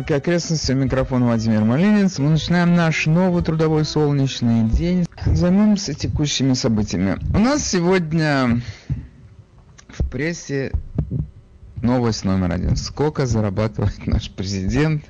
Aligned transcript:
Нью-Йорке 0.00 0.14
окрестности. 0.14 0.72
Микрофон 0.72 1.24
Владимир 1.24 1.62
Малинец. 1.62 2.18
Мы 2.18 2.30
начинаем 2.30 2.74
наш 2.74 3.04
новый 3.04 3.42
трудовой 3.42 3.84
солнечный 3.84 4.66
день. 4.66 5.06
Займемся 5.26 5.92
текущими 5.92 6.54
событиями. 6.54 7.18
У 7.34 7.38
нас 7.38 7.62
сегодня 7.68 8.62
в 9.88 10.08
прессе 10.08 10.72
новость 11.82 12.24
номер 12.24 12.52
один. 12.52 12.76
Сколько 12.76 13.26
зарабатывает 13.26 14.06
наш 14.06 14.30
президент 14.30 15.04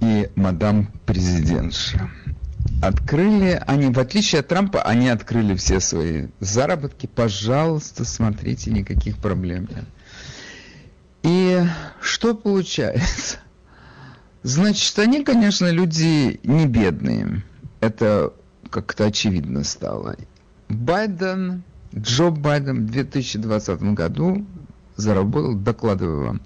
и 0.00 0.30
мадам 0.36 0.88
президентша? 1.04 2.08
Открыли 2.80 3.62
они, 3.66 3.92
в 3.92 3.98
отличие 3.98 4.40
от 4.40 4.48
Трампа, 4.48 4.80
они 4.80 5.10
открыли 5.10 5.54
все 5.54 5.80
свои 5.80 6.28
заработки. 6.40 7.06
Пожалуйста, 7.06 8.06
смотрите, 8.06 8.70
никаких 8.70 9.18
проблем 9.18 9.68
нет. 9.70 9.84
И 11.22 11.62
что 12.00 12.34
получается? 12.34 13.40
Значит, 14.46 14.98
они, 14.98 15.24
конечно, 15.24 15.70
люди 15.70 16.38
не 16.44 16.66
бедные. 16.66 17.42
Это 17.80 18.32
как-то 18.70 19.06
очевидно 19.06 19.64
стало. 19.64 20.16
Байден, 20.68 21.62
Джо 21.94 22.30
Байден 22.30 22.86
в 22.86 22.90
2020 22.90 23.82
году 23.94 24.46
заработал, 24.96 25.54
докладываю 25.54 26.26
вам, 26.26 26.40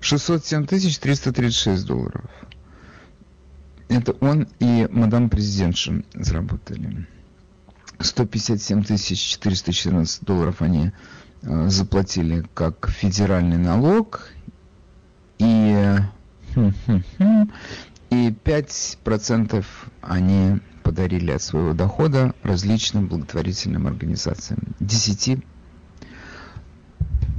607 0.00 0.66
336 0.66 1.84
долларов. 1.84 2.30
Это 3.88 4.12
он 4.20 4.48
и 4.60 4.88
мадам 4.90 5.28
президентша 5.28 6.02
заработали. 6.14 7.06
157 7.98 8.82
414 8.84 10.24
долларов 10.24 10.62
они 10.62 10.92
Э, 11.46 11.68
заплатили 11.68 12.42
как 12.54 12.88
федеральный 12.88 13.58
налог 13.58 14.28
и, 15.38 15.96
и 18.10 18.30
5% 18.30 19.64
они 20.02 20.60
подарили 20.82 21.30
от 21.30 21.42
своего 21.42 21.72
дохода 21.72 22.34
различным 22.42 23.08
благотворительным 23.08 23.86
организациям. 23.86 24.60
10 24.80 25.38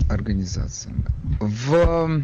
организациям. 0.10 1.06
В... 1.40 2.22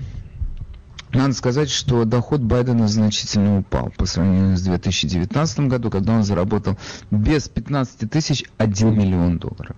Надо 1.13 1.33
сказать, 1.33 1.69
что 1.69 2.05
доход 2.05 2.41
Байдена 2.41 2.87
значительно 2.87 3.59
упал 3.59 3.91
по 3.97 4.05
сравнению 4.05 4.57
с 4.57 4.61
2019 4.61 5.59
годом, 5.67 5.91
когда 5.91 6.13
он 6.13 6.23
заработал 6.23 6.77
без 7.11 7.49
15 7.49 8.09
тысяч 8.09 8.45
1 8.57 8.97
миллион 8.97 9.37
долларов. 9.37 9.75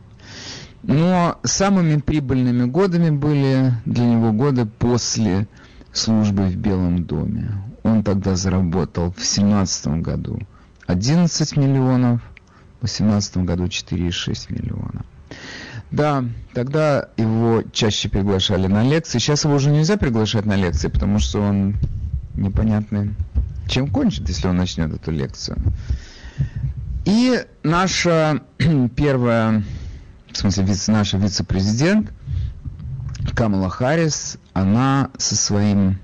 Но 0.84 1.40
самыми 1.44 2.00
прибыльными 2.02 2.66
годами 2.66 3.10
были 3.10 3.74
для 3.86 4.06
него 4.06 4.32
годы 4.32 4.66
после 4.66 5.48
службы 5.94 6.48
в 6.48 6.56
Белом 6.56 7.06
доме. 7.06 7.52
Он 7.84 8.04
тогда 8.04 8.36
заработал 8.36 9.12
в 9.12 9.16
2017 9.16 9.88
году 10.02 10.40
11 10.88 11.58
миллионов, 11.58 12.22
в 12.82 12.86
2018 12.86 13.38
году 13.38 13.66
4,6 13.66 14.54
миллиона. 14.54 15.06
Да, 15.92 16.26
тогда 16.54 17.10
его 17.18 17.64
чаще 17.72 18.10
приглашали 18.10 18.68
на 18.68 18.84
лекции. 18.84 19.20
Сейчас 19.20 19.46
его 19.46 19.56
уже 19.56 19.70
нельзя 19.70 19.96
приглашать 19.98 20.46
на 20.46 20.56
лекции, 20.56 20.88
потому 20.88 21.20
что 21.20 21.40
он 21.40 21.76
непонятный, 22.36 23.14
чем 23.68 23.88
кончит, 23.88 24.28
если 24.28 24.48
он 24.48 24.58
начнет 24.58 24.92
эту 24.92 25.12
лекцию. 25.12 25.58
И 27.06 27.46
наша 27.62 28.42
первая 28.96 29.64
в 30.34 30.38
смысле 30.38 30.66
наша 30.88 31.18
вице-президент 31.18 32.12
Камала 33.36 33.70
Харрис, 33.70 34.38
она 34.54 35.10
со 35.18 35.36
своим 35.36 35.98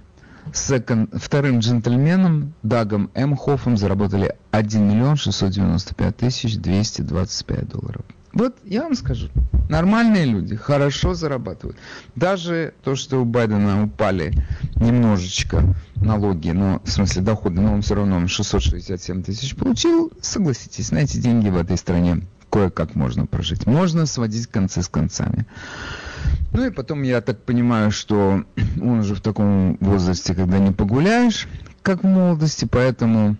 second, 0.51 1.16
вторым 1.19 1.59
джентльменом 1.59 2.53
Дагом 2.63 3.12
Эмхофом 3.13 3.78
заработали 3.78 4.35
1 4.51 4.90
миллион 4.90 5.16
695 5.16 6.17
тысяч 6.17 6.57
225 6.57 7.67
долларов. 7.67 8.01
Вот 8.34 8.56
я 8.63 8.84
вам 8.84 8.95
скажу, 8.95 9.29
нормальные 9.69 10.25
люди 10.25 10.56
хорошо 10.56 11.13
зарабатывают. 11.13 11.78
Даже 12.16 12.73
то, 12.84 12.95
что 12.95 13.22
у 13.22 13.25
Байдена 13.25 13.84
упали 13.84 14.34
немножечко 14.75 15.75
налоги, 15.96 16.50
но 16.50 16.81
в 16.84 16.90
смысле 16.90 17.22
доходы, 17.22 17.61
но 17.61 17.73
он 17.73 17.81
все 17.81 17.96
равно 17.96 18.28
667 18.28 19.23
тысяч 19.23 19.56
получил, 19.56 20.11
согласитесь, 20.22 20.91
на 20.91 21.00
эти 21.00 21.17
деньги 21.17 21.50
в 21.50 21.57
этой 21.57 21.78
стране 21.78 22.22
кое-как 22.50 22.96
можно 22.96 23.25
прожить. 23.25 23.66
Можно 23.66 24.06
сводить 24.06 24.47
концы 24.47 24.81
с 24.81 24.88
концами. 24.88 25.46
Ну 26.52 26.66
и 26.66 26.72
потом 26.72 27.03
я 27.03 27.22
так 27.22 27.44
понимаю, 27.44 27.91
что 27.91 28.44
он 28.81 29.00
уже 29.00 29.16
в 29.16 29.22
таком 29.22 29.78
возрасте, 29.80 30.34
когда 30.34 30.59
не 30.59 30.72
погуляешь, 30.72 31.47
как 31.81 32.03
в 32.03 32.07
молодости, 32.07 32.68
поэтому, 32.69 33.38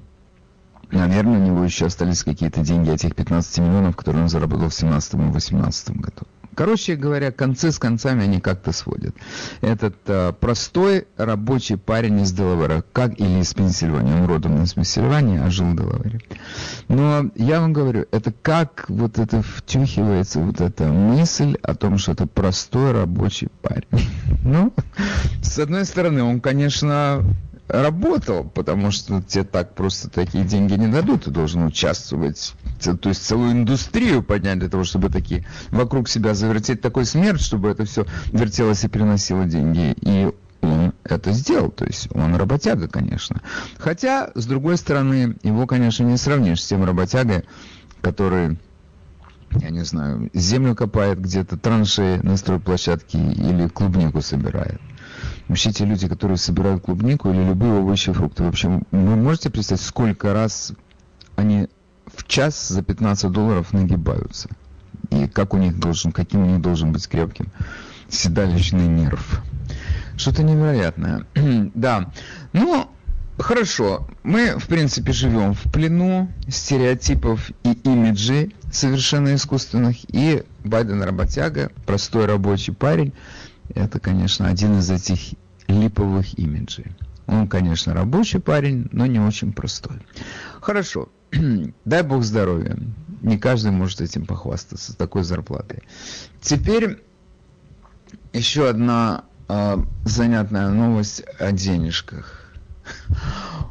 наверное, 0.91 1.39
у 1.39 1.45
него 1.45 1.63
еще 1.63 1.88
остались 1.88 2.23
какие-то 2.23 2.62
деньги 2.62 2.91
этих 2.91 3.16
15 3.16 3.59
миллионов, 3.59 3.95
которые 3.95 4.23
он 4.23 4.29
заработал 4.29 4.69
в 4.69 4.78
2017 4.78 5.13
и 5.13 5.18
2018 5.18 5.91
году. 5.97 6.28
Короче 6.55 6.95
говоря, 6.95 7.31
концы 7.31 7.71
с 7.71 7.79
концами 7.79 8.23
они 8.23 8.39
как-то 8.39 8.71
сводят. 8.71 9.15
Этот 9.61 9.95
а, 10.07 10.33
простой 10.33 11.07
рабочий 11.17 11.77
парень 11.77 12.19
из 12.21 12.31
Делавера, 12.31 12.83
как 12.91 13.19
или 13.19 13.39
из 13.39 13.53
Пенсильвании, 13.53 14.13
он 14.13 14.25
родом 14.25 14.63
из 14.63 14.73
Пенсильвании, 14.73 15.39
а 15.39 15.49
жил 15.49 15.67
в 15.67 15.75
Делавере. 15.75 16.19
Но 16.88 17.29
я 17.35 17.61
вам 17.61 17.73
говорю, 17.73 18.05
это 18.11 18.33
как 18.41 18.85
вот 18.89 19.19
это 19.19 19.41
втюхивается, 19.41 20.39
вот 20.39 20.61
эта 20.61 20.85
мысль 20.85 21.57
о 21.61 21.75
том, 21.75 21.97
что 21.97 22.11
это 22.11 22.27
простой 22.27 22.91
рабочий 22.91 23.49
парень. 23.61 23.88
Ну, 24.41 24.73
с 25.41 25.59
одной 25.59 25.85
стороны, 25.85 26.23
он, 26.23 26.39
конечно, 26.39 27.23
работал, 27.69 28.44
потому 28.44 28.91
что 28.91 29.22
тебе 29.22 29.44
так 29.44 29.75
просто 29.75 30.09
такие 30.09 30.44
деньги 30.44 30.74
не 30.74 30.88
дадут, 30.88 31.25
ты 31.25 31.31
должен 31.31 31.66
участвовать, 31.66 32.53
то 32.84 33.09
есть 33.09 33.24
целую 33.24 33.52
индустрию 33.52 34.24
поднять 34.24 34.59
для 34.59 34.69
того, 34.69 34.84
чтобы 34.84 35.09
такие 35.09 35.46
вокруг 35.69 36.09
себя 36.09 36.34
завертеть 36.34 36.81
такой 36.81 37.06
смерть, 37.06 37.41
чтобы 37.41 37.69
это 37.69 37.85
все 37.85 38.06
вертелось 38.31 38.84
и 38.84 38.88
приносило 38.88 39.46
деньги. 39.46 39.96
И 40.02 40.34
он 40.62 40.94
это 41.03 41.31
сделал, 41.31 41.69
то 41.69 41.85
есть 41.85 42.09
он 42.13 42.35
работяга, 42.35 42.88
конечно. 42.88 43.41
Хотя, 43.78 44.31
с 44.34 44.46
другой 44.46 44.78
стороны, 44.78 45.38
его, 45.44 45.68
конечно, 45.68 46.03
не 46.03 46.18
сравнишь 46.18 46.63
с 46.63 46.68
тем 46.68 46.84
работягой, 46.84 47.46
который 48.01 48.57
я 49.62 49.69
не 49.69 49.84
знаю, 49.84 50.30
землю 50.34 50.75
копает 50.75 51.19
где-то, 51.19 51.57
траншеи 51.57 52.18
на 52.18 52.38
стройплощадке 52.38 53.18
или 53.18 53.68
клубнику 53.68 54.22
собирает. 54.22 54.80
Вообще 55.49 55.71
те 55.71 55.83
люди, 55.83 56.07
которые 56.07 56.37
собирают 56.37 56.83
клубнику 56.83 57.31
или 57.31 57.43
любые 57.43 57.73
овощи 57.73 58.11
и 58.11 58.13
фрукты, 58.13 58.43
вообще, 58.43 58.81
вы 58.91 59.15
можете 59.15 59.49
представить, 59.49 59.81
сколько 59.81 60.31
раз 60.31 60.73
они 61.35 61.67
в 62.05 62.25
час 62.27 62.69
за 62.69 62.83
15 62.83 63.31
долларов 63.31 63.73
нагибаются? 63.73 64.47
И 65.09 65.27
как 65.27 65.55
у 65.55 65.57
них 65.57 65.79
должен, 65.79 66.11
каким 66.11 66.43
у 66.43 66.45
них 66.45 66.61
должен 66.61 66.91
быть 66.91 67.07
крепким 67.07 67.47
седалищный 68.09 68.88
нерв? 68.88 69.41
Что-то 70.17 70.43
невероятное. 70.43 71.25
да. 71.73 72.11
Ну, 72.53 72.88
хорошо. 73.39 74.07
Мы, 74.21 74.59
в 74.59 74.67
принципе, 74.67 75.13
живем 75.13 75.55
в 75.55 75.63
плену 75.71 76.31
стереотипов 76.47 77.49
и 77.63 77.71
имиджей 77.71 78.55
совершенно 78.71 79.33
искусственных. 79.33 79.97
И 80.09 80.43
Байден 80.63 81.01
работяга, 81.01 81.71
простой 81.88 82.27
рабочий 82.27 82.71
парень, 82.71 83.13
это, 83.75 84.00
конечно, 84.00 84.47
один 84.47 84.80
из 84.80 84.90
этих 84.90 85.19
липовых 85.68 86.38
имиджей. 86.38 86.96
Он, 87.28 87.47
конечно, 87.47 87.94
рабочий 87.94 88.40
парень, 88.40 88.88
но 88.91 89.06
не 89.06 89.19
очень 89.19 89.53
простой. 89.53 89.98
Хорошо. 90.62 91.10
Дай 91.86 92.01
бог 92.01 92.24
здоровья. 92.24 92.77
Не 93.21 93.38
каждый 93.38 93.71
может 93.71 94.01
этим 94.01 94.25
похвастаться, 94.25 94.98
такой 94.98 95.24
зарплатой. 95.24 95.83
Теперь 96.42 97.04
еще 98.33 98.69
одна 98.69 99.25
э, 99.48 99.77
занятная 100.06 100.69
новость 100.69 101.24
о 101.38 101.51
денежках. 101.51 102.51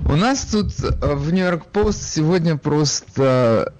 У 0.01 0.15
нас 0.15 0.45
тут 0.45 0.73
в 0.79 1.33
Нью-Йорк 1.33 1.67
Пост 1.67 2.03
сегодня 2.03 2.57
просто 2.57 3.75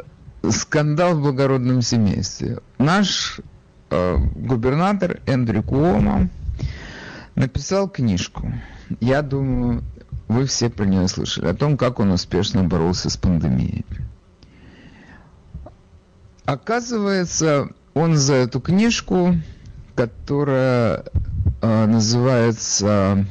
скандал 0.51 1.15
в 1.15 1.23
благородном 1.23 1.83
семействе. 1.83 2.59
Наш 2.79 3.41
губернатор 3.91 5.21
Эндрю 5.27 5.63
Куомо 5.63 6.29
написал 7.35 7.89
книжку. 7.89 8.53
Я 9.01 9.23
думаю, 9.23 9.83
вы 10.29 10.45
все 10.47 10.69
про 10.69 10.85
нее 10.85 11.09
слышали, 11.09 11.47
о 11.47 11.55
том, 11.55 11.77
как 11.77 12.01
он 12.01 12.11
успешно 12.11 12.65
боролся 12.65 13.11
с 13.11 13.17
пандемией. 13.17 13.85
Оказывается, 16.45 17.69
он 17.95 18.17
за 18.17 18.35
эту 18.35 18.61
книжку, 18.61 19.35
которая 19.95 21.05
э, 21.61 21.87
называется... 21.87 23.27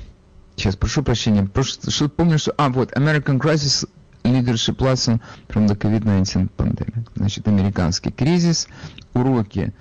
Сейчас, 0.56 0.76
прошу 0.76 1.04
прощения, 1.04 1.44
просто, 1.44 1.92
что, 1.92 2.10
помню, 2.10 2.40
что... 2.40 2.54
А, 2.58 2.70
вот, 2.70 2.92
American 2.94 3.40
Crisis 3.40 3.88
Leadership 4.24 4.78
Lesson 4.78 5.22
from 5.48 5.68
the 5.68 5.78
COVID-19 5.78 6.50
Pandemic. 6.58 7.08
Значит, 7.16 7.48
американский 7.48 8.12
кризис, 8.12 8.68
уроки 9.14 9.74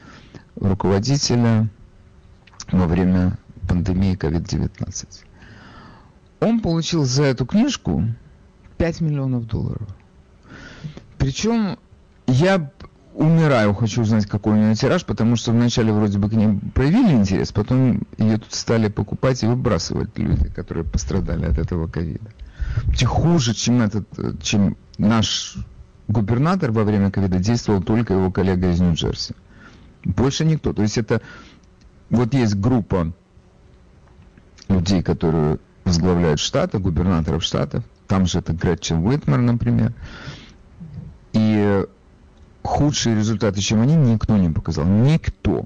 руководителя 0.57 1.69
во 2.71 2.87
время 2.87 3.39
пандемии 3.69 4.17
COVID-19. 4.17 5.07
он 6.41 6.61
получил 6.61 7.05
за 7.05 7.25
эту 7.25 7.47
книжку 7.47 8.05
5 8.79 9.01
миллионов 9.01 9.47
долларов. 9.47 9.89
Причем 11.19 11.79
я 12.27 12.71
умираю, 13.15 13.75
хочу 13.75 14.03
узнать, 14.03 14.27
какой 14.27 14.53
у 14.53 14.57
нее 14.57 14.75
тираж, 14.75 15.05
потому 15.05 15.37
что 15.37 15.53
вначале 15.53 15.93
вроде 15.93 16.19
бы 16.19 16.29
к 16.29 16.35
ней 16.35 16.59
проявили 16.75 17.13
интерес, 17.15 17.51
потом 17.51 18.03
ее 18.19 18.39
тут 18.39 18.53
стали 18.53 18.89
покупать 18.89 19.43
и 19.43 19.47
выбрасывать 19.47 20.17
люди, 20.19 20.49
которые 20.51 20.85
пострадали 20.85 21.47
от 21.47 21.59
этого 21.59 21.89
ковида. 21.89 22.31
Хуже, 23.05 23.55
чем 23.55 23.81
этот, 23.81 24.07
чем 24.43 24.77
наш 24.99 25.57
губернатор 26.09 26.73
во 26.73 26.85
время 26.85 27.11
ковида 27.11 27.39
действовал 27.39 27.83
только 27.83 28.15
его 28.15 28.31
коллега 28.31 28.71
из 28.71 28.81
Нью-Джерси. 28.81 29.35
Больше 30.07 30.45
никто. 30.45 30.73
То 30.73 30.83
есть 30.83 30.99
это 30.99 31.21
вот 32.11 32.33
есть 32.33 32.55
группа 32.55 33.13
людей, 34.69 35.03
которые 35.03 35.59
возглавляют 35.85 36.41
штаты, 36.41 36.79
губернаторов 36.79 37.43
штатов. 37.43 37.85
Там 38.07 38.27
же 38.27 38.39
это 38.39 38.53
Гретчен 38.53 39.05
Уитмер, 39.05 39.39
например. 39.39 39.93
И 41.33 41.85
худшие 42.63 43.17
результаты, 43.17 43.61
чем 43.61 43.81
они, 43.81 43.97
никто 43.97 44.37
не 44.37 44.51
показал. 44.51 44.85
Никто. 44.85 45.65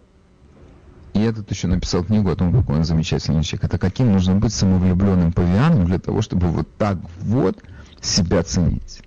И 1.12 1.20
этот 1.20 1.50
еще 1.50 1.66
написал 1.66 2.04
книгу 2.04 2.30
о 2.30 2.36
том, 2.36 2.52
какой 2.52 2.76
он 2.76 2.84
замечательный 2.84 3.42
человек. 3.42 3.64
Это 3.64 3.78
каким 3.78 4.12
нужно 4.12 4.36
быть 4.36 4.54
самовлюбленным 4.54 5.32
павианом 5.32 5.84
для 5.84 5.98
того, 5.98 6.22
чтобы 6.22 6.48
вот 6.48 6.68
так 6.76 6.96
вот 7.18 7.62
себя 8.00 8.42
ценить. 8.42 9.02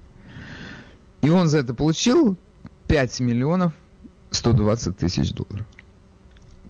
И 1.22 1.30
он 1.30 1.48
за 1.48 1.60
это 1.60 1.74
получил 1.74 2.38
5 2.88 3.20
миллионов 3.22 3.74
120 4.34 4.98
тысяч 4.98 5.32
долларов. 5.32 5.66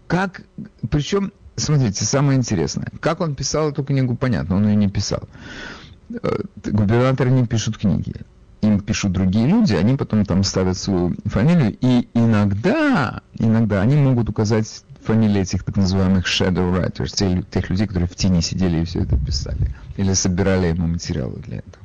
Как, 0.07 0.44
причем, 0.89 1.31
смотрите, 1.56 2.06
самое 2.06 2.38
интересное, 2.38 2.88
как 3.00 3.21
он 3.21 3.36
писал 3.36 3.69
эту 3.69 3.83
книгу, 3.83 4.15
понятно, 4.15 4.57
он 4.57 4.68
ее 4.68 4.75
не 4.75 4.89
писал. 4.89 5.24
Э, 6.10 6.38
губернаторы 6.65 7.31
не 7.31 7.48
пишут 7.48 7.77
книги. 7.77 8.13
Им 8.62 8.80
пишут 8.80 9.12
другие 9.12 9.48
люди, 9.48 9.74
они 9.74 9.98
потом 9.98 10.25
там 10.25 10.44
ставят 10.44 10.77
свою 10.77 11.15
фамилию, 11.25 11.75
и 11.81 12.07
иногда, 12.13 13.21
иногда 13.38 13.81
они 13.81 13.95
могут 13.95 14.30
указать 14.30 14.83
фамилии 15.04 15.42
этих 15.42 15.63
так 15.63 15.75
называемых 15.75 16.25
shadow 16.25 16.74
writers, 16.74 17.13
тех, 17.13 17.50
тех 17.50 17.69
людей, 17.69 17.88
которые 17.88 18.07
в 18.07 18.16
тени 18.16 18.42
сидели 18.42 18.81
и 18.81 18.86
все 18.86 19.01
это 19.01 19.18
писали, 19.18 19.75
или 19.98 20.13
собирали 20.13 20.68
ему 20.68 20.88
материалы 20.88 21.42
для 21.42 21.57
этого. 21.57 21.82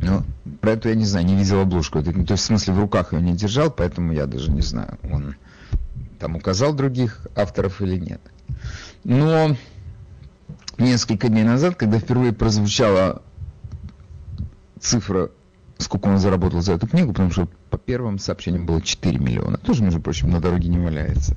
Ну, 0.00 0.22
про 0.60 0.72
это 0.72 0.90
я 0.90 0.94
не 0.94 1.04
знаю, 1.04 1.26
не 1.26 1.34
видел 1.34 1.60
обложку. 1.60 2.02
То 2.02 2.10
есть, 2.10 2.30
в 2.30 2.36
смысле, 2.38 2.74
в 2.74 2.78
руках 2.78 3.12
ее 3.12 3.20
не 3.20 3.34
держал, 3.34 3.70
поэтому 3.70 4.12
я 4.12 4.26
даже 4.26 4.50
не 4.50 4.62
знаю, 4.62 4.98
он 5.10 5.34
там 6.18 6.36
указал 6.36 6.72
других 6.74 7.26
авторов 7.36 7.80
или 7.80 7.96
нет. 7.96 8.20
Но 9.04 9.56
несколько 10.78 11.28
дней 11.28 11.44
назад, 11.44 11.76
когда 11.76 11.98
впервые 11.98 12.32
прозвучала 12.32 13.22
цифра, 14.80 15.30
сколько 15.78 16.08
он 16.08 16.18
заработал 16.18 16.60
за 16.60 16.74
эту 16.74 16.86
книгу, 16.86 17.12
потому 17.12 17.30
что 17.30 17.48
по 17.70 17.78
первым 17.78 18.18
сообщениям 18.18 18.66
было 18.66 18.80
4 18.80 19.18
миллиона, 19.18 19.58
тоже, 19.58 19.82
между 19.82 20.00
прочим, 20.00 20.30
на 20.30 20.40
дороге 20.40 20.68
не 20.68 20.78
валяется. 20.78 21.36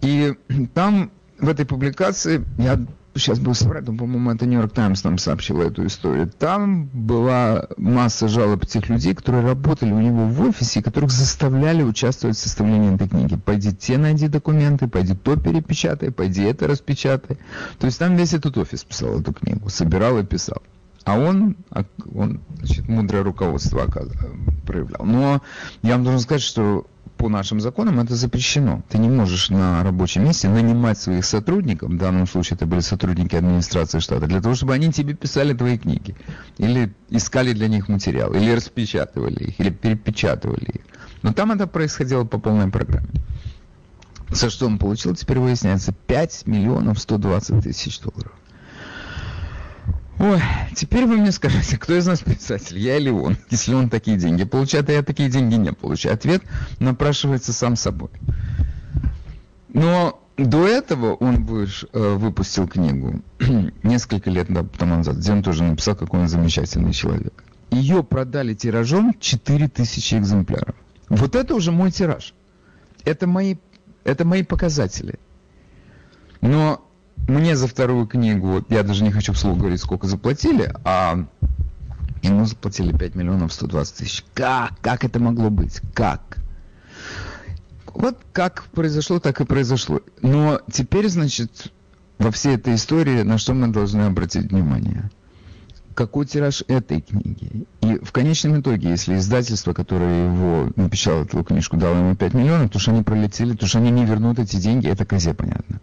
И 0.00 0.34
там 0.74 1.10
в 1.38 1.48
этой 1.48 1.64
публикации 1.64 2.44
я 2.58 2.80
сейчас 3.14 3.38
был 3.38 3.54
соврать, 3.54 3.86
но, 3.86 3.94
по-моему, 3.94 4.30
это 4.30 4.46
Нью-Йорк 4.46 4.72
Таймс 4.72 5.04
нам 5.04 5.18
сообщил 5.18 5.60
эту 5.60 5.86
историю. 5.86 6.30
Там 6.38 6.86
была 6.92 7.66
масса 7.76 8.28
жалоб 8.28 8.66
тех 8.66 8.88
людей, 8.88 9.14
которые 9.14 9.44
работали 9.44 9.92
у 9.92 10.00
него 10.00 10.26
в 10.26 10.40
офисе, 10.42 10.82
которых 10.82 11.10
заставляли 11.10 11.82
участвовать 11.82 12.36
в 12.36 12.40
составлении 12.40 12.94
этой 12.94 13.08
книги. 13.08 13.36
Пойди 13.36 13.74
те 13.74 13.98
найди 13.98 14.28
документы, 14.28 14.88
пойди 14.88 15.14
то 15.14 15.36
перепечатай, 15.36 16.10
пойди 16.10 16.42
это 16.42 16.66
распечатай. 16.66 17.38
То 17.78 17.86
есть 17.86 17.98
там 17.98 18.16
весь 18.16 18.34
этот 18.34 18.56
офис 18.56 18.84
писал 18.84 19.20
эту 19.20 19.32
книгу, 19.32 19.68
собирал 19.68 20.18
и 20.18 20.24
писал. 20.24 20.62
А 21.04 21.18
он, 21.18 21.56
а 21.70 21.84
он 22.14 22.40
значит, 22.58 22.88
мудрое 22.88 23.24
руководство 23.24 23.86
проявлял. 24.64 25.04
Но 25.04 25.42
я 25.82 25.94
вам 25.94 26.04
должен 26.04 26.20
сказать, 26.20 26.42
что 26.42 26.86
по 27.22 27.28
нашим 27.28 27.60
законам 27.60 28.00
это 28.00 28.16
запрещено. 28.16 28.82
Ты 28.88 28.98
не 28.98 29.08
можешь 29.08 29.48
на 29.48 29.84
рабочем 29.84 30.24
месте 30.24 30.48
нанимать 30.48 30.98
своих 30.98 31.24
сотрудников, 31.24 31.90
в 31.90 31.96
данном 31.96 32.26
случае 32.26 32.56
это 32.56 32.66
были 32.66 32.80
сотрудники 32.80 33.36
администрации 33.36 34.00
штата, 34.00 34.26
для 34.26 34.40
того, 34.42 34.56
чтобы 34.56 34.74
они 34.74 34.90
тебе 34.90 35.14
писали 35.14 35.54
твои 35.54 35.78
книги, 35.78 36.16
или 36.58 36.92
искали 37.10 37.52
для 37.52 37.68
них 37.68 37.88
материал, 37.88 38.34
или 38.34 38.50
распечатывали 38.50 39.44
их, 39.44 39.60
или 39.60 39.70
перепечатывали 39.70 40.64
их. 40.64 40.80
Но 41.22 41.32
там 41.32 41.52
это 41.52 41.68
происходило 41.68 42.24
по 42.24 42.40
полной 42.40 42.72
программе. 42.72 43.12
За 44.30 44.50
что 44.50 44.66
он 44.66 44.78
получил, 44.78 45.14
теперь 45.14 45.38
выясняется, 45.38 45.92
5 45.92 46.48
миллионов 46.48 46.98
120 46.98 47.62
тысяч 47.62 48.00
долларов. 48.00 48.32
Ой, 50.18 50.40
теперь 50.76 51.06
вы 51.06 51.16
мне 51.16 51.32
скажите, 51.32 51.78
кто 51.78 51.96
из 51.96 52.06
нас 52.06 52.20
писатель, 52.20 52.78
я 52.78 52.96
или 52.96 53.10
он, 53.10 53.36
если 53.50 53.74
он 53.74 53.88
такие 53.88 54.16
деньги 54.16 54.44
получает, 54.44 54.88
а 54.88 54.92
я 54.92 55.02
такие 55.02 55.28
деньги 55.28 55.54
не 55.54 55.72
получаю. 55.72 56.14
Ответ 56.14 56.42
напрашивается 56.78 57.52
сам 57.52 57.76
собой. 57.76 58.10
Но 59.68 60.22
до 60.36 60.66
этого 60.66 61.14
он 61.14 61.44
выш, 61.44 61.86
э, 61.92 62.14
выпустил 62.14 62.68
книгу 62.68 63.22
несколько 63.82 64.30
лет 64.30 64.48
тому 64.78 64.96
назад, 64.96 65.16
где 65.16 65.32
он 65.32 65.42
тоже 65.42 65.64
написал, 65.64 65.94
какой 65.94 66.20
он 66.20 66.28
замечательный 66.28 66.92
человек. 66.92 67.44
Ее 67.70 68.02
продали 68.04 68.54
тиражом 68.54 69.14
4000 69.18 70.14
экземпляров. 70.14 70.74
Вот 71.08 71.34
это 71.34 71.54
уже 71.54 71.72
мой 71.72 71.90
тираж. 71.90 72.34
Это 73.04 73.26
мои, 73.26 73.56
это 74.04 74.24
мои 74.24 74.42
показатели. 74.42 75.18
Но 76.40 76.86
мне 77.28 77.56
за 77.56 77.66
вторую 77.66 78.06
книгу, 78.06 78.64
я 78.68 78.82
даже 78.82 79.04
не 79.04 79.10
хочу 79.10 79.32
вслух 79.32 79.58
говорить, 79.58 79.80
сколько 79.80 80.06
заплатили, 80.06 80.72
а 80.84 81.26
ему 82.22 82.44
заплатили 82.44 82.96
5 82.96 83.14
миллионов 83.14 83.52
120 83.52 83.96
тысяч. 83.96 84.24
Как? 84.34 84.72
Как 84.80 85.04
это 85.04 85.20
могло 85.20 85.50
быть? 85.50 85.80
Как? 85.94 86.38
Вот 87.94 88.18
как 88.32 88.64
произошло, 88.72 89.20
так 89.20 89.40
и 89.40 89.44
произошло. 89.44 90.00
Но 90.22 90.60
теперь, 90.70 91.08
значит, 91.08 91.72
во 92.18 92.30
всей 92.30 92.56
этой 92.56 92.74
истории 92.74 93.22
на 93.22 93.38
что 93.38 93.54
мы 93.54 93.68
должны 93.68 94.02
обратить 94.02 94.50
внимание? 94.50 95.10
Какой 95.94 96.24
тираж 96.24 96.64
этой 96.68 97.02
книги? 97.02 97.66
И 97.82 97.98
в 98.02 98.12
конечном 98.12 98.60
итоге, 98.60 98.88
если 98.90 99.16
издательство, 99.16 99.74
которое 99.74 100.26
его 100.32 100.70
напечатало 100.74 101.24
эту 101.24 101.44
книжку, 101.44 101.76
дало 101.76 101.96
ему 101.96 102.16
5 102.16 102.32
миллионов, 102.32 102.70
то 102.70 102.78
что 102.78 102.92
они 102.92 103.02
пролетели, 103.02 103.54
то 103.54 103.66
что 103.66 103.78
они 103.78 103.90
не 103.90 104.06
вернут 104.06 104.38
эти 104.38 104.56
деньги, 104.56 104.88
это 104.88 105.04
козе 105.04 105.34
понятно. 105.34 105.80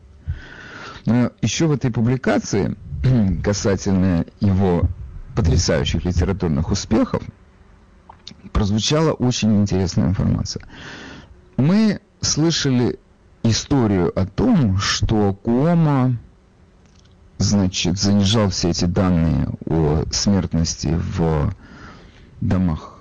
Еще 1.05 1.67
в 1.67 1.71
этой 1.71 1.91
публикации, 1.91 2.75
касательно 3.43 4.25
его 4.39 4.83
потрясающих 5.35 6.05
литературных 6.05 6.71
успехов, 6.71 7.23
прозвучала 8.51 9.13
очень 9.13 9.61
интересная 9.61 10.07
информация. 10.07 10.63
Мы 11.57 11.99
слышали 12.21 12.99
историю 13.43 14.17
о 14.19 14.25
том, 14.25 14.77
что 14.77 15.33
Куома 15.33 16.17
значит, 17.37 17.97
занижал 17.97 18.49
все 18.49 18.69
эти 18.69 18.85
данные 18.85 19.47
о 19.65 20.03
смертности 20.11 20.89
в 20.93 21.53
домах 22.41 22.99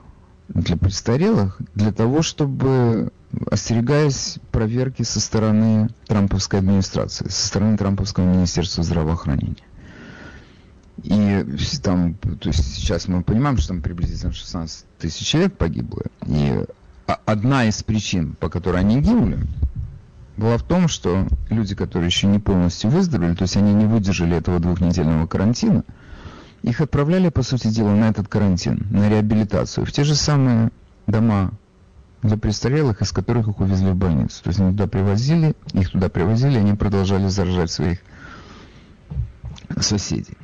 для 0.48 0.76
престарелых, 0.76 1.60
для 1.74 1.92
того, 1.92 2.22
чтобы 2.22 3.12
остерегаясь 3.50 4.38
проверки 4.50 5.02
со 5.02 5.20
стороны 5.20 5.90
трамповской 6.06 6.60
администрации, 6.60 7.28
со 7.28 7.46
стороны 7.46 7.76
трамповского 7.76 8.24
министерства 8.24 8.82
здравоохранения. 8.82 9.56
И 11.02 11.46
там, 11.82 12.14
то 12.14 12.48
есть 12.48 12.74
сейчас 12.74 13.06
мы 13.06 13.22
понимаем, 13.22 13.56
что 13.58 13.68
там 13.68 13.82
приблизительно 13.82 14.32
16 14.32 14.84
тысяч 14.98 15.26
человек 15.26 15.56
погибло. 15.56 16.02
И 16.26 16.64
одна 17.24 17.66
из 17.66 17.82
причин, 17.82 18.34
по 18.34 18.48
которой 18.48 18.80
они 18.80 19.00
гибли, 19.00 19.38
была 20.36 20.56
в 20.56 20.62
том, 20.62 20.88
что 20.88 21.26
люди, 21.50 21.74
которые 21.74 22.06
еще 22.06 22.26
не 22.26 22.38
полностью 22.38 22.90
выздоровели, 22.90 23.34
то 23.34 23.42
есть 23.42 23.56
они 23.56 23.74
не 23.74 23.86
выдержали 23.86 24.36
этого 24.36 24.60
двухнедельного 24.60 25.26
карантина, 25.26 25.84
их 26.62 26.80
отправляли, 26.80 27.28
по 27.28 27.42
сути 27.42 27.68
дела, 27.68 27.94
на 27.94 28.08
этот 28.08 28.28
карантин, 28.28 28.86
на 28.90 29.08
реабилитацию, 29.08 29.86
в 29.86 29.92
те 29.92 30.04
же 30.04 30.14
самые 30.14 30.70
дома 31.06 31.52
для 32.22 32.36
престарелых, 32.36 33.02
из 33.02 33.12
которых 33.12 33.48
их 33.48 33.60
увезли 33.60 33.90
в 33.90 33.96
больницу. 33.96 34.42
То 34.42 34.48
есть 34.48 34.60
они 34.60 34.70
туда 34.72 34.86
привозили, 34.86 35.54
их 35.72 35.90
туда 35.90 36.08
привозили, 36.08 36.58
они 36.58 36.74
продолжали 36.74 37.28
заражать 37.28 37.70
своих 37.70 37.98
соседей. 39.80 40.36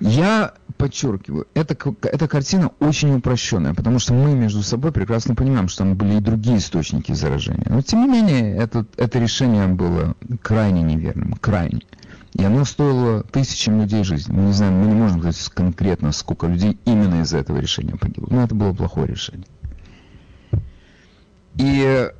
Я 0.00 0.54
подчеркиваю, 0.78 1.46
эта, 1.52 1.76
эта 2.02 2.26
картина 2.26 2.70
очень 2.80 3.14
упрощенная, 3.14 3.74
потому 3.74 3.98
что 3.98 4.14
мы 4.14 4.34
между 4.34 4.62
собой 4.62 4.92
прекрасно 4.92 5.34
понимаем, 5.34 5.68
что 5.68 5.84
там 5.84 5.94
были 5.94 6.16
и 6.16 6.20
другие 6.20 6.56
источники 6.56 7.12
заражения. 7.12 7.66
Но 7.68 7.82
тем 7.82 8.00
не 8.00 8.08
менее, 8.08 8.56
это, 8.56 8.86
это 8.96 9.18
решение 9.18 9.66
было 9.66 10.14
крайне 10.40 10.82
неверным, 10.82 11.34
крайне. 11.34 11.82
И 12.32 12.42
оно 12.42 12.64
стоило 12.64 13.22
тысячам 13.24 13.80
людей 13.80 14.04
жизни. 14.04 14.32
Мы 14.32 14.44
не 14.44 14.52
знаем, 14.52 14.74
мы 14.74 14.86
не 14.86 14.94
можем 14.94 15.18
сказать 15.18 15.50
конкретно, 15.52 16.12
сколько 16.12 16.46
людей 16.46 16.78
именно 16.86 17.22
из-за 17.22 17.38
этого 17.38 17.58
решения 17.58 17.96
погибло. 17.96 18.28
Но 18.30 18.44
это 18.44 18.54
было 18.54 18.72
плохое 18.72 19.08
решение. 19.08 19.46
И, 21.56 22.10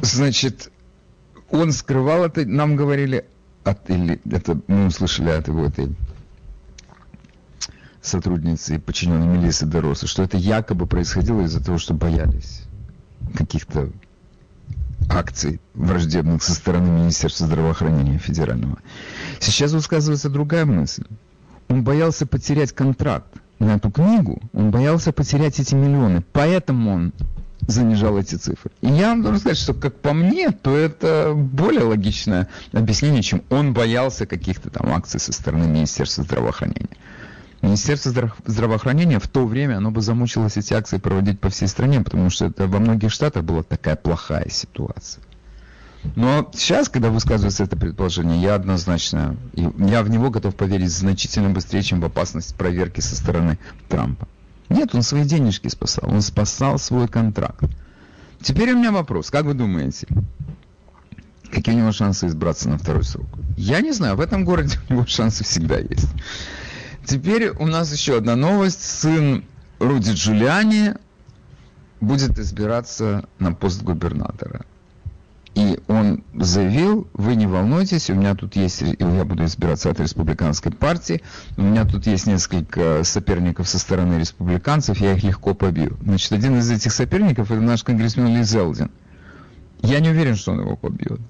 значит, 0.00 0.70
он 1.50 1.72
скрывал 1.72 2.24
это, 2.24 2.44
нам 2.46 2.76
говорили, 2.76 3.26
от, 3.64 3.90
или 3.90 4.20
это 4.30 4.60
мы 4.66 4.86
услышали 4.86 5.30
от 5.30 5.48
его 5.48 5.64
этой 5.64 5.94
сотрудницы 8.02 8.78
подчиненной 8.78 9.38
Мелисы 9.38 9.66
Дероса, 9.66 10.06
что 10.06 10.22
это 10.22 10.36
якобы 10.36 10.86
происходило 10.86 11.42
из-за 11.42 11.62
того, 11.62 11.78
что 11.78 11.94
боялись 11.94 12.62
каких-то 13.34 13.90
акций 15.08 15.60
враждебных 15.74 16.42
со 16.42 16.54
стороны 16.54 16.90
Министерства 16.90 17.46
здравоохранения 17.46 18.18
федерального. 18.18 18.78
Сейчас 19.40 19.72
высказывается 19.72 20.30
другая 20.30 20.64
мысль. 20.64 21.04
Он 21.68 21.84
боялся 21.84 22.26
потерять 22.26 22.72
контракт 22.72 23.32
на 23.58 23.76
эту 23.76 23.90
книгу, 23.90 24.40
он 24.52 24.70
боялся 24.70 25.12
потерять 25.12 25.60
эти 25.60 25.74
миллионы, 25.74 26.22
поэтому 26.32 26.92
он 26.92 27.12
занижал 27.66 28.18
эти 28.18 28.34
цифры. 28.34 28.70
И 28.80 28.88
я 28.88 29.10
вам 29.10 29.22
должен 29.22 29.40
сказать, 29.40 29.58
что 29.58 29.74
как 29.74 29.94
по 30.00 30.12
мне, 30.12 30.50
то 30.50 30.76
это 30.76 31.32
более 31.34 31.82
логичное 31.82 32.48
объяснение, 32.72 33.22
чем 33.22 33.42
он 33.50 33.72
боялся 33.72 34.26
каких-то 34.26 34.70
там 34.70 34.92
акций 34.92 35.20
со 35.20 35.32
стороны 35.32 35.66
Министерства 35.66 36.24
здравоохранения. 36.24 36.96
Министерство 37.62 38.32
здравоохранения 38.46 39.18
в 39.18 39.28
то 39.28 39.46
время, 39.46 39.76
оно 39.76 39.90
бы 39.90 40.00
замучилось 40.00 40.56
эти 40.56 40.72
акции 40.72 40.96
проводить 40.96 41.40
по 41.40 41.50
всей 41.50 41.68
стране, 41.68 42.00
потому 42.00 42.30
что 42.30 42.46
это 42.46 42.66
во 42.66 42.78
многих 42.78 43.12
штатах 43.12 43.44
была 43.44 43.62
такая 43.62 43.96
плохая 43.96 44.48
ситуация. 44.48 45.22
Но 46.16 46.50
сейчас, 46.54 46.88
когда 46.88 47.10
высказывается 47.10 47.64
это 47.64 47.76
предположение, 47.76 48.40
я 48.40 48.54
однозначно, 48.54 49.36
я 49.52 50.02
в 50.02 50.08
него 50.08 50.30
готов 50.30 50.54
поверить 50.56 50.90
значительно 50.90 51.50
быстрее, 51.50 51.82
чем 51.82 52.00
в 52.00 52.04
опасность 52.06 52.54
проверки 52.54 53.00
со 53.00 53.14
стороны 53.14 53.58
Трампа. 53.88 54.26
Нет, 54.70 54.94
он 54.94 55.02
свои 55.02 55.24
денежки 55.24 55.68
спасал, 55.68 56.08
он 56.08 56.22
спасал 56.22 56.78
свой 56.78 57.08
контракт. 57.08 57.64
Теперь 58.40 58.72
у 58.72 58.78
меня 58.78 58.92
вопрос, 58.92 59.30
как 59.30 59.44
вы 59.44 59.54
думаете, 59.54 60.06
какие 61.52 61.74
у 61.74 61.78
него 61.78 61.92
шансы 61.92 62.28
избраться 62.28 62.68
на 62.68 62.78
второй 62.78 63.04
срок? 63.04 63.26
Я 63.56 63.80
не 63.80 63.92
знаю, 63.92 64.16
в 64.16 64.20
этом 64.20 64.44
городе 64.44 64.78
у 64.88 64.94
него 64.94 65.06
шансы 65.06 65.44
всегда 65.44 65.78
есть. 65.78 66.08
Теперь 67.04 67.50
у 67.50 67.66
нас 67.66 67.92
еще 67.92 68.16
одна 68.16 68.36
новость. 68.36 68.82
Сын 68.82 69.44
Руди 69.80 70.12
Джулиани 70.12 70.94
будет 72.00 72.38
избираться 72.38 73.24
на 73.38 73.52
пост 73.52 73.82
губернатора. 73.82 74.64
И 75.54 75.80
он 75.88 76.22
заявил, 76.34 77.08
вы 77.12 77.34
не 77.34 77.46
волнуйтесь, 77.46 78.08
у 78.08 78.14
меня 78.14 78.34
тут 78.34 78.54
есть, 78.54 78.82
я 78.82 79.24
буду 79.24 79.44
избираться 79.44 79.90
от 79.90 79.98
республиканской 79.98 80.70
партии, 80.70 81.22
у 81.56 81.62
меня 81.62 81.84
тут 81.84 82.06
есть 82.06 82.26
несколько 82.26 83.02
соперников 83.02 83.68
со 83.68 83.78
стороны 83.80 84.14
республиканцев, 84.14 84.98
я 84.98 85.14
их 85.14 85.24
легко 85.24 85.54
побью. 85.54 85.96
Значит, 86.02 86.32
один 86.32 86.58
из 86.58 86.70
этих 86.70 86.92
соперников 86.92 87.50
это 87.50 87.60
наш 87.60 87.82
конгрессмен 87.82 88.28
Ли 88.36 88.44
Зелдин. 88.44 88.90
Я 89.82 89.98
не 90.00 90.10
уверен, 90.10 90.36
что 90.36 90.52
он 90.52 90.60
его 90.60 90.76
побьет. 90.76 91.20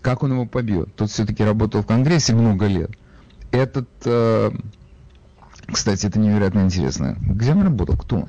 Как 0.00 0.22
он 0.22 0.32
его 0.32 0.46
побьет? 0.46 0.94
Тот 0.94 1.10
все-таки 1.10 1.42
работал 1.42 1.82
в 1.82 1.86
Конгрессе 1.86 2.34
много 2.34 2.66
лет. 2.66 2.90
Этот 3.50 3.88
э, 4.04 4.52
кстати, 5.66 6.06
это 6.06 6.18
невероятно 6.18 6.60
интересно. 6.60 7.16
Где 7.20 7.52
он 7.52 7.62
работал? 7.62 7.96
Кто 7.96 8.16
он? 8.16 8.28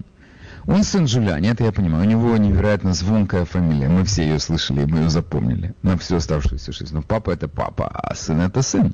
Он 0.68 0.84
сын 0.84 1.06
Джулиани, 1.06 1.50
это 1.50 1.64
я 1.64 1.72
понимаю. 1.72 2.04
У 2.04 2.10
него 2.10 2.36
невероятно 2.36 2.94
звонкая 2.94 3.46
фамилия. 3.46 3.88
Мы 3.88 4.04
все 4.04 4.24
ее 4.24 4.38
слышали, 4.38 4.84
мы 4.84 5.00
ее 5.00 5.10
запомнили 5.10 5.74
на 5.82 5.98
всю 5.98 6.18
оставшуюся 6.18 6.74
жизнь. 6.74 6.94
Но 6.94 7.02
папа 7.02 7.32
это 7.32 7.48
папа, 7.48 7.88
а 7.88 8.14
сын 8.16 8.42
это 8.42 8.62
сын. 8.62 8.94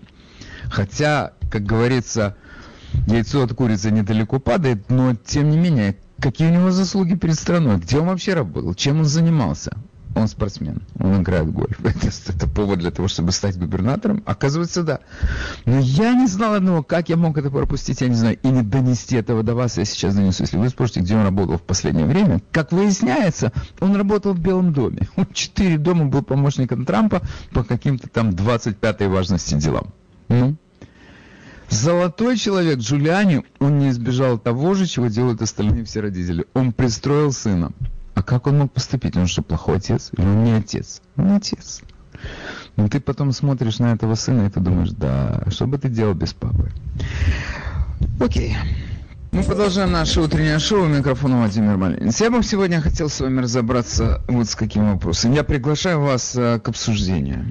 Хотя, 0.69 1.33
как 1.51 1.63
говорится, 1.63 2.37
яйцо 3.07 3.41
от 3.41 3.53
курицы 3.55 3.89
недалеко 3.89 4.39
падает, 4.39 4.91
но 4.91 5.15
тем 5.15 5.49
не 5.49 5.57
менее, 5.57 5.97
какие 6.19 6.49
у 6.49 6.53
него 6.53 6.69
заслуги 6.69 7.15
перед 7.15 7.35
страной? 7.35 7.77
Где 7.77 7.97
он 7.97 8.05
вообще 8.05 8.35
работал? 8.35 8.75
Чем 8.75 8.99
он 8.99 9.05
занимался? 9.05 9.75
Он 10.15 10.27
спортсмен, 10.27 10.83
он 10.99 11.21
играет 11.21 11.47
в 11.47 11.51
гольф. 11.51 11.79
Это, 11.83 12.07
это 12.27 12.47
повод 12.47 12.79
для 12.79 12.91
того, 12.91 13.07
чтобы 13.07 13.31
стать 13.31 13.57
губернатором? 13.57 14.23
Оказывается, 14.25 14.83
да. 14.83 14.99
Но 15.65 15.79
я 15.79 16.13
не 16.13 16.27
знал 16.27 16.53
одного, 16.53 16.83
как 16.83 17.09
я 17.09 17.17
мог 17.17 17.37
это 17.37 17.49
пропустить, 17.49 18.01
я 18.01 18.07
не 18.07 18.15
знаю, 18.15 18.37
и 18.41 18.47
не 18.47 18.61
донести 18.61 19.15
этого 19.15 19.43
до 19.43 19.55
вас, 19.55 19.77
я 19.77 19.85
сейчас 19.85 20.15
донесу. 20.15 20.43
Если 20.43 20.57
вы 20.57 20.69
спросите, 20.69 21.01
где 21.01 21.15
он 21.15 21.23
работал 21.23 21.57
в 21.57 21.63
последнее 21.63 22.05
время, 22.05 22.41
как 22.51 22.71
выясняется, 22.71 23.51
он 23.79 23.95
работал 23.95 24.33
в 24.33 24.39
Белом 24.39 24.73
доме. 24.73 25.07
Он 25.15 25.27
четыре 25.33 25.77
дома 25.77 26.05
был 26.05 26.21
помощником 26.21 26.85
Трампа 26.85 27.21
по 27.51 27.63
каким-то 27.63 28.09
там 28.09 28.29
25-й 28.31 29.07
важности 29.07 29.55
делам. 29.55 29.93
Ну, 30.27 30.55
Золотой 31.69 32.37
человек 32.37 32.79
Джулиани, 32.79 33.43
он 33.59 33.79
не 33.79 33.89
избежал 33.89 34.37
того 34.37 34.75
же, 34.75 34.85
чего 34.85 35.07
делают 35.07 35.41
остальные 35.41 35.85
все 35.85 36.01
родители. 36.01 36.45
Он 36.53 36.71
пристроил 36.71 37.31
сына. 37.31 37.71
А 38.15 38.23
как 38.23 38.47
он 38.47 38.59
мог 38.59 38.71
поступить? 38.71 39.17
Он 39.17 39.27
что, 39.27 39.41
плохой 39.41 39.77
отец? 39.77 40.11
Или 40.17 40.25
он 40.25 40.43
не 40.43 40.51
отец? 40.51 41.01
Он 41.17 41.31
отец. 41.31 41.81
Но 42.75 42.87
ты 42.87 42.99
потом 42.99 43.31
смотришь 43.31 43.79
на 43.79 43.93
этого 43.93 44.15
сына 44.15 44.47
и 44.47 44.49
ты 44.49 44.59
думаешь, 44.59 44.91
да, 44.91 45.43
что 45.49 45.67
бы 45.67 45.77
ты 45.77 45.89
делал 45.89 46.13
без 46.13 46.33
папы? 46.33 46.71
Окей. 48.19 48.55
Мы 49.31 49.41
продолжаем 49.41 49.91
наше 49.91 50.21
утреннее 50.21 50.59
шоу. 50.59 50.85
Микрофон 50.85 51.35
Владимир 51.37 51.75
Малинец. 51.75 52.21
Я 52.21 52.29
бы 52.29 52.43
сегодня 52.43 52.81
хотел 52.81 53.09
с 53.09 53.19
вами 53.19 53.41
разобраться 53.41 54.21
вот 54.27 54.47
с 54.47 54.55
каким 54.55 54.91
вопросом. 54.91 55.33
Я 55.33 55.43
приглашаю 55.43 56.01
вас 56.01 56.35
э, 56.35 56.59
к 56.59 56.69
обсуждению. 56.69 57.47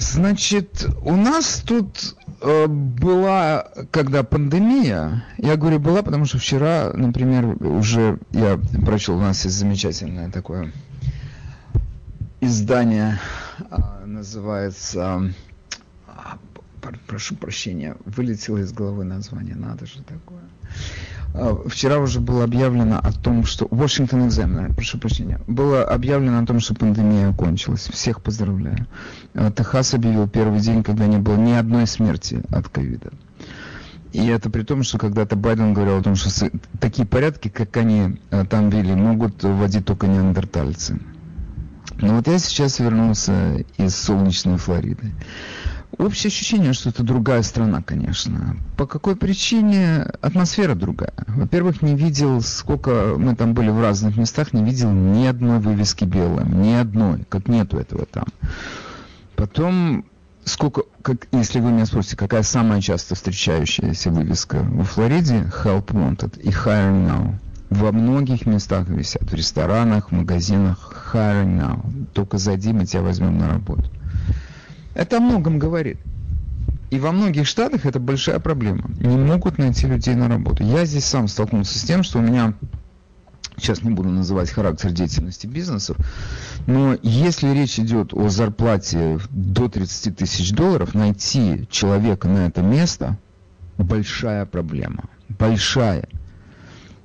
Значит, 0.00 0.86
у 1.02 1.14
нас 1.14 1.62
тут 1.64 2.16
э, 2.40 2.66
была, 2.66 3.68
когда 3.90 4.22
пандемия, 4.22 5.24
я 5.36 5.56
говорю 5.56 5.78
была, 5.78 6.02
потому 6.02 6.24
что 6.24 6.38
вчера, 6.38 6.90
например, 6.94 7.44
уже 7.62 8.18
я 8.30 8.58
прочел, 8.84 9.18
у 9.18 9.20
нас 9.20 9.44
есть 9.44 9.56
замечательное 9.56 10.30
такое 10.30 10.72
издание, 12.40 13.20
э, 13.58 14.04
называется, 14.06 15.34
э, 16.06 16.90
прошу 17.06 17.36
прощения, 17.36 17.94
вылетело 18.06 18.56
из 18.56 18.72
головы 18.72 19.04
название, 19.04 19.54
надо 19.54 19.84
же 19.84 20.02
такое. 20.02 20.40
А, 21.34 21.56
вчера 21.68 21.98
уже 21.98 22.20
было 22.20 22.44
объявлено 22.44 22.98
о 22.98 23.12
том, 23.12 23.44
что... 23.44 23.66
Washington 23.66 24.28
Examiner, 24.28 24.74
прошу 24.74 24.98
прощения. 24.98 25.40
Было 25.46 25.84
объявлено 25.84 26.40
о 26.40 26.46
том, 26.46 26.60
что 26.60 26.74
пандемия 26.74 27.30
окончилась. 27.30 27.88
Всех 27.88 28.22
поздравляю. 28.22 28.86
А, 29.34 29.50
Техас 29.50 29.94
объявил 29.94 30.28
первый 30.28 30.60
день, 30.60 30.82
когда 30.82 31.06
не 31.06 31.18
было 31.18 31.36
ни 31.36 31.52
одной 31.52 31.86
смерти 31.86 32.42
от 32.50 32.68
ковида. 32.68 33.12
И 34.12 34.26
это 34.26 34.50
при 34.50 34.62
том, 34.64 34.82
что 34.82 34.98
когда-то 34.98 35.36
Байден 35.36 35.72
говорил 35.72 35.98
о 35.98 36.02
том, 36.02 36.16
что 36.16 36.50
такие 36.80 37.06
порядки, 37.06 37.48
как 37.48 37.76
они 37.76 38.20
а, 38.30 38.44
там 38.44 38.70
вели, 38.70 38.94
могут 38.94 39.42
вводить 39.42 39.84
только 39.84 40.08
неандертальцы. 40.08 41.00
Но 42.00 42.16
вот 42.16 42.26
я 42.26 42.38
сейчас 42.38 42.78
вернулся 42.78 43.64
из 43.76 43.94
солнечной 43.94 44.56
Флориды. 44.56 45.12
Общее 45.98 46.28
ощущение, 46.28 46.72
что 46.72 46.90
это 46.90 47.02
другая 47.02 47.42
страна, 47.42 47.82
конечно. 47.82 48.56
По 48.76 48.86
какой 48.86 49.16
причине? 49.16 50.06
Атмосфера 50.20 50.74
другая. 50.74 51.12
Во-первых, 51.26 51.82
не 51.82 51.96
видел, 51.96 52.40
сколько 52.42 53.14
мы 53.18 53.34
там 53.34 53.54
были 53.54 53.70
в 53.70 53.80
разных 53.80 54.16
местах, 54.16 54.52
не 54.52 54.62
видел 54.62 54.90
ни 54.90 55.26
одной 55.26 55.58
вывески 55.58 56.04
белой, 56.04 56.44
ни 56.46 56.72
одной, 56.72 57.24
как 57.28 57.48
нету 57.48 57.78
этого 57.78 58.06
там. 58.06 58.26
Потом, 59.34 60.04
сколько, 60.44 60.82
как, 61.02 61.26
если 61.32 61.60
вы 61.60 61.72
меня 61.72 61.86
спросите, 61.86 62.16
какая 62.16 62.44
самая 62.44 62.80
часто 62.80 63.14
встречающаяся 63.14 64.10
вывеска 64.10 64.60
во 64.62 64.84
Флориде, 64.84 65.50
Help 65.64 65.86
Wanted 65.86 66.40
и 66.40 66.50
Hire 66.50 66.92
Now. 66.92 67.34
Во 67.68 67.92
многих 67.92 68.46
местах 68.46 68.88
висят, 68.88 69.30
в 69.30 69.34
ресторанах, 69.34 70.10
в 70.10 70.12
магазинах, 70.12 71.12
Hire 71.12 71.44
Now. 71.44 72.06
Только 72.12 72.38
зайди, 72.38 72.72
мы 72.72 72.86
тебя 72.86 73.02
возьмем 73.02 73.38
на 73.38 73.48
работу. 73.48 73.90
Это 74.94 75.18
о 75.18 75.20
многом 75.20 75.58
говорит. 75.58 75.98
И 76.90 76.98
во 76.98 77.12
многих 77.12 77.46
штатах 77.46 77.86
это 77.86 78.00
большая 78.00 78.40
проблема. 78.40 78.90
Не 78.98 79.16
могут 79.16 79.58
найти 79.58 79.86
людей 79.86 80.14
на 80.14 80.28
работу. 80.28 80.64
Я 80.64 80.84
здесь 80.84 81.04
сам 81.04 81.28
столкнулся 81.28 81.78
с 81.78 81.82
тем, 81.82 82.02
что 82.02 82.18
у 82.18 82.22
меня, 82.22 82.54
сейчас 83.56 83.82
не 83.82 83.90
буду 83.90 84.08
называть 84.08 84.50
характер 84.50 84.90
деятельности 84.90 85.46
бизнесов, 85.46 85.96
но 86.66 86.96
если 87.02 87.52
речь 87.54 87.78
идет 87.78 88.12
о 88.12 88.28
зарплате 88.28 89.20
до 89.30 89.68
30 89.68 90.16
тысяч 90.16 90.52
долларов, 90.52 90.94
найти 90.94 91.68
человека 91.70 92.26
на 92.26 92.46
это 92.46 92.60
место 92.60 93.16
большая 93.78 94.44
проблема. 94.44 95.04
Большая. 95.28 96.08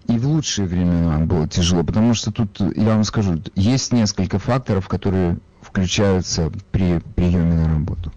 И 0.08 0.18
в 0.18 0.27
лучшие 0.27 0.68
времена 0.68 1.20
было 1.20 1.48
тяжело, 1.48 1.84
потому 1.84 2.15
что 2.15 2.32
тут, 2.32 2.60
я 2.75 2.96
вам 2.96 3.04
скажу, 3.04 3.42
есть 3.56 3.92
несколько 3.92 4.39
факторов, 4.39 4.88
которые 4.88 5.38
включаются 5.75 6.53
при 6.72 7.00
приеме 7.15 7.53
на 7.53 7.67
работу. 7.67 8.13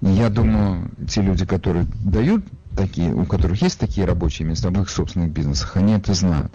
Я 0.00 0.30
думаю, 0.30 0.90
те 1.06 1.20
люди, 1.20 1.44
которые 1.44 1.86
дают 2.02 2.46
такие, 2.74 3.12
у 3.12 3.26
которых 3.26 3.60
есть 3.60 3.78
такие 3.78 4.06
рабочие 4.06 4.48
места 4.48 4.70
в 4.70 4.80
их 4.80 4.88
собственных 4.88 5.30
бизнесах, 5.30 5.76
они 5.76 5.92
это 5.92 6.14
знают. 6.14 6.50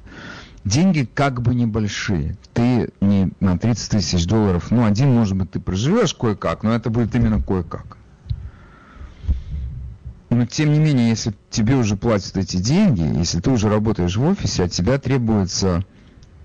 Деньги 0.66 1.08
как 1.14 1.44
бы 1.44 1.54
небольшие. 1.54 2.36
Ты 2.54 2.90
не 3.00 3.30
на 3.42 3.60
30 3.60 3.92
тысяч 3.92 4.26
долларов, 4.26 4.72
ну, 4.72 4.86
один, 4.86 5.14
может 5.14 5.38
быть, 5.38 5.52
ты 5.52 5.60
проживешь 5.60 6.16
кое-как, 6.16 6.64
но 6.64 6.74
это 6.74 6.90
будет 6.90 7.14
именно 7.14 7.40
кое-как. 7.40 7.98
Но 10.32 10.48
тем 10.48 10.74
не 10.74 10.80
менее, 10.80 11.10
если 11.10 11.36
тебе 11.52 11.76
уже 11.76 11.96
платят 11.96 12.38
эти 12.38 12.58
деньги, 12.58 13.04
если 13.20 13.40
ты 13.40 13.52
уже 13.52 13.70
работаешь 13.70 14.16
в 14.16 14.24
офисе, 14.24 14.64
от 14.64 14.72
тебя 14.72 14.98
требуется 14.98 15.86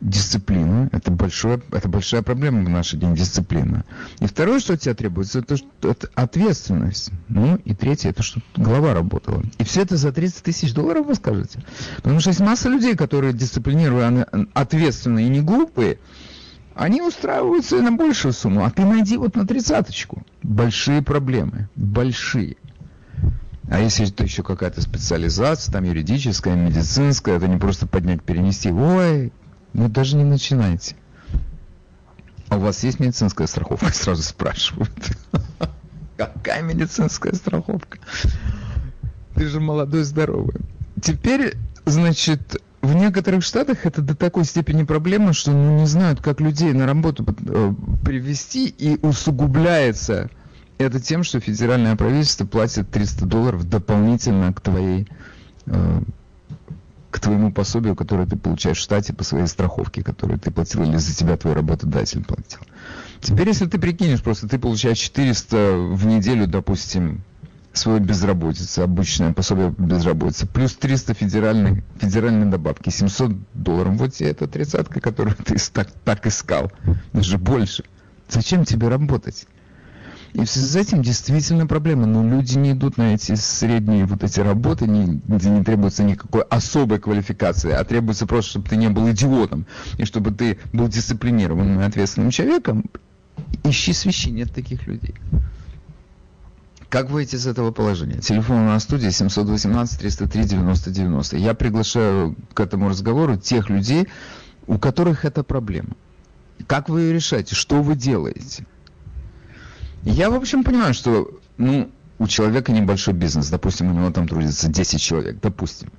дисциплина. 0.01 0.89
Это, 0.93 1.11
большое, 1.11 1.61
это 1.73 1.89
большая 1.89 2.23
проблема 2.23 2.65
в 2.65 2.69
наши 2.69 2.97
дни, 2.97 3.15
дисциплина. 3.15 3.85
И 4.21 4.27
второе, 4.27 4.61
что 4.61 4.75
от 4.75 4.81
тебя 4.81 4.95
требуется, 4.95 5.41
это, 5.41 5.57
это 5.83 6.09
ответственность. 6.15 7.11
Ну, 7.29 7.57
и 7.65 7.75
третье, 7.75 8.11
это 8.11 8.23
что 8.23 8.41
голова 8.57 8.95
работала. 8.95 9.43
И 9.59 9.65
все 9.65 9.83
это 9.83 9.97
за 9.97 10.13
30 10.13 10.43
тысяч 10.43 10.73
долларов, 10.73 11.07
вы 11.07 11.15
скажете? 11.15 11.65
Потому 11.97 12.21
что 12.21 12.31
есть 12.31 12.41
масса 12.41 12.69
людей, 12.69 12.95
которые 12.97 13.33
дисциплинированы, 13.33 14.27
ответственные 14.55 15.27
и 15.27 15.31
не 15.31 15.41
глупые, 15.41 15.99
они 16.75 17.03
устраиваются 17.03 17.83
на 17.83 17.91
большую 17.91 18.33
сумму, 18.33 18.65
а 18.65 18.71
ты 18.71 18.85
найди 18.85 19.17
вот 19.17 19.35
на 19.35 19.45
тридцаточку. 19.45 20.23
Большие 20.45 21.03
проблемы, 21.03 21.69
большие. 21.75 22.57
А 23.69 23.81
если 23.81 24.09
это 24.09 24.23
еще 24.23 24.43
какая-то 24.43 24.81
специализация, 24.81 25.73
там 25.73 25.85
юридическая, 25.85 26.55
медицинская, 26.55 27.37
это 27.37 27.49
не 27.49 27.59
просто 27.59 27.87
поднять, 27.87 28.23
перенести. 28.23 28.71
Ой, 28.71 29.33
ну 29.79 29.89
даже 29.89 30.17
не 30.17 30.25
начинайте. 30.25 30.97
А 32.49 32.57
у 32.57 32.61
вас 32.61 32.83
есть 32.83 32.99
медицинская 32.99 33.47
страховка? 33.47 33.87
Сразу 33.95 34.23
спрашивают. 34.23 34.91
Какая 36.17 36.63
медицинская 36.63 37.33
страховка? 37.33 37.99
Ты 39.35 39.47
же 39.47 39.61
молодой, 39.61 40.03
здоровый. 40.03 40.57
Теперь, 41.01 41.57
значит, 41.85 42.61
в 42.83 42.93
некоторых 42.95 43.45
штатах 43.45 43.87
это 43.87 44.03
до 44.03 44.17
такой 44.17 44.45
степени 44.45 44.83
проблема, 44.83 45.33
что 45.33 45.53
ну, 45.53 45.79
не 45.79 45.87
знают, 45.87 46.21
как 46.21 46.41
людей 46.41 46.73
на 46.73 46.87
работу 46.87 47.25
э, 47.47 47.73
привести, 48.05 48.69
и 48.69 48.99
усугубляется 49.01 50.29
это 50.79 51.01
тем, 51.01 51.23
что 51.23 51.39
федеральное 51.39 51.95
правительство 51.95 52.47
платит 52.47 52.91
300 52.91 53.27
долларов 53.27 53.69
дополнительно 53.69 54.53
к 54.53 54.61
твоей 54.61 55.07
э, 55.67 56.01
к 57.11 57.21
твоему 57.21 57.53
пособию, 57.53 57.97
которое 57.97 58.27
ты 58.27 58.37
получаешь 58.37 58.79
в 58.79 58.83
штате 58.83 59.13
по 59.13 59.25
своей 59.25 59.47
страховке, 59.47 60.03
которую 60.03 60.39
ты 60.39 60.51
платил, 60.51 60.83
или 60.83 60.97
за 60.97 61.15
тебя 61.15 61.37
твой 61.37 61.55
работодатель 61.55 62.25
платил. 62.25 62.61
Теперь, 63.21 63.49
если 63.49 63.67
ты 63.67 63.79
прикинешь, 63.79 64.23
просто 64.23 64.49
ты 64.49 64.59
получаешь 64.59 64.99
400 64.99 65.77
в 65.93 66.07
неделю, 66.07 66.47
допустим, 66.47 67.23
свою 67.73 68.01
безработицу, 68.01 68.83
обычное 68.83 69.33
пособие 69.33 69.73
по 69.73 69.83
безработице, 69.83 70.47
плюс 70.47 70.75
300 70.75 71.15
федеральной, 71.15 71.83
федеральной 71.99 72.47
добавки, 72.47 72.91
700 72.91 73.33
долларов. 73.55 73.95
Вот 73.95 74.15
тебе 74.15 74.31
эта 74.31 74.47
тридцатка, 74.47 75.01
которую 75.01 75.37
ты 75.37 75.57
так, 75.73 75.91
так 76.05 76.27
искал, 76.27 76.71
даже 77.13 77.39
больше. 77.39 77.85
Зачем 78.29 78.65
тебе 78.65 78.89
работать? 78.89 79.47
И 80.35 80.45
в 80.45 80.51
связи 80.51 80.67
с 80.67 80.77
этим 80.77 81.03
действительно 81.03 81.67
проблема. 81.67 82.07
Но 82.07 82.29
люди 82.29 82.59
не 82.59 82.73
идут 82.73 82.99
на 82.99 83.15
эти 83.15 83.35
средние 83.35 84.05
вот 84.05 84.23
эти 84.23 84.41
работы, 84.41 84.87
не, 84.87 85.23
где 85.27 85.49
не 85.51 85.65
требуется 85.65 86.05
никакой 86.05 86.43
особой 86.43 86.99
квалификации, 86.99 87.73
а 87.73 87.83
требуется 87.85 88.27
просто, 88.27 88.51
чтобы 88.53 88.69
ты 88.69 88.77
не 88.77 88.89
был 88.89 89.11
идиотом, 89.11 89.67
и 89.97 90.05
чтобы 90.05 90.33
ты 90.33 90.59
был 90.73 90.89
дисциплинированным 90.89 91.81
и 91.81 91.85
ответственным 91.85 92.31
человеком. 92.31 92.85
Ищи 93.65 93.93
свищи, 93.93 94.31
нет 94.31 94.53
таких 94.53 94.87
людей. 94.87 95.15
Как 96.89 97.11
выйти 97.11 97.35
из 97.37 97.47
этого 97.47 97.71
положения? 97.71 98.19
Телефон 98.21 98.67
на 98.67 98.81
студии 98.81 99.09
718-303-90-90. 99.09 101.39
Я 101.39 101.55
приглашаю 101.55 102.35
к 102.55 102.61
этому 102.61 102.89
разговору 102.89 103.37
тех 103.37 103.69
людей, 103.69 104.09
у 104.67 104.79
которых 104.79 105.27
это 105.27 105.45
проблема. 105.45 105.91
Как 106.67 106.89
вы 106.89 107.03
ее 107.03 107.13
решаете? 107.13 107.55
Что 107.55 107.83
вы 107.83 107.95
делаете? 107.95 108.65
Я, 110.05 110.31
в 110.31 110.35
общем, 110.35 110.65
понимаю, 110.65 110.95
что 110.95 111.31
ну, 111.57 111.91
у 112.19 112.27
человека 112.27 112.73
небольшой 112.73 113.15
бизнес. 113.15 113.49
Допустим, 113.49 113.91
у 113.91 113.95
него 113.95 114.11
там 114.11 114.29
трудится 114.29 114.69
10 114.69 115.01
человек, 115.01 115.39
допустим. 115.41 115.91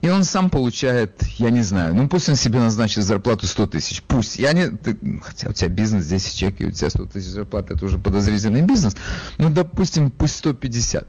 И 0.00 0.08
он 0.08 0.24
сам 0.24 0.48
получает, 0.48 1.22
я 1.36 1.50
не 1.50 1.60
знаю, 1.60 1.94
ну 1.94 2.08
пусть 2.08 2.28
он 2.30 2.34
себе 2.34 2.58
назначит 2.58 3.04
зарплату 3.04 3.46
100 3.46 3.66
тысяч, 3.66 4.02
пусть. 4.02 4.38
Я 4.38 4.54
не, 4.54 4.68
ты, 4.68 4.96
хотя 5.22 5.50
у 5.50 5.52
тебя 5.52 5.68
бизнес 5.68 6.06
10 6.06 6.34
человек, 6.34 6.60
и 6.60 6.66
у 6.66 6.70
тебя 6.70 6.88
100 6.88 7.04
тысяч 7.06 7.28
зарплаты, 7.28 7.74
это 7.74 7.84
уже 7.84 7.98
подозрительный 7.98 8.62
бизнес. 8.62 8.96
Ну, 9.36 9.50
допустим, 9.50 10.10
пусть 10.10 10.36
150. 10.36 11.06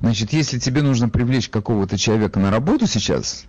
Значит, 0.00 0.32
если 0.32 0.60
тебе 0.60 0.82
нужно 0.82 1.08
привлечь 1.08 1.48
какого-то 1.48 1.98
человека 1.98 2.38
на 2.38 2.52
работу 2.52 2.86
сейчас, 2.86 3.46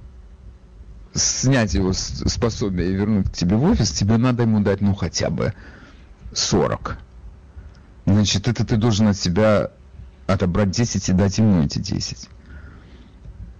снять 1.13 1.75
его 1.75 1.93
способие 1.93 2.89
и 2.89 2.93
вернуть 2.93 3.29
к 3.29 3.33
тебе 3.33 3.55
в 3.57 3.63
офис, 3.65 3.91
тебе 3.91 4.17
надо 4.17 4.43
ему 4.43 4.61
дать, 4.61 4.81
ну, 4.81 4.95
хотя 4.95 5.29
бы 5.29 5.53
40 6.33 6.97
значит, 8.05 8.47
это 8.47 8.65
ты 8.65 8.77
должен 8.77 9.07
от 9.07 9.17
себя 9.17 9.71
отобрать 10.27 10.71
10 10.71 11.09
и 11.09 11.13
дать 11.13 11.37
ему 11.37 11.63
эти 11.63 11.79
10. 11.79 12.29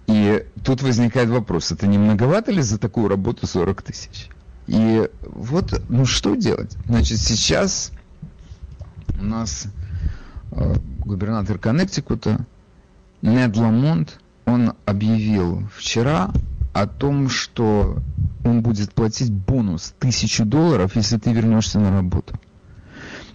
И 0.08 0.46
тут 0.64 0.82
возникает 0.82 1.28
вопрос, 1.28 1.72
это 1.72 1.86
не 1.86 1.98
многовато 1.98 2.52
ли 2.52 2.62
за 2.62 2.78
такую 2.78 3.08
работу 3.08 3.46
40 3.46 3.82
тысяч? 3.82 4.28
И 4.66 5.08
вот, 5.22 5.80
ну 5.88 6.06
что 6.06 6.34
делать? 6.34 6.76
Значит, 6.86 7.18
сейчас 7.18 7.92
у 9.20 9.24
нас 9.24 9.66
э, 10.52 10.74
губернатор 11.04 11.58
Коннектикута 11.58 12.46
Нед 13.22 13.56
Ламонт, 13.56 14.18
он 14.44 14.74
объявил 14.84 15.68
вчера 15.76 16.30
о 16.72 16.86
том, 16.86 17.28
что 17.28 17.98
он 18.44 18.62
будет 18.62 18.92
платить 18.92 19.32
бонус 19.32 19.94
тысячу 19.98 20.44
долларов, 20.44 20.94
если 20.94 21.18
ты 21.18 21.32
вернешься 21.32 21.80
на 21.80 21.90
работу. 21.90 22.38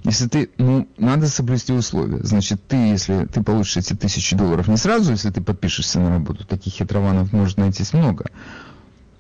Если 0.03 0.27
ты, 0.27 0.49
ну, 0.57 0.87
надо 0.97 1.27
соблюсти 1.27 1.73
условия. 1.73 2.23
Значит, 2.23 2.67
ты, 2.67 2.75
если 2.75 3.25
ты 3.25 3.43
получишь 3.43 3.77
эти 3.77 3.93
тысячи 3.93 4.35
долларов 4.35 4.67
не 4.67 4.77
сразу, 4.77 5.11
если 5.11 5.29
ты 5.29 5.41
подпишешься 5.41 5.99
на 5.99 6.09
работу, 6.09 6.45
таких 6.45 6.73
хитрованов 6.73 7.31
может 7.31 7.57
найтись 7.57 7.93
много, 7.93 8.25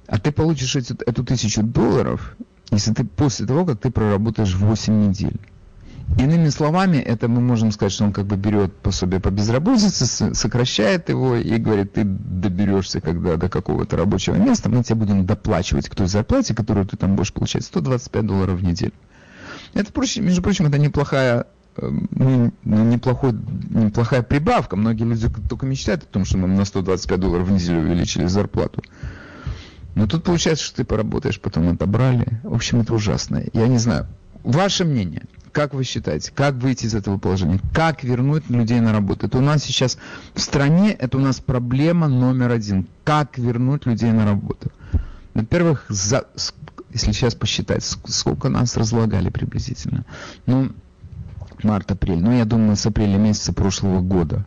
а 0.07 0.19
ты 0.19 0.31
получишь 0.31 0.75
эту, 0.75 0.95
эту 1.05 1.23
тысячу 1.23 1.61
долларов, 1.61 2.35
если 2.71 2.93
ты 2.93 3.05
после 3.05 3.45
того, 3.45 3.65
как 3.65 3.79
ты 3.79 3.91
проработаешь 3.91 4.55
8 4.55 5.09
недель. 5.09 5.39
Иными 6.19 6.49
словами, 6.49 6.97
это 6.97 7.27
мы 7.27 7.41
можем 7.41 7.71
сказать, 7.71 7.93
что 7.93 8.05
он 8.05 8.11
как 8.11 8.25
бы 8.25 8.35
берет 8.35 8.75
пособие 8.75 9.21
по 9.21 9.29
безработице, 9.29 10.33
сокращает 10.33 11.09
его 11.09 11.35
и 11.35 11.57
говорит, 11.57 11.93
ты 11.93 12.03
доберешься 12.03 13.01
когда 13.01 13.37
до 13.37 13.49
какого-то 13.49 13.97
рабочего 13.97 14.35
места, 14.35 14.67
мы 14.67 14.83
тебе 14.83 14.95
будем 14.95 15.25
доплачивать 15.25 15.87
к 15.87 15.95
той 15.95 16.07
зарплате, 16.07 16.55
которую 16.55 16.85
ты 16.85 16.97
там 16.97 17.15
будешь 17.15 17.31
получать, 17.31 17.63
125 17.63 18.25
долларов 18.25 18.59
в 18.59 18.63
неделю. 18.63 18.93
Это, 19.73 19.91
между 20.21 20.41
прочим, 20.41 20.65
это 20.65 20.77
неплохая 20.77 21.47
эм, 21.77 22.09
ну, 22.11 22.51
неплохой, 22.63 23.33
неплохая 23.69 24.21
прибавка. 24.21 24.75
Многие 24.75 25.03
люди 25.03 25.29
только 25.49 25.65
мечтают 25.65 26.03
о 26.03 26.07
том, 26.07 26.25
что 26.25 26.37
нам 26.37 26.55
на 26.55 26.65
125 26.65 27.19
долларов 27.19 27.47
в 27.47 27.51
неделю 27.51 27.79
увеличили 27.79 28.25
зарплату. 28.25 28.81
Но 29.95 30.07
тут 30.07 30.23
получается, 30.23 30.65
что 30.65 30.77
ты 30.77 30.83
поработаешь, 30.85 31.39
потом 31.39 31.69
отобрали. 31.69 32.39
В 32.43 32.53
общем, 32.53 32.81
это 32.81 32.93
ужасно. 32.93 33.43
Я 33.53 33.67
не 33.67 33.77
знаю. 33.77 34.07
Ваше 34.43 34.85
мнение, 34.85 35.23
как 35.51 35.73
вы 35.73 35.83
считаете, 35.83 36.31
как 36.33 36.55
выйти 36.55 36.85
из 36.85 36.95
этого 36.95 37.17
положения? 37.17 37.59
Как 37.73 38.03
вернуть 38.03 38.49
людей 38.49 38.79
на 38.79 38.93
работу? 38.93 39.27
Это 39.27 39.37
у 39.37 39.41
нас 39.41 39.63
сейчас 39.63 39.97
в 40.33 40.39
стране, 40.39 40.91
это 40.93 41.17
у 41.17 41.21
нас 41.21 41.39
проблема 41.39 42.07
номер 42.07 42.51
один. 42.51 42.87
Как 43.03 43.37
вернуть 43.37 43.85
людей 43.85 44.11
на 44.11 44.25
работу? 44.25 44.71
Во-первых, 45.33 45.85
за, 45.89 46.25
если 46.93 47.11
сейчас 47.11 47.35
посчитать, 47.35 47.83
сколько 48.05 48.49
нас 48.49 48.77
разлагали 48.77 49.29
приблизительно. 49.29 50.05
Ну, 50.45 50.71
март-апрель. 51.63 52.21
Ну, 52.21 52.31
я 52.31 52.45
думаю, 52.45 52.75
с 52.75 52.85
апреля 52.85 53.17
месяца 53.17 53.53
прошлого 53.53 54.01
года 54.01 54.45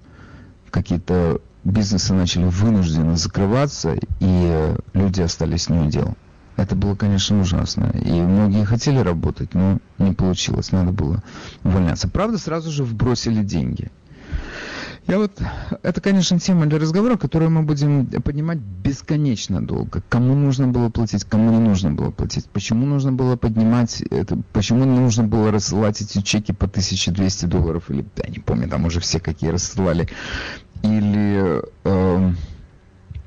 какие-то 0.71 1.41
бизнесы 1.63 2.13
начали 2.13 2.45
вынужденно 2.45 3.17
закрываться, 3.17 3.97
и 4.21 4.75
люди 4.93 5.21
остались 5.23 5.69
не 5.69 5.89
дел. 5.89 6.17
Это 6.57 6.77
было, 6.77 6.95
конечно, 6.95 7.41
ужасно. 7.41 7.91
И 8.05 8.13
многие 8.13 8.65
хотели 8.65 8.99
работать, 8.99 9.55
но 9.55 9.79
не 9.99 10.13
получилось, 10.13 10.73
надо 10.73 10.93
было 10.93 11.23
увольняться. 11.65 12.09
Правда, 12.09 12.39
сразу 12.39 12.71
же 12.71 12.85
вбросили 12.85 13.43
деньги. 13.43 13.91
Я 15.07 15.19
вот, 15.19 15.33
это, 15.83 16.01
конечно, 16.01 16.39
тема 16.39 16.65
для 16.65 16.79
разговора, 16.79 17.19
которую 17.19 17.51
мы 17.51 17.63
будем 17.63 18.07
поднимать 18.07 18.59
бесконечно 18.59 19.61
долго. 19.61 20.03
Кому 20.09 20.35
нужно 20.35 20.69
было 20.69 20.89
платить, 20.89 21.25
кому 21.25 21.51
не 21.51 21.59
нужно 21.59 21.93
было 21.93 22.11
платить. 22.11 22.47
Почему 22.47 22.87
нужно 22.87 23.13
было 23.13 23.37
поднимать 23.37 24.01
это, 24.01 24.39
почему 24.55 24.87
нужно 24.87 25.25
было 25.25 25.51
рассылать 25.51 26.01
эти 26.01 26.23
чеки 26.23 26.53
по 26.53 26.65
1200 26.65 27.45
долларов, 27.45 27.91
или, 27.91 28.07
я 28.17 28.31
не 28.31 28.39
помню, 28.39 28.67
там 28.69 28.87
уже 28.87 29.01
все 29.01 29.21
какие 29.21 29.51
рассылали. 29.51 30.09
Или 30.83 31.63
э, 31.85 32.33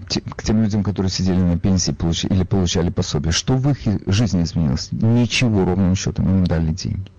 те, 0.09 0.21
к 0.21 0.41
тем 0.41 0.63
людям, 0.63 0.83
которые 0.83 1.11
сидели 1.11 1.39
на 1.39 1.59
пенсии 1.59 1.91
получ, 1.91 2.25
или 2.25 2.43
получали 2.43 2.89
пособие. 2.89 3.31
Что 3.31 3.55
в 3.55 3.69
их 3.69 3.77
жизни 4.07 4.41
изменилось? 4.41 4.89
Ничего, 4.91 5.63
ровным 5.63 5.95
счетом, 5.95 6.27
им 6.27 6.47
дали 6.47 6.71
деньги. 6.71 7.11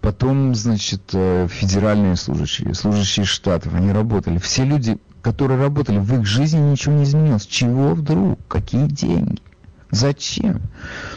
Потом, 0.00 0.54
значит, 0.54 1.10
э, 1.12 1.48
федеральные 1.50 2.16
служащие, 2.16 2.74
служащие 2.74 3.26
штатов, 3.26 3.74
они 3.74 3.92
работали. 3.92 4.38
Все 4.38 4.64
люди, 4.64 4.98
которые 5.22 5.58
работали, 5.60 5.98
в 5.98 6.14
их 6.20 6.26
жизни 6.26 6.58
ничего 6.58 6.94
не 6.94 7.04
изменилось. 7.04 7.46
Чего 7.46 7.94
вдруг? 7.94 8.38
Какие 8.48 8.86
деньги? 8.86 9.42
Зачем? 9.90 10.60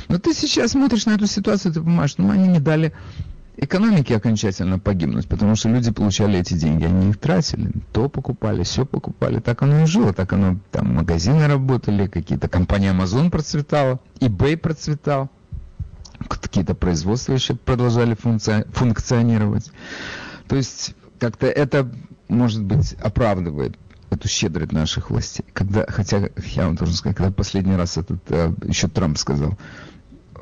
Но 0.07 0.19
ты 0.19 0.33
сейчас 0.33 0.71
смотришь 0.71 1.05
на 1.05 1.11
эту 1.11 1.27
ситуацию, 1.27 1.73
ты 1.73 1.81
понимаешь, 1.81 2.15
ну 2.17 2.31
они 2.31 2.47
не 2.47 2.59
дали 2.59 2.93
экономике 3.57 4.15
окончательно 4.15 4.79
погибнуть, 4.79 5.27
потому 5.27 5.55
что 5.55 5.69
люди 5.69 5.91
получали 5.91 6.39
эти 6.39 6.53
деньги, 6.53 6.85
они 6.85 7.09
их 7.09 7.19
тратили, 7.19 7.71
то 7.91 8.07
покупали, 8.07 8.63
все 8.63 8.85
покупали, 8.85 9.39
так 9.39 9.61
оно 9.61 9.81
и 9.81 9.85
жило, 9.85 10.13
так 10.13 10.31
оно, 10.33 10.57
там 10.71 10.95
магазины 10.95 11.47
работали, 11.47 12.07
какие-то 12.07 12.47
компании 12.47 12.91
Amazon 12.91 13.29
процветала, 13.29 13.99
eBay 14.21 14.55
процветал, 14.57 15.29
какие-то 16.37 16.75
производства 16.75 17.33
еще 17.33 17.55
продолжали 17.55 18.13
функци... 18.13 18.65
функционировать. 18.71 19.71
То 20.47 20.55
есть 20.55 20.95
как-то 21.19 21.47
это, 21.47 21.89
может 22.27 22.63
быть, 22.63 22.93
оправдывает 23.01 23.77
эту 24.09 24.27
щедрость 24.27 24.71
наших 24.71 25.09
властей. 25.09 25.45
Когда, 25.53 25.85
хотя, 25.87 26.29
я 26.53 26.65
вам 26.65 26.75
должен 26.75 26.95
сказать, 26.95 27.17
когда 27.17 27.31
последний 27.31 27.75
раз 27.75 27.97
этот, 27.97 28.19
э, 28.29 28.53
еще 28.63 28.87
Трамп 28.87 29.17
сказал 29.17 29.57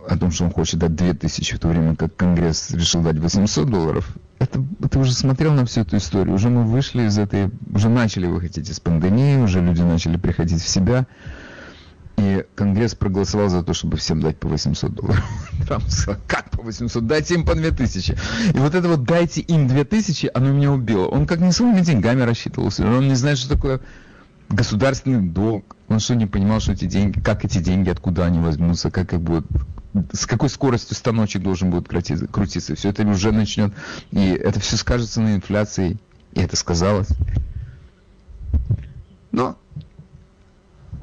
о 0.07 0.17
том, 0.17 0.31
что 0.31 0.45
он 0.45 0.51
хочет 0.51 0.79
дать 0.79 0.95
2000, 0.95 1.55
в 1.55 1.59
то 1.59 1.67
время 1.67 1.95
как 1.95 2.15
Конгресс 2.15 2.71
решил 2.71 3.01
дать 3.01 3.17
800 3.17 3.69
долларов, 3.69 4.09
это, 4.39 4.63
ты 4.89 4.99
уже 4.99 5.13
смотрел 5.13 5.53
на 5.53 5.65
всю 5.65 5.81
эту 5.81 5.97
историю, 5.97 6.35
уже 6.35 6.49
мы 6.49 6.63
вышли 6.63 7.03
из 7.03 7.17
этой, 7.17 7.49
уже 7.73 7.89
начали 7.89 8.27
выходить 8.27 8.69
из 8.69 8.79
пандемии, 8.79 9.37
уже 9.37 9.61
люди 9.61 9.81
начали 9.81 10.17
приходить 10.17 10.61
в 10.61 10.67
себя, 10.67 11.07
и 12.27 12.45
Конгресс 12.55 12.95
проголосовал 12.95 13.49
за 13.49 13.63
то, 13.63 13.73
чтобы 13.73 13.97
всем 13.97 14.21
дать 14.21 14.37
по 14.39 14.47
800 14.47 14.93
долларов. 14.93 15.23
Трамп 15.67 15.87
сказал, 15.89 16.19
как 16.27 16.49
по 16.49 16.63
800? 16.63 17.05
Дайте 17.05 17.35
им 17.35 17.45
по 17.45 17.55
2000. 17.55 18.17
И 18.53 18.57
вот 18.57 18.75
это 18.75 18.87
вот 18.87 19.03
дайте 19.03 19.41
им 19.41 19.67
2000, 19.67 20.31
оно 20.33 20.51
меня 20.51 20.71
убило. 20.71 21.07
Он 21.07 21.25
как 21.25 21.39
не 21.39 21.51
своими 21.51 21.81
деньгами 21.81 22.21
рассчитывался. 22.23 22.85
Он 22.85 23.07
не 23.07 23.15
знает, 23.15 23.37
что 23.37 23.55
такое 23.55 23.81
государственный 24.49 25.21
долг. 25.21 25.75
Он 25.87 25.99
что, 25.99 26.15
не 26.15 26.25
понимал, 26.25 26.59
что 26.59 26.73
эти 26.73 26.85
деньги, 26.85 27.19
как 27.19 27.45
эти 27.45 27.59
деньги, 27.59 27.89
откуда 27.89 28.25
они 28.25 28.39
возьмутся, 28.39 28.91
как 28.91 29.13
их 29.13 29.21
будут 29.21 29.45
с 30.11 30.27
какой 30.27 30.49
скоростью 30.49 30.95
станочек 30.95 31.41
должен 31.41 31.71
будет 31.71 31.87
крутиться, 31.87 32.27
крутиться. 32.27 32.75
Все 32.75 32.89
это 32.89 33.07
уже 33.07 33.31
начнет, 33.31 33.73
и 34.11 34.29
это 34.29 34.59
все 34.59 34.77
скажется 34.77 35.21
на 35.21 35.35
инфляции, 35.35 35.97
и 36.33 36.41
это 36.41 36.55
сказалось. 36.55 37.09
Но, 39.31 39.57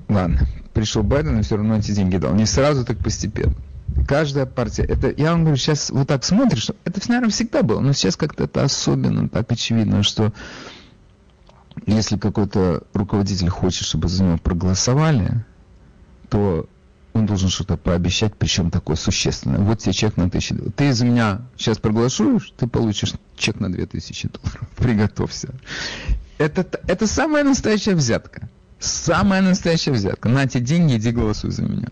ладно, 0.08 0.46
пришел 0.74 1.02
Байден 1.02 1.38
и 1.38 1.42
все 1.42 1.56
равно 1.56 1.76
эти 1.76 1.92
деньги 1.92 2.18
дал. 2.18 2.34
Не 2.34 2.46
сразу, 2.46 2.84
так 2.84 2.98
постепенно. 2.98 3.54
Каждая 4.06 4.44
партия, 4.44 4.82
это, 4.82 5.14
я 5.16 5.30
вам 5.32 5.42
говорю, 5.42 5.56
сейчас 5.56 5.90
вот 5.90 6.08
так 6.08 6.24
смотришь, 6.24 6.70
это, 6.84 7.00
наверное, 7.08 7.30
всегда 7.30 7.62
было, 7.62 7.80
но 7.80 7.92
сейчас 7.92 8.16
как-то 8.16 8.44
это 8.44 8.64
особенно, 8.64 9.28
так 9.28 9.50
очевидно, 9.52 10.02
что 10.02 10.32
если 11.86 12.16
какой-то 12.16 12.82
руководитель 12.92 13.48
хочет, 13.48 13.84
чтобы 13.86 14.08
за 14.08 14.24
него 14.24 14.38
проголосовали, 14.38 15.44
то 16.28 16.68
он 17.12 17.26
должен 17.26 17.48
что-то 17.48 17.76
пообещать, 17.76 18.34
причем 18.36 18.70
такое 18.70 18.96
существенное. 18.96 19.60
Вот 19.60 19.78
тебе 19.78 19.92
чек 19.92 20.16
на 20.16 20.28
тысячу 20.28 20.54
долларов. 20.54 20.74
Ты 20.76 20.92
за 20.92 21.06
меня 21.06 21.42
сейчас 21.56 21.78
проголосуешь, 21.78 22.52
ты 22.56 22.66
получишь 22.66 23.14
чек 23.36 23.60
на 23.60 23.70
две 23.70 23.86
тысячи 23.86 24.28
долларов. 24.28 24.68
Приготовься. 24.76 25.54
Это, 26.38 26.66
это 26.88 27.06
самая 27.06 27.44
настоящая 27.44 27.94
взятка. 27.94 28.48
Самая 28.78 29.40
настоящая 29.40 29.92
взятка. 29.92 30.28
На 30.28 30.44
эти 30.44 30.58
деньги, 30.58 30.96
иди 30.96 31.10
голосуй 31.10 31.50
за 31.50 31.62
меня. 31.62 31.88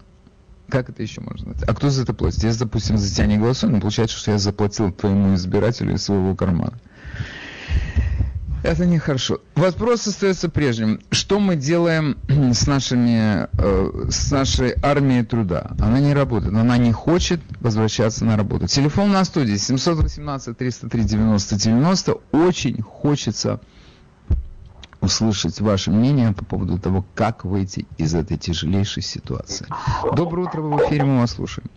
Как 0.69 0.89
это 0.89 1.03
еще 1.03 1.21
можно 1.21 1.55
А 1.67 1.75
кто 1.75 1.91
за 1.91 2.03
это 2.03 2.15
платит? 2.15 2.43
Я, 2.43 2.55
допустим, 2.55 2.97
за 2.97 3.15
тебя 3.15 3.27
не 3.27 3.37
голосую, 3.37 3.73
но 3.73 3.81
получается, 3.81 4.17
что 4.17 4.31
я 4.31 4.39
заплатил 4.39 4.91
твоему 4.91 5.35
избирателю 5.35 5.95
из 5.95 6.03
своего 6.03 6.35
кармана. 6.35 6.79
Это 8.63 8.87
нехорошо. 8.87 9.41
Вопрос 9.57 10.07
остается 10.07 10.49
прежним. 10.49 11.01
Что 11.11 11.41
мы 11.41 11.57
делаем 11.57 12.17
с, 12.55 12.67
нашими, 12.67 13.49
э, 13.59 14.09
с 14.09 14.31
нашей 14.31 14.75
армией 14.83 15.25
труда? 15.25 15.73
Она 15.81 15.99
не 15.99 16.15
работает, 16.15 16.55
она 16.55 16.79
не 16.79 16.93
хочет 16.93 17.41
возвращаться 17.61 18.25
на 18.25 18.37
работу. 18.37 18.69
Телефон 18.69 19.11
на 19.11 19.25
студии 19.25 19.57
718 19.57 20.57
303 20.57 21.05
90 21.05 21.57
90. 21.57 22.13
Очень 22.31 22.81
хочется 22.83 23.61
услышать 25.03 25.61
ваше 25.61 25.91
мнение 25.91 26.33
по 26.33 26.45
поводу 26.45 26.79
того, 26.79 27.05
как 27.15 27.45
выйти 27.45 27.87
из 27.99 28.15
этой 28.15 28.39
тяжелейшей 28.39 29.03
ситуации. 29.03 29.67
Доброе 30.15 30.47
утро, 30.47 30.63
вы 30.63 30.77
в 30.79 30.87
эфире, 30.87 31.05
мы 31.05 31.21
вас 31.21 31.33
слушаем. 31.33 31.69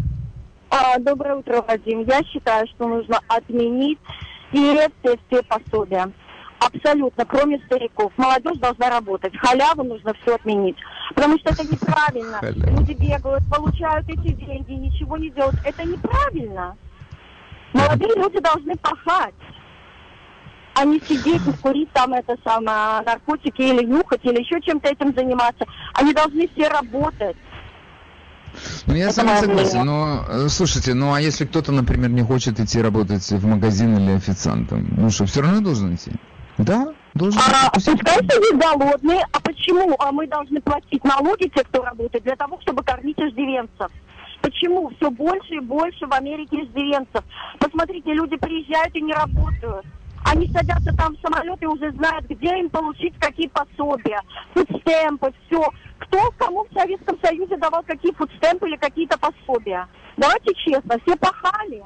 А, 0.69 0.99
доброе 0.99 1.35
утро, 1.35 1.63
Вадим. 1.67 2.03
Я 2.03 2.23
считаю, 2.23 2.67
что 2.67 2.87
нужно 2.87 3.19
отменить 3.27 3.97
все, 4.51 4.89
все, 5.01 5.17
все 5.27 5.43
пособия. 5.43 6.11
Абсолютно, 6.59 7.25
кроме 7.25 7.59
стариков. 7.65 8.11
Молодежь 8.17 8.57
должна 8.57 8.89
работать. 8.89 9.35
Халяву 9.37 9.83
нужно 9.83 10.13
все 10.21 10.35
отменить. 10.35 10.77
Потому 11.13 11.37
что 11.39 11.53
это 11.53 11.63
неправильно. 11.63 12.37
Халява. 12.37 12.79
Люди 12.79 12.93
бегают, 12.93 13.43
получают 13.49 14.07
эти 14.09 14.33
деньги, 14.33 14.71
ничего 14.71 15.17
не 15.17 15.29
делают. 15.31 15.55
Это 15.63 15.83
неправильно. 15.83 16.77
Молодые 17.73 18.15
люди 18.15 18.39
должны 18.39 18.75
пахать 18.77 19.33
а 20.75 20.85
не 20.85 20.99
сидеть 20.99 21.41
и 21.47 21.51
курить 21.61 21.91
там 21.93 22.13
это 22.13 22.35
самое, 22.43 23.01
наркотики 23.05 23.61
или 23.61 23.85
нюхать, 23.85 24.23
или 24.23 24.39
еще 24.39 24.61
чем-то 24.61 24.89
этим 24.89 25.13
заниматься. 25.15 25.65
Они 25.93 26.13
должны 26.13 26.47
все 26.49 26.67
работать. 26.67 27.37
Ну, 28.85 28.93
я 28.93 29.11
с 29.11 29.17
вами 29.17 29.39
согласен, 29.39 29.85
но, 29.85 30.25
э, 30.27 30.47
слушайте, 30.49 30.93
ну, 30.93 31.13
а 31.13 31.21
если 31.21 31.45
кто-то, 31.45 31.71
например, 31.71 32.09
не 32.09 32.23
хочет 32.23 32.59
идти 32.59 32.81
работать 32.81 33.29
в 33.29 33.45
магазин 33.45 33.97
или 33.97 34.11
официантом, 34.11 34.87
ну 34.97 35.09
что, 35.09 35.25
все 35.25 35.41
равно 35.41 35.61
должен 35.61 35.95
идти? 35.95 36.11
Да, 36.57 36.93
должен. 37.13 37.39
А, 37.41 37.69
пускай 37.71 37.95
сидит 37.95 38.57
голодный, 38.57 39.19
а 39.31 39.39
почему? 39.41 39.95
А 39.99 40.11
мы 40.11 40.27
должны 40.27 40.61
платить 40.61 41.03
налоги, 41.03 41.51
те, 41.53 41.63
кто 41.63 41.83
работает, 41.83 42.23
для 42.23 42.35
того, 42.35 42.59
чтобы 42.61 42.83
кормить 42.83 43.19
иждивенцев. 43.19 43.91
Почему 44.41 44.91
все 44.97 45.09
больше 45.09 45.55
и 45.55 45.59
больше 45.59 46.05
в 46.05 46.13
Америке 46.13 46.63
иждивенцев? 46.63 47.23
Посмотрите, 47.59 48.13
люди 48.13 48.37
приезжают 48.37 48.95
и 48.95 49.01
не 49.01 49.13
работают. 49.13 49.85
Они 50.25 50.49
садятся 50.51 50.91
там 50.97 51.15
в 51.15 51.21
самолет 51.21 51.61
и 51.61 51.67
уже 51.67 51.91
знают, 51.91 52.25
где 52.25 52.57
им 52.57 52.69
получить 52.69 53.13
какие 53.19 53.47
пособия, 53.47 54.19
фудстемпы, 54.53 55.31
все. 55.45 55.63
Кто 55.99 56.31
кому 56.37 56.65
в 56.65 56.73
Советском 56.73 57.17
Союзе 57.23 57.57
давал 57.57 57.83
какие 57.83 58.11
фудстемпы 58.11 58.67
или 58.67 58.75
какие-то 58.75 59.19
пособия? 59.19 59.87
Давайте 60.17 60.53
честно, 60.55 60.97
все 61.05 61.15
пахали. 61.17 61.83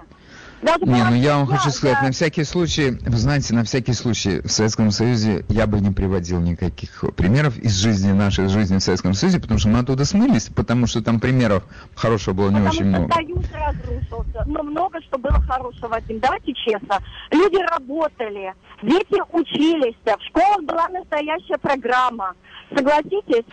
Даже 0.61 0.85
не, 0.85 1.03
ну 1.03 1.15
я 1.15 1.37
вам 1.37 1.47
хочу 1.47 1.69
сказать, 1.71 1.97
да. 2.01 2.07
на 2.07 2.11
всякий 2.11 2.43
случай, 2.43 2.91
вы 2.91 3.17
знаете, 3.17 3.53
на 3.53 3.63
всякий 3.63 3.93
случай 3.93 4.41
в 4.41 4.49
Советском 4.49 4.91
Союзе 4.91 5.45
я 5.47 5.67
бы 5.67 5.79
не 5.79 5.91
приводил 5.91 6.41
никаких 6.41 7.05
примеров 7.15 7.57
из 7.57 7.77
жизни 7.77 8.11
нашей 8.11 8.49
жизни 8.49 8.77
в 8.77 8.81
Советском 8.81 9.13
Союзе, 9.13 9.39
потому 9.39 9.59
что 9.59 9.69
мы 9.69 9.79
оттуда 9.79 10.03
смылись, 10.03 10.49
потому 10.53 10.85
что 10.87 11.01
там 11.01 11.21
примеров 11.21 11.63
хорошего 11.95 12.33
было 12.33 12.49
не 12.49 12.55
потому 12.55 12.69
очень 12.69 12.85
много. 12.85 13.13
Союз 13.13 13.45
разрушился, 13.53 14.43
но 14.47 14.63
много 14.63 15.01
что 15.01 15.17
было 15.17 15.41
хорошего, 15.41 15.87
Вадим, 15.87 16.19
давайте 16.19 16.53
честно. 16.53 16.99
Люди 17.31 17.57
работали, 17.71 18.53
дети 18.81 19.21
учились, 19.31 19.95
в 20.03 20.27
школах 20.27 20.63
была 20.63 20.89
настоящая 20.89 21.57
программа. 21.57 22.33
Согласитесь? 22.75 23.45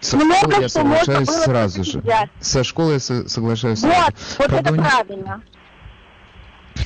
Со 0.00 0.18
школой 0.18 0.62
я 0.62 0.68
соглашаюсь 0.68 1.28
сразу 1.28 1.84
же. 1.84 2.02
Со 2.40 2.64
школой 2.64 2.94
я 2.94 3.00
соглашаюсь 3.00 3.82
вот, 3.82 3.92
сразу. 3.92 4.12
Вот, 4.38 4.50
вот 4.50 4.60
это 4.60 4.72
правильно. 4.72 5.42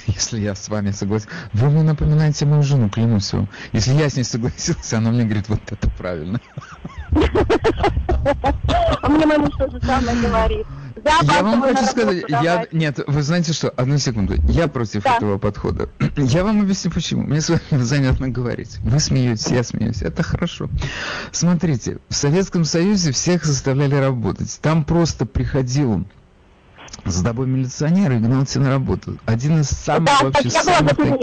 если 0.06 0.40
я 0.40 0.54
с 0.54 0.68
вами 0.68 0.90
согласен. 0.90 1.28
Вы 1.52 1.70
мне 1.70 1.82
напоминаете 1.82 2.46
мою 2.46 2.62
жену, 2.62 2.88
клянусь 2.88 3.32
вам. 3.32 3.48
Если 3.72 3.92
я 3.92 4.09
с 4.09 4.16
ней 4.16 4.24
согласился, 4.24 4.98
она 4.98 5.11
мне 5.11 5.24
говорит, 5.24 5.48
вот 5.48 5.61
это 5.70 5.90
правильно. 5.90 6.40
А 9.02 9.09
мне 9.09 9.26
муж 9.26 9.50
тоже 9.59 9.80
самое 9.80 10.20
говорит. 10.20 10.66
Я 11.22 11.42
вам 11.42 11.62
хочу 11.62 11.85
сказать, 11.85 12.24
я, 12.28 12.66
нет, 12.72 12.98
вы 13.06 13.22
знаете 13.22 13.52
что, 13.52 13.68
одну 13.70 13.98
секунду, 13.98 14.35
я 14.48 14.66
против 14.66 15.04
да. 15.04 15.16
этого 15.16 15.38
подхода. 15.38 15.88
Я 16.16 16.42
вам 16.42 16.62
объясню 16.62 16.90
почему. 16.90 17.22
Мне 17.22 17.40
с 17.40 17.48
вами 17.48 17.61
занятно 17.82 18.28
говорить. 18.28 18.78
Вы 18.80 18.98
смеетесь, 18.98 19.46
я 19.48 19.62
смеюсь, 19.62 20.02
это 20.02 20.22
хорошо. 20.22 20.68
Смотрите, 21.30 21.98
в 22.09 22.14
Советском 22.14 22.64
Союзе 22.64 23.12
всех 23.12 23.44
заставляли 23.44 23.94
работать. 23.94 24.59
Там 24.61 24.85
просто 24.85 25.26
приходил 25.26 26.06
с 27.10 27.22
тобой 27.22 27.46
милиционер 27.46 28.12
и 28.12 28.18
гнал 28.18 28.44
тебя 28.44 28.64
на 28.64 28.70
работу. 28.70 29.18
Один 29.26 29.60
из 29.60 29.68
самых 29.70 30.06
да, 30.06 30.20
вообще 30.22 30.50
самых... 30.50 30.96
Таких... 30.96 31.14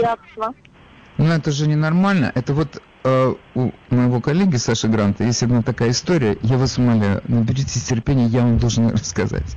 Ну 1.16 1.26
это 1.26 1.50
же 1.50 1.68
ненормально. 1.68 2.32
Это 2.34 2.54
вот 2.54 2.82
э, 3.04 3.34
у 3.54 3.70
моего 3.90 4.20
коллеги 4.20 4.56
Саши 4.56 4.88
Гранта 4.88 5.24
есть 5.24 5.42
одна 5.42 5.62
такая 5.62 5.90
история. 5.90 6.36
Я 6.42 6.58
вас 6.58 6.78
умоляю, 6.78 7.22
наберитесь 7.28 7.84
терпения, 7.84 8.26
я 8.26 8.42
вам 8.42 8.58
должен 8.58 8.90
рассказать. 8.90 9.56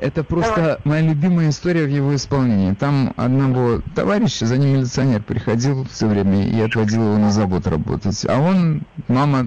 Это 0.00 0.24
просто 0.24 0.56
Давай. 0.56 0.78
моя 0.84 1.02
любимая 1.02 1.50
история 1.50 1.84
в 1.84 1.90
его 1.90 2.14
исполнении. 2.14 2.72
Там 2.74 3.12
одного 3.16 3.82
товарища, 3.94 4.46
за 4.46 4.56
ним 4.56 4.74
милиционер 4.74 5.22
приходил 5.22 5.86
все 5.90 6.06
время 6.06 6.46
и 6.46 6.60
отводил 6.60 7.02
его 7.02 7.18
на 7.18 7.30
завод 7.30 7.66
работать. 7.66 8.24
А 8.28 8.40
он, 8.40 8.82
мама 9.08 9.44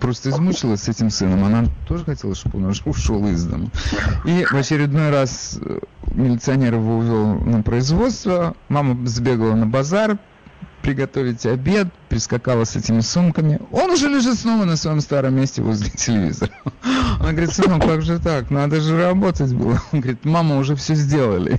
просто 0.00 0.30
измучилась 0.30 0.82
с 0.82 0.88
этим 0.88 1.10
сыном. 1.10 1.44
Она 1.44 1.64
тоже 1.86 2.04
хотела, 2.04 2.34
чтобы 2.34 2.58
он 2.58 2.74
ушел 2.84 3.26
из 3.28 3.44
дома. 3.44 3.68
И 4.24 4.44
в 4.44 4.54
очередной 4.54 5.10
раз 5.10 5.58
э, 5.60 5.78
милиционер 6.12 6.74
его 6.74 6.98
увел 6.98 7.34
на 7.36 7.62
производство. 7.62 8.54
Мама 8.68 9.06
сбегала 9.06 9.54
на 9.54 9.66
базар, 9.66 10.18
приготовить 10.84 11.46
обед, 11.46 11.88
прискакала 12.10 12.64
с 12.64 12.76
этими 12.76 13.00
сумками. 13.00 13.58
Он 13.72 13.90
уже 13.90 14.06
лежит 14.06 14.38
снова 14.38 14.64
на 14.64 14.76
своем 14.76 15.00
старом 15.00 15.34
месте 15.34 15.62
возле 15.62 15.88
телевизора. 15.96 16.52
Она 17.18 17.30
говорит, 17.30 17.52
сынок, 17.52 17.82
как 17.82 18.02
же 18.02 18.18
так? 18.18 18.50
Надо 18.50 18.82
же 18.82 18.98
работать 18.98 19.54
было. 19.54 19.80
Он 19.92 20.00
говорит, 20.00 20.26
мама, 20.26 20.58
уже 20.58 20.76
все 20.76 20.94
сделали. 20.94 21.58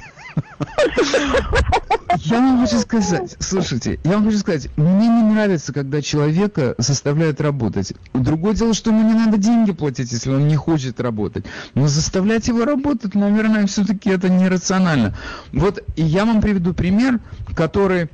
Я 2.20 2.40
вам 2.40 2.62
хочу 2.62 2.80
сказать, 2.80 3.36
слушайте, 3.40 4.00
я 4.04 4.12
вам 4.12 4.26
хочу 4.26 4.38
сказать, 4.38 4.70
мне 4.78 5.08
не 5.08 5.24
нравится, 5.34 5.74
когда 5.74 6.02
человека 6.02 6.76
заставляют 6.78 7.42
работать. 7.42 7.94
Другое 8.14 8.54
дело, 8.54 8.74
что 8.76 8.92
ему 8.92 9.02
не 9.08 9.14
надо 9.16 9.38
деньги 9.38 9.72
платить, 9.72 10.12
если 10.12 10.30
он 10.30 10.48
не 10.48 10.56
хочет 10.56 11.00
работать. 11.00 11.46
Но 11.74 11.88
заставлять 11.88 12.48
его 12.48 12.64
работать, 12.64 13.16
наверное, 13.16 13.66
все-таки 13.66 14.12
это 14.12 14.30
нерационально. 14.30 15.16
Вот, 15.52 15.84
я 15.96 16.26
вам 16.26 16.42
приведу 16.42 16.74
пример, 16.74 17.20
который 17.56 18.10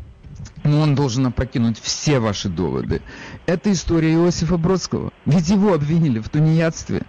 ну, 0.64 0.80
он 0.80 0.96
должен 0.96 1.26
опрокинуть 1.26 1.80
все 1.80 2.20
ваши 2.20 2.50
доводы. 2.50 3.02
Это 3.46 3.72
история 3.72 4.14
Иосифа 4.14 4.58
Бродского. 4.58 5.12
Ведь 5.26 5.50
его 5.50 5.74
обвинили 5.74 6.20
в 6.20 6.30
тунеядстве. 6.30 7.04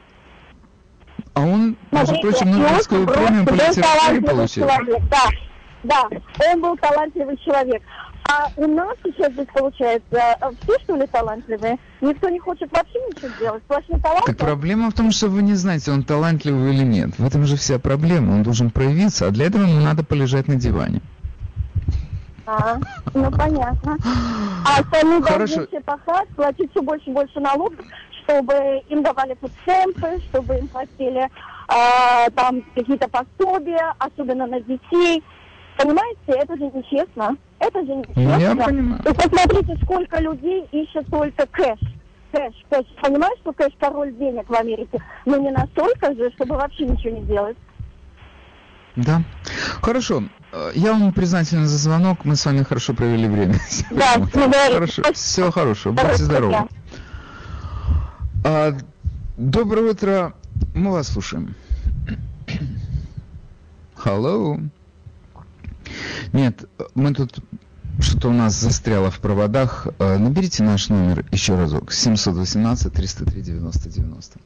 А 1.34 1.42
он, 1.42 1.76
между 1.90 2.20
прочим, 2.20 2.50
Нобелевскую 2.50 3.06
премию 3.06 3.44
по 3.46 3.54
литературе 3.54 4.20
получил. 4.20 4.66
Да, 4.66 5.28
да, 5.82 6.08
он 6.52 6.60
был 6.60 6.76
талантливый 6.76 7.36
человек. 7.38 7.82
А 8.28 8.48
у 8.56 8.66
нас 8.66 8.96
сейчас 9.04 9.32
здесь 9.32 9.48
получается, 9.52 10.04
э, 10.12 10.50
все 10.62 10.78
что 10.84 10.96
ли 10.96 11.06
талантливые? 11.06 11.78
Никто 12.00 12.28
не 12.28 12.38
хочет 12.38 12.70
вообще 12.72 12.98
ничего 13.08 13.28
делать, 13.38 13.62
сплошные 13.64 14.00
таланты. 14.00 14.26
Так 14.26 14.36
проблема 14.38 14.90
в 14.90 14.94
том, 14.94 15.10
что 15.10 15.28
вы 15.28 15.42
не 15.42 15.54
знаете, 15.54 15.90
он 15.90 16.04
талантливый 16.04 16.72
или 16.72 16.84
нет. 16.84 17.18
В 17.18 17.26
этом 17.26 17.44
же 17.44 17.56
вся 17.56 17.78
проблема. 17.78 18.34
Он 18.34 18.42
должен 18.42 18.70
проявиться, 18.70 19.26
а 19.26 19.30
для 19.30 19.46
этого 19.46 19.62
ему 19.62 19.80
надо 19.80 20.04
полежать 20.04 20.46
на 20.46 20.54
диване. 20.54 21.02
А, 22.46 22.76
ну 23.14 23.30
понятно. 23.30 23.96
А 24.64 24.82
сами 24.90 25.20
должны 25.22 25.66
все 25.66 25.80
пахать, 25.80 26.28
платить 26.30 26.70
все 26.70 26.82
больше 26.82 27.10
и 27.10 27.12
больше 27.12 27.40
налогов, 27.40 27.84
чтобы 28.24 28.82
им 28.88 29.02
давали 29.02 29.34
пациенты, 29.34 30.20
чтобы 30.28 30.58
им 30.58 30.68
платили 30.68 31.28
а, 31.68 32.28
там 32.30 32.62
какие-то 32.74 33.08
пособия, 33.08 33.94
особенно 33.98 34.46
на 34.46 34.60
детей. 34.60 35.22
Понимаете, 35.78 36.18
это 36.26 36.56
же 36.56 36.64
нечестно. 36.64 37.36
Это 37.58 37.80
же 37.84 37.94
нечестно. 37.94 38.38
Я 38.38 38.56
понимаю. 38.56 39.00
Вы 39.04 39.14
посмотрите, 39.14 39.78
сколько 39.84 40.20
людей 40.20 40.66
ищет 40.72 41.06
только 41.08 41.46
кэш. 41.46 41.78
Кэш, 42.32 42.54
кэш. 42.70 42.86
Понимаешь, 43.00 43.38
что 43.40 43.52
кэш 43.52 43.72
король 43.78 44.12
денег 44.14 44.48
в 44.48 44.54
Америке? 44.54 45.02
Но 45.24 45.36
не 45.36 45.50
настолько 45.50 46.14
же, 46.14 46.30
чтобы 46.32 46.56
вообще 46.56 46.84
ничего 46.84 47.16
не 47.16 47.22
делать. 47.22 47.56
Да. 48.96 49.22
Хорошо. 49.80 50.24
Я 50.74 50.92
вам 50.92 51.12
признательна 51.12 51.66
за 51.66 51.78
звонок. 51.78 52.24
Мы 52.24 52.36
с 52.36 52.44
вами 52.44 52.62
хорошо 52.62 52.92
провели 52.92 53.26
время. 53.26 53.58
Да, 53.90 54.26
хорошо. 54.70 55.02
Всего 55.14 55.50
хорошего. 55.50 55.92
Будьте 55.92 56.24
здоровы. 56.24 56.68
А, 58.44 58.76
доброе 59.38 59.92
утро. 59.92 60.34
Мы 60.74 60.92
вас 60.92 61.08
слушаем. 61.08 61.54
Hello. 64.04 64.60
Нет, 66.32 66.64
мы 66.94 67.14
тут 67.14 67.38
что-то 68.00 68.28
у 68.28 68.32
нас 68.32 68.54
застряло 68.54 69.10
в 69.10 69.20
проводах. 69.20 69.86
А, 69.98 70.18
наберите 70.18 70.64
наш 70.64 70.90
номер 70.90 71.24
еще 71.32 71.56
разок. 71.56 71.92
718 71.92 72.92
303 72.92 73.40
90 73.40 73.88
90. 73.88 74.38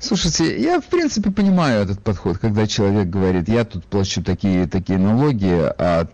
Слушайте, 0.00 0.60
я 0.60 0.80
в 0.80 0.86
принципе 0.86 1.30
понимаю 1.30 1.82
этот 1.82 2.00
подход, 2.00 2.38
когда 2.38 2.66
человек 2.66 3.08
говорит, 3.08 3.48
я 3.48 3.64
тут 3.64 3.84
плачу 3.84 4.22
такие 4.22 4.66
такие 4.66 4.98
налоги, 4.98 5.50
а 5.50 6.06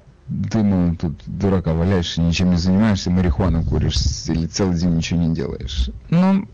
ты, 0.51 0.63
ну, 0.63 0.97
тут 0.97 1.21
дурака 1.27 1.75
валяешься, 1.75 2.23
ничем 2.23 2.51
не 2.51 2.57
занимаешься, 2.57 3.11
марихуану 3.11 3.63
куришь 3.63 3.97
или 4.29 4.47
целый 4.47 4.77
день 4.77 4.97
ничего 4.97 5.21
не 5.21 5.35
делаешь. 5.35 5.91
Но 6.09 6.47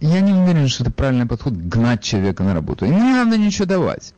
я 0.00 0.20
не 0.20 0.32
уверен, 0.34 0.68
что 0.68 0.84
это 0.84 0.92
правильный 0.92 1.26
подход 1.26 1.54
гнать 1.54 2.02
человека 2.02 2.42
на 2.42 2.52
работу. 2.52 2.84
Ему 2.84 2.98
не 2.98 3.12
надо 3.12 3.38
ничего 3.38 3.64
давать. 3.64 4.12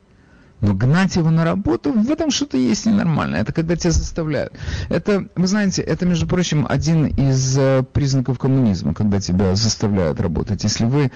Но 0.60 0.74
гнать 0.74 1.16
его 1.16 1.30
на 1.30 1.44
работу, 1.44 1.92
в 1.92 2.10
этом 2.10 2.30
что-то 2.30 2.56
есть 2.56 2.86
ненормально. 2.86 3.36
Это 3.36 3.52
когда 3.52 3.76
тебя 3.76 3.90
заставляют. 3.90 4.52
Это, 4.88 5.26
вы 5.34 5.46
знаете, 5.46 5.82
это, 5.82 6.06
между 6.06 6.26
прочим, 6.26 6.66
один 6.68 7.06
из 7.06 7.58
э, 7.58 7.84
признаков 7.92 8.38
коммунизма, 8.38 8.94
когда 8.94 9.20
тебя 9.20 9.54
заставляют 9.54 10.18
работать. 10.20 10.64
Если 10.64 10.86
вы 10.86 11.12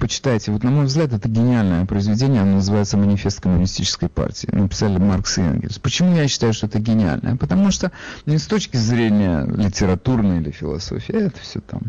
почитаете, 0.00 0.52
вот 0.52 0.64
на 0.64 0.70
мой 0.70 0.86
взгляд, 0.86 1.12
это 1.12 1.28
гениальное 1.28 1.84
произведение, 1.84 2.42
оно 2.42 2.54
называется 2.54 2.96
«Манифест 2.96 3.40
коммунистической 3.40 4.08
партии». 4.08 4.48
Написали 4.52 4.96
Маркс 4.98 5.38
и 5.38 5.42
Энгельс. 5.42 5.78
Почему 5.78 6.16
я 6.16 6.26
считаю, 6.26 6.54
что 6.54 6.66
это 6.66 6.78
гениальное? 6.78 7.36
Потому 7.36 7.70
что 7.70 7.92
не 8.24 8.38
с 8.38 8.46
точки 8.46 8.78
зрения 8.78 9.44
литературной 9.44 10.40
или 10.40 10.50
философии, 10.50 11.14
это 11.14 11.38
все 11.40 11.60
там. 11.60 11.82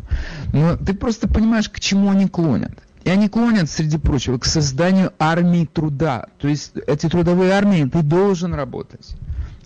Но 0.51 0.75
ты 0.75 0.93
просто 0.93 1.27
понимаешь, 1.27 1.69
к 1.69 1.79
чему 1.79 2.11
они 2.11 2.27
клонят. 2.27 2.77
И 3.03 3.09
они 3.09 3.29
клонят, 3.29 3.69
среди 3.69 3.97
прочего, 3.97 4.37
к 4.37 4.45
созданию 4.45 5.13
армии 5.19 5.65
труда. 5.65 6.27
То 6.39 6.47
есть 6.47 6.73
эти 6.87 7.07
трудовые 7.07 7.51
армии, 7.51 7.85
ты 7.85 8.01
должен 8.01 8.53
работать. 8.53 9.15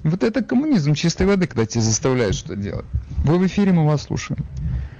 Вот 0.03 0.23
это 0.23 0.43
коммунизм 0.43 0.93
чистой 0.93 1.25
воды, 1.25 1.47
когда 1.47 1.65
тебя 1.65 1.81
заставляют 1.81 2.35
что 2.35 2.55
делать. 2.55 2.85
Вы 3.23 3.39
в 3.39 3.47
эфире, 3.47 3.71
мы 3.71 3.85
вас 3.85 4.03
слушаем. 4.03 4.45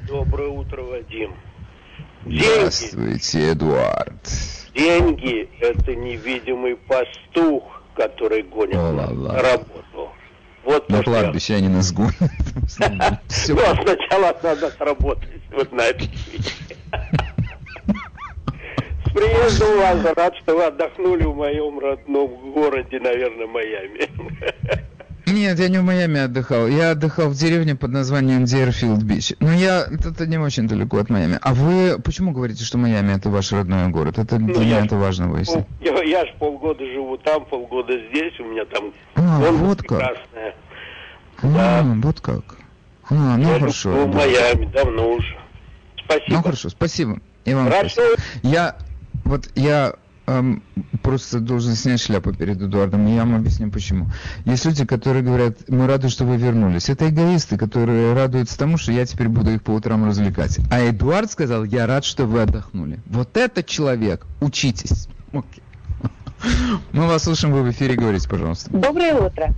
Доброе 0.08 0.50
утро, 0.50 0.82
Вадим. 0.82 1.34
Деньги, 2.26 2.44
Здравствуйте, 2.44 3.52
Эдуард. 3.52 4.30
Деньги– 4.74 5.50
это 5.60 5.94
невидимый 5.94 6.78
пастух, 6.78 7.64
который 7.96 8.44
гонит 8.44 8.76
на 8.76 9.42
работу. 9.42 10.10
Вот 10.64 10.88
на 10.88 11.04
кладбище 11.04 11.56
они 11.56 11.68
нас 11.68 11.92
гонят. 11.92 12.14
Ну, 13.50 13.58
сначала 13.84 14.36
надо 14.42 14.72
сработать 14.72 15.42
вот 15.52 15.72
на 15.74 15.82
этой 15.82 16.10
приездом 19.14 19.78
вас. 19.78 20.16
Рад, 20.16 20.36
что 20.38 20.56
вы 20.56 20.66
отдохнули 20.66 21.24
в 21.24 21.36
моем 21.36 21.80
родном 21.80 22.52
городе, 22.54 23.00
наверное, 23.00 23.48
Майами. 23.48 24.10
Нет, 25.26 25.58
я 25.58 25.70
не 25.70 25.78
в 25.78 25.84
Майами 25.84 26.20
отдыхал. 26.20 26.68
Я 26.68 26.92
отдыхал 26.92 27.30
в 27.30 27.34
деревне 27.34 27.76
под 27.76 27.92
названием 27.92 28.44
Дерфилд 28.44 29.02
Бич. 29.04 29.34
Но 29.40 29.54
я 29.54 29.86
это 29.86 30.28
не 30.28 30.38
очень 30.38 30.68
далеко 30.68 30.98
от 30.98 31.10
Майами. 31.10 31.40
А 31.42 31.54
вы 31.54 31.98
почему 32.00 32.32
говорите, 32.32 32.64
что 32.64 32.78
Майами 32.78 33.16
это 33.16 33.30
ваш 33.30 33.52
родной 33.54 33.88
город? 33.88 34.18
Это 34.18 34.38
ну, 34.38 34.54
для 34.54 34.66
меня 34.66 34.86
это 34.86 34.96
важно 34.98 35.30
выяснить. 35.30 35.66
Я, 35.80 36.04
я 36.04 36.26
ж 36.26 36.34
полгода 36.40 36.86
живу 36.86 37.18
там, 37.18 37.46
полгода 37.46 37.94
здесь. 38.10 38.38
У 38.40 38.44
меня 38.44 38.66
там 38.66 38.94
а, 39.16 39.40
вот 39.40 39.78
как. 39.78 39.88
прекрасная. 39.88 40.56
А, 41.42 41.82
да. 41.82 41.84
вот 41.84 42.20
как. 42.20 42.58
А, 43.10 43.38
ну 43.38 43.54
я 43.54 43.60
хорошо. 43.60 43.90
в 44.06 44.12
да. 44.12 44.18
Майами 44.18 44.66
давно 44.66 45.10
уже. 45.14 45.38
Спасибо. 46.04 46.36
Ну 46.36 46.44
хорошо, 46.44 46.70
спасибо. 46.70 47.20
И 47.46 47.54
вам 47.54 47.70
Хорошо. 47.70 47.90
спасибо. 47.90 48.18
Я 48.44 48.76
вот 49.24 49.50
я 49.56 49.94
эм, 50.28 50.64
просто 51.02 51.40
должен 51.40 51.76
снять 51.76 52.02
шляпу 52.02 52.34
перед 52.34 52.62
Эдуардом, 52.62 53.08
и 53.08 53.16
я 53.16 53.22
вам 53.22 53.36
объясню 53.36 53.72
почему. 53.72 54.08
Есть 54.46 54.66
люди, 54.66 54.86
которые 54.86 55.24
говорят, 55.24 55.70
мы 55.70 55.88
рады, 55.88 56.10
что 56.10 56.26
вы 56.26 56.38
вернулись. 56.38 56.90
Это 56.90 57.10
эгоисты, 57.10 57.58
которые 57.58 58.14
радуются 58.14 58.58
тому, 58.58 58.78
что 58.78 58.92
я 58.92 59.06
теперь 59.06 59.30
буду 59.30 59.52
их 59.52 59.64
по 59.64 59.72
утрам 59.72 60.06
развлекать. 60.06 60.60
А 60.72 60.82
Эдуард 60.82 61.32
сказал, 61.32 61.64
я 61.64 61.88
рад, 61.88 62.06
что 62.06 62.26
вы 62.26 62.42
отдохнули. 62.42 63.00
Вот 63.06 63.36
этот 63.38 63.66
человек, 63.66 64.26
учитесь. 64.42 65.08
Окей. 65.32 65.64
Мы 66.92 67.08
вас 67.08 67.24
слушаем, 67.24 67.54
вы 67.54 67.64
в 67.64 67.72
эфире, 67.72 67.96
говорите, 67.96 68.28
пожалуйста. 68.28 68.70
Доброе 68.72 69.16
утро. 69.16 69.54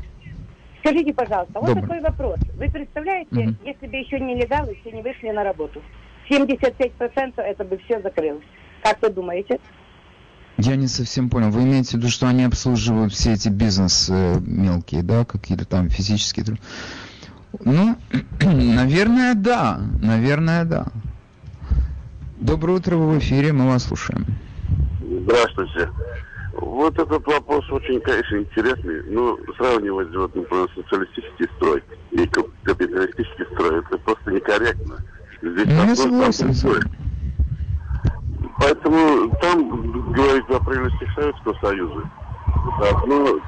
Скажите, 0.80 1.13
пожалуйста, 1.13 1.60
вот 1.60 1.67
Добрый. 1.67 1.82
такой 1.82 2.01
вопрос. 2.01 2.39
Вы 2.58 2.69
представляете, 2.69 3.36
угу. 3.36 3.56
если 3.65 3.88
бы 3.88 3.95
еще 3.95 4.19
нелегалы 4.19 4.78
все 4.82 4.91
не 4.91 5.01
вышли 5.01 5.32
на 5.32 5.43
работу, 5.43 5.82
75% 6.30 7.41
это 7.41 7.63
бы 7.63 7.80
все 7.86 8.01
закрылось. 8.01 8.43
Как 8.86 9.02
вы 9.02 9.10
думаете? 9.10 9.60
Я 10.58 10.76
не 10.76 10.86
совсем 10.86 11.32
понял. 11.32 11.50
Вы 11.50 11.63
имеете 11.63 11.91
в 11.91 11.93
виду, 11.95 12.10
что 12.10 12.28
они 12.28 12.43
обслуживают 12.43 13.13
все 13.13 13.34
эти 13.34 13.50
бизнес 13.50 14.12
э, 14.12 14.39
мелкие, 14.45 15.02
да, 15.02 15.26
какие-то 15.26 15.65
там 15.65 15.89
физические? 15.89 16.60
Ну, 17.63 17.95
наверное, 18.41 19.34
да. 19.34 19.80
Наверное, 20.04 20.65
да. 20.65 20.86
Доброе 22.38 22.74
утро, 22.74 22.95
вы 22.95 23.15
в 23.15 23.17
эфире, 23.17 23.54
мы 23.54 23.65
вас 23.65 23.86
слушаем. 23.86 24.24
Здравствуйте. 25.02 25.89
Вот 26.54 26.93
этот 27.00 27.26
вопрос 27.26 27.67
очень, 27.71 28.00
конечно, 28.02 28.36
интересный. 28.38 29.02
Но 29.08 29.36
сравнивать, 29.58 30.15
вот, 30.15 30.36
например, 30.36 30.69
социалистический 30.76 31.48
строй 31.58 31.84
и 32.12 32.30
капиталистический 32.63 33.45
строй, 33.52 33.80
это 33.80 33.98
просто 33.98 34.32
некорректно. 34.32 35.00
Здесь 35.41 35.65
ну, 35.65 35.86
я 35.86 35.95
согласен 35.95 36.52
вами. 36.52 37.05
Поэтому 38.65 39.30
там 39.41 39.91
говорится 40.12 40.58
о 40.58 40.60
прелестях 40.60 41.13
Советского 41.13 41.54
Союза. 41.62 42.10
Так, 42.82 43.06
ну, 43.06 43.39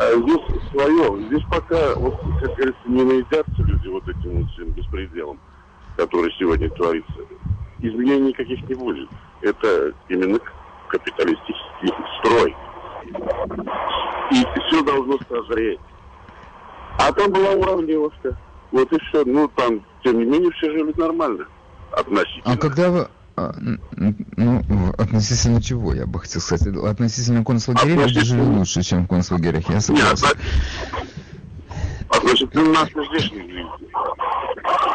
а 0.00 0.20
здесь 0.20 0.70
свое. 0.72 1.22
Здесь 1.28 1.44
пока, 1.48 1.94
вот, 1.94 2.18
как 2.40 2.56
говорится, 2.56 2.80
не 2.86 3.04
наедятся 3.04 3.62
люди 3.62 3.86
вот 3.86 4.08
этим 4.08 4.42
вот 4.42 4.50
всем 4.50 4.70
беспределом, 4.70 5.38
который 5.96 6.34
сегодня 6.40 6.68
творится. 6.70 7.12
Изменений 7.78 8.30
никаких 8.30 8.68
не 8.68 8.74
будет. 8.74 9.08
Это 9.42 9.92
именно 10.08 10.40
капиталистический 10.88 11.94
строй. 12.18 12.56
И 14.32 14.44
все 14.66 14.82
должно 14.82 15.18
созреть. 15.28 15.78
А 16.98 17.12
там 17.12 17.30
была 17.30 17.50
уравниловка. 17.50 18.36
Вот 18.72 18.92
и 18.92 18.98
все. 19.04 19.22
Ну, 19.24 19.46
там, 19.54 19.84
тем 20.02 20.18
не 20.18 20.24
менее, 20.24 20.50
все 20.50 20.76
живут 20.76 20.98
нормально 20.98 21.46
относительно. 21.92 22.54
А 22.54 22.56
когда 22.56 22.90
вы, 22.90 23.08
А, 23.38 23.54
ну, 24.36 24.64
относительно 24.98 25.62
чего, 25.62 25.94
я 25.94 26.06
бы 26.06 26.18
хотел 26.18 26.40
сказать. 26.40 26.74
Относительно 26.76 27.44
концлагерей 27.44 27.94
люди 27.94 28.20
жили 28.20 28.40
лучше, 28.40 28.82
чем 28.82 29.04
в 29.04 29.08
концлагерях, 29.08 29.70
я 29.70 29.80
согласен. 29.80 30.26
У 32.10 32.60
нас 32.72 32.88
здешних 32.88 33.66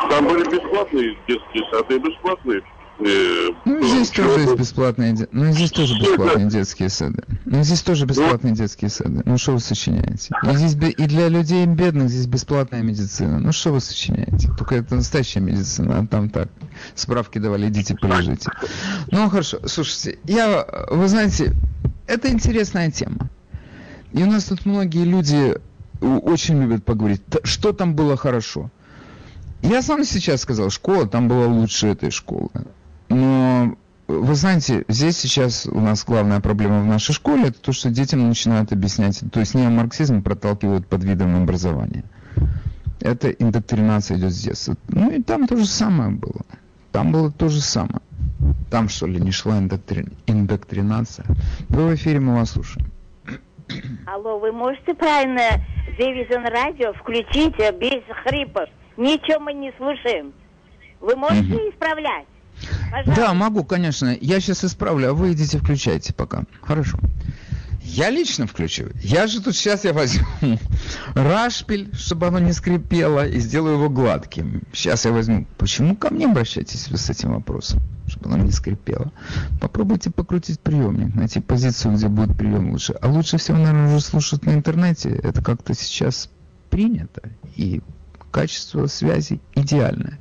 Там 0.10 0.28
были 0.28 0.44
бесплатные 0.50 1.16
детские 1.26 1.64
сады, 1.72 2.00
бесплатные 2.00 2.62
ну, 3.00 3.82
здесь 3.82 4.10
тоже 4.12 4.42
есть 4.42 4.56
бесплатные, 4.56 5.16
ну, 5.32 5.52
здесь 5.52 5.72
тоже 5.72 6.00
бесплатные 6.00 6.48
детские 6.48 6.90
сады. 6.90 7.24
Ну, 7.46 7.64
здесь 7.64 7.82
тоже 7.82 8.06
бесплатные 8.06 8.54
детские 8.54 8.90
сады. 8.90 9.22
Ну, 9.26 9.38
что 9.38 9.54
вы 9.54 9.60
сочиняете? 9.60 10.34
И 10.44 10.56
здесь 10.56 10.94
и 10.98 11.06
для 11.08 11.28
людей 11.28 11.66
бедных 11.66 12.10
здесь 12.10 12.28
бесплатная 12.28 12.82
медицина. 12.82 13.40
Ну, 13.40 13.52
что 13.52 13.72
вы 13.72 13.80
сочиняете? 13.80 14.50
Только 14.58 14.76
это 14.76 14.96
настоящая 14.96 15.40
медицина, 15.40 16.00
а 16.00 16.08
там 16.08 16.30
так. 16.30 16.50
Справки 16.96 17.40
давали, 17.40 17.70
идите, 17.70 17.96
полежите. 17.96 18.52
Ну, 19.12 19.30
хорошо. 19.30 19.60
Слушайте, 19.66 20.20
я, 20.26 20.66
вы 20.90 21.08
знаете, 21.08 21.54
это 22.08 22.30
интересная 22.30 22.92
тема. 22.92 23.30
И 24.12 24.22
у 24.22 24.28
нас 24.28 24.46
тут 24.46 24.66
многие 24.66 25.04
люди 25.04 25.58
очень 26.02 26.62
любят 26.62 26.86
поговорить, 26.86 27.22
что 27.44 27.74
там 27.74 27.96
было 27.96 28.18
хорошо. 28.18 28.70
Я 29.64 29.82
сам 29.82 30.04
сейчас 30.04 30.42
сказал, 30.42 30.70
школа 30.70 31.08
там 31.08 31.28
была 31.28 31.48
лучше 31.48 31.88
этой 31.88 32.12
школы. 32.12 32.50
Но 33.14 33.76
вы 34.08 34.36
знаете, 34.36 34.86
здесь 34.88 35.18
сейчас 35.18 35.66
у 35.66 35.80
нас 35.80 36.04
главная 36.04 36.40
проблема 36.40 36.82
в 36.82 36.86
нашей 36.86 37.14
школе, 37.14 37.48
это 37.48 37.62
то, 37.62 37.72
что 37.72 37.90
детям 37.90 38.28
начинают 38.28 38.72
объяснять, 38.72 39.24
то 39.32 39.40
есть 39.40 39.54
неомарксизм 39.56 40.24
проталкивают 40.24 40.88
под 40.88 41.04
видом 41.04 41.42
образования. 41.42 42.04
Это 43.00 43.30
индоктринация 43.30 44.18
идет 44.18 44.32
с 44.32 44.42
детства. 44.42 44.76
Ну 44.88 45.12
и 45.12 45.22
там 45.22 45.48
то 45.48 45.58
же 45.58 45.66
самое 45.66 46.12
было. 46.12 46.46
Там 46.92 47.12
было 47.12 47.32
то 47.32 47.50
же 47.50 47.62
самое. 47.62 48.02
Там 48.72 48.90
что 48.90 49.08
ли 49.08 49.20
не 49.20 49.32
шла 49.32 49.60
индоктри... 49.60 50.06
индоктринация? 50.26 51.26
Вы 51.70 51.88
в 51.88 51.96
эфире, 51.96 52.20
мы 52.20 52.36
вас 52.36 52.52
слушаем. 52.52 52.88
Алло, 54.06 54.40
вы 54.40 54.52
можете 54.52 54.94
правильно 54.94 55.42
Девизон 55.98 56.46
радио 56.46 56.94
включить 56.94 57.58
без 57.58 58.04
хрипов? 58.24 58.70
Ничего 58.98 59.40
мы 59.40 59.54
не 59.54 59.72
слушаем. 59.78 60.34
Вы 61.00 61.16
можете 61.16 61.56
исправлять? 61.70 62.26
Пожалуйста. 62.94 63.22
Да, 63.22 63.34
могу, 63.34 63.64
конечно. 63.64 64.16
Я 64.22 64.40
сейчас 64.40 64.64
исправлю, 64.64 65.10
а 65.10 65.14
вы 65.14 65.34
идите 65.34 65.58
включайте 65.58 66.14
пока. 66.14 66.44
Хорошо. 66.62 67.00
Я 67.82 68.12
лично 68.12 68.46
включу. 68.46 68.90
Я 69.02 69.26
же 69.26 69.42
тут 69.42 69.56
сейчас 69.56 69.84
я 69.84 69.94
возьму 69.94 70.28
рашпиль, 71.16 71.90
чтобы 71.94 72.28
оно 72.28 72.38
не 72.38 72.54
скрипело, 72.54 73.28
и 73.28 73.40
сделаю 73.40 73.76
его 73.78 73.90
гладким. 73.90 74.62
Сейчас 74.74 75.06
я 75.06 75.12
возьму. 75.12 75.48
Почему 75.58 75.96
ко 75.96 76.14
мне 76.14 76.28
обращаетесь 76.28 76.88
вы 76.90 76.98
с 76.98 77.10
этим 77.10 77.34
вопросом? 77.34 77.82
Чтобы 78.06 78.32
оно 78.32 78.44
не 78.44 78.52
скрипело. 78.52 79.12
Попробуйте 79.60 80.12
покрутить 80.12 80.60
приемник, 80.60 81.16
найти 81.16 81.40
позицию, 81.40 81.96
где 81.96 82.08
будет 82.08 82.38
прием 82.38 82.70
лучше. 82.74 82.94
А 83.02 83.08
лучше 83.08 83.38
всего, 83.38 83.58
наверное, 83.58 83.88
уже 83.88 84.06
слушать 84.06 84.46
на 84.46 84.52
интернете. 84.52 85.10
Это 85.10 85.42
как-то 85.42 85.74
сейчас 85.74 86.30
принято. 86.70 87.24
И 87.56 87.82
качество 88.30 88.86
связи 88.86 89.42
идеальное. 89.56 90.20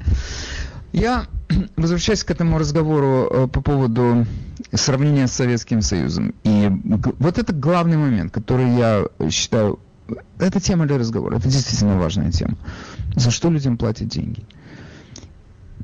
Я 0.93 1.27
возвращаюсь 1.77 2.25
к 2.25 2.31
этому 2.31 2.59
разговору 2.59 3.29
э, 3.31 3.49
по 3.49 3.61
поводу 3.61 4.27
сравнения 4.73 5.27
с 5.27 5.33
Советским 5.33 5.83
Союзом. 5.83 6.35
И 6.45 6.71
вот 7.19 7.39
это 7.39 7.53
главный 7.53 7.97
момент, 7.97 8.33
который 8.33 8.75
я 8.77 9.07
считаю, 9.31 9.79
это 10.39 10.61
тема 10.61 10.87
для 10.87 10.99
разговора, 10.99 11.37
это 11.37 11.49
действительно 11.49 11.99
важная 11.99 12.31
тема. 12.31 12.57
За 13.17 13.31
что 13.31 13.51
людям 13.51 13.77
платят 13.77 14.09
деньги? 14.09 14.45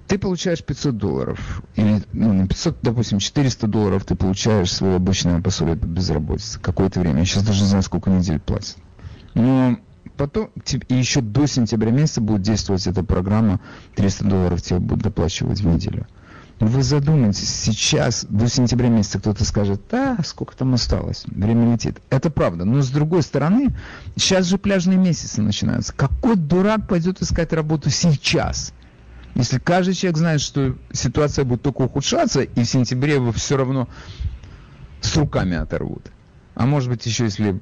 Ты 0.06 0.18
получаешь 0.18 0.64
500 0.64 0.96
долларов, 0.96 1.62
или, 1.76 2.02
ну, 2.14 2.32
не 2.32 2.46
500, 2.46 2.78
допустим, 2.80 3.18
400 3.18 3.66
долларов 3.66 4.04
ты 4.06 4.14
получаешь 4.14 4.72
свое 4.72 4.96
обычное 4.96 5.42
пособие 5.42 5.76
по 5.76 5.84
безработице 5.84 6.58
какое-то 6.60 7.00
время. 7.00 7.18
Я 7.18 7.24
сейчас 7.26 7.44
даже 7.44 7.60
не 7.60 7.68
знаю, 7.68 7.82
сколько 7.82 8.08
недель 8.08 8.40
платят. 8.40 8.78
Но 9.34 9.78
потом, 10.16 10.50
и 10.88 10.94
еще 10.94 11.20
до 11.20 11.46
сентября 11.46 11.90
месяца 11.90 12.20
будет 12.20 12.42
действовать 12.42 12.86
эта 12.86 13.02
программа, 13.02 13.60
300 13.96 14.24
долларов 14.24 14.62
тебе 14.62 14.78
будут 14.78 15.04
доплачивать 15.04 15.60
в 15.60 15.66
неделю. 15.66 16.06
Вы 16.60 16.82
задумайтесь, 16.82 17.48
сейчас, 17.48 18.26
до 18.28 18.48
сентября 18.48 18.88
месяца 18.88 19.20
кто-то 19.20 19.44
скажет, 19.44 19.80
да, 19.90 20.18
сколько 20.24 20.56
там 20.56 20.74
осталось, 20.74 21.24
время 21.26 21.72
летит. 21.72 21.98
Это 22.10 22.30
правда. 22.30 22.64
Но 22.64 22.82
с 22.82 22.90
другой 22.90 23.22
стороны, 23.22 23.76
сейчас 24.16 24.46
же 24.46 24.58
пляжные 24.58 24.98
месяцы 24.98 25.40
начинаются. 25.40 25.92
Какой 25.94 26.34
дурак 26.34 26.88
пойдет 26.88 27.22
искать 27.22 27.52
работу 27.52 27.90
сейчас? 27.90 28.72
Если 29.36 29.60
каждый 29.60 29.94
человек 29.94 30.18
знает, 30.18 30.40
что 30.40 30.76
ситуация 30.92 31.44
будет 31.44 31.62
только 31.62 31.82
ухудшаться, 31.82 32.40
и 32.40 32.64
в 32.64 32.68
сентябре 32.68 33.14
его 33.14 33.30
все 33.30 33.56
равно 33.56 33.88
с 35.00 35.16
руками 35.16 35.56
оторвут. 35.56 36.10
А 36.56 36.66
может 36.66 36.88
быть 36.88 37.06
еще, 37.06 37.24
если 37.24 37.60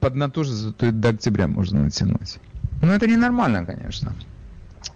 поднатужиться, 0.00 0.72
то 0.72 0.86
и 0.86 0.90
до 0.90 1.10
октября 1.10 1.46
можно 1.46 1.84
натянуть. 1.84 2.38
Но 2.82 2.92
это 2.92 3.06
ненормально, 3.06 3.64
конечно. 3.64 4.14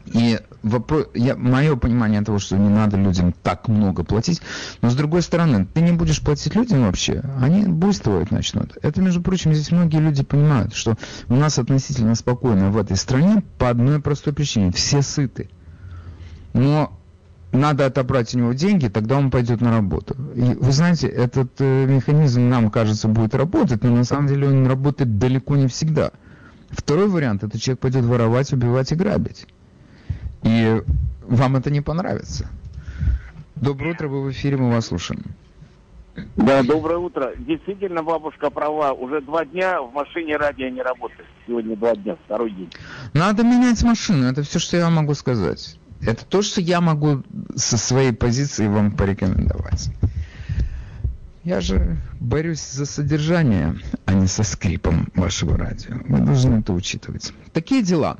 И 0.07 0.39
вопрос, 0.63 1.07
я, 1.15 1.35
мое 1.37 1.77
понимание 1.77 2.23
того, 2.23 2.39
что 2.39 2.57
не 2.57 2.69
надо 2.69 2.97
людям 2.97 3.35
так 3.43 3.69
много 3.69 4.05
платить, 4.05 4.43
но 4.83 4.91
с 4.91 4.95
другой 4.95 5.23
стороны, 5.23 5.67
ты 5.73 5.81
не 5.81 5.93
будешь 5.93 6.21
платить 6.21 6.55
людям 6.55 6.83
вообще, 6.83 7.23
они 7.41 7.65
буйствовать 7.65 8.31
начнут. 8.31 8.77
Это, 8.83 9.01
между 9.01 9.23
прочим, 9.23 9.55
здесь 9.55 9.71
многие 9.71 10.01
люди 10.01 10.23
понимают, 10.23 10.75
что 10.75 10.97
у 11.29 11.35
нас 11.35 11.59
относительно 11.59 12.15
спокойно 12.15 12.71
в 12.71 12.79
этой 12.79 12.97
стране 12.97 13.43
по 13.59 13.71
одной 13.71 14.01
простой 14.01 14.33
причине. 14.33 14.73
Все 14.73 15.01
сыты. 15.01 15.49
Но 16.53 16.99
надо 17.55 17.87
отобрать 17.87 18.35
у 18.35 18.39
него 18.39 18.53
деньги, 18.53 18.89
тогда 18.89 19.17
он 19.17 19.31
пойдет 19.31 19.61
на 19.61 19.71
работу. 19.71 20.17
И 20.35 20.55
вы 20.55 20.73
знаете, 20.73 21.07
этот 21.07 21.61
э, 21.61 21.87
механизм 21.87 22.49
нам 22.49 22.71
кажется 22.71 23.09
будет 23.09 23.35
работать, 23.35 23.83
но 23.85 23.95
на 23.95 24.05
самом 24.05 24.27
деле 24.27 24.49
он 24.49 24.67
работает 24.67 25.19
далеко 25.19 25.57
не 25.57 25.69
всегда. 25.69 26.11
Второй 26.71 27.09
вариант, 27.09 27.45
это 27.45 27.59
человек 27.59 27.81
пойдет 27.81 28.05
воровать, 28.05 28.53
убивать 28.53 28.91
и 28.91 28.97
грабить. 28.97 29.47
И 30.43 30.83
вам 31.23 31.57
это 31.57 31.71
не 31.71 31.81
понравится. 31.81 32.49
Доброе 33.55 33.95
утро, 33.95 34.09
вы 34.09 34.23
в 34.25 34.31
эфире, 34.33 34.57
мы 34.57 34.71
вас 34.71 34.87
слушаем. 34.87 35.23
Да, 36.37 36.63
доброе 36.63 36.99
утро. 36.99 37.33
Действительно, 37.39 38.03
бабушка 38.03 38.51
права. 38.51 38.93
Уже 38.93 39.21
два 39.21 39.45
дня 39.45 39.81
в 39.81 39.93
машине 39.93 40.37
радио 40.37 40.69
не 40.69 40.83
работает. 40.83 41.29
Сегодня 41.47 41.77
два 41.77 41.95
дня, 41.95 42.17
второй 42.25 42.51
день. 42.51 42.71
Надо 43.13 43.45
менять 43.45 43.83
машину, 43.85 44.27
это 44.27 44.43
все, 44.43 44.59
что 44.59 44.77
я 44.77 44.91
могу 44.91 45.15
сказать. 45.15 45.79
Это 46.07 46.25
то, 46.25 46.43
что 46.43 46.61
я 46.61 46.81
могу 46.81 47.23
со 47.57 47.77
своей 47.79 48.13
позиции 48.13 48.67
вам 48.67 48.93
порекомендовать. 48.93 49.91
Я 51.45 51.61
же 51.61 51.99
борюсь 52.21 52.63
за 52.63 52.87
содержание, 52.87 53.77
а 54.07 54.15
не 54.15 54.27
со 54.27 54.43
скрипом 54.45 55.09
вашего 55.15 55.57
радио. 55.59 55.97
Вы 56.09 56.19
должны 56.21 56.61
это 56.61 56.73
учитывать. 56.73 57.33
Такие 57.53 57.83
дела. 57.83 58.19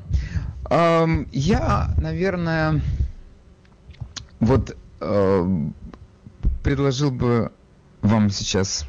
Я, 0.69 1.93
наверное, 1.97 2.81
вот 4.39 4.77
предложил 6.63 7.11
бы 7.11 7.51
вам 8.01 8.29
сейчас 8.29 8.85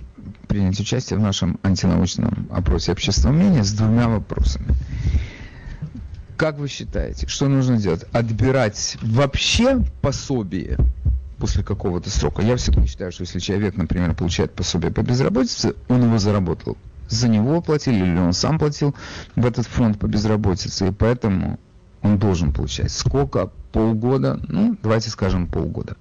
принять 0.49 0.79
участие 0.81 1.19
в 1.19 1.23
нашем 1.23 1.59
антинаучном 1.63 2.49
опросе 2.51 2.93
общественного 2.93 3.37
мнения 3.37 3.65
с 3.65 3.73
двумя 3.73 4.09
вопросами. 4.09 4.69
Как 6.37 6.59
вы 6.59 6.69
считаете, 6.69 7.27
что 7.29 7.49
нужно 7.49 7.79
делать? 7.79 8.05
Отбирать 8.13 8.99
вообще 9.01 9.83
пособие 10.03 10.77
после 11.39 11.65
какого-то 11.65 12.11
срока? 12.11 12.43
Я 12.43 12.57
все-таки 12.57 12.87
считаю, 12.87 13.11
что 13.11 13.23
если 13.23 13.39
человек, 13.39 13.77
например, 13.77 14.15
получает 14.15 14.53
пособие 14.53 14.93
по 14.93 15.01
безработице, 15.01 15.75
он 15.89 16.05
его 16.05 16.19
заработал. 16.19 16.77
За 17.09 17.29
него 17.29 17.63
платили 17.63 18.05
или 18.05 18.19
он 18.19 18.35
сам 18.35 18.59
платил 18.59 18.95
в 19.35 19.47
этот 19.47 19.67
фонд 19.67 19.99
по 19.99 20.07
безработице, 20.07 20.89
и 20.89 20.93
поэтому 20.93 21.59
он 22.03 22.19
должен 22.19 22.53
получать. 22.53 22.91
Сколько? 22.93 23.51
Полгода? 23.73 24.39
Ну, 24.49 24.77
давайте 24.83 25.11
скажем 25.11 25.47
полгода 25.47 25.97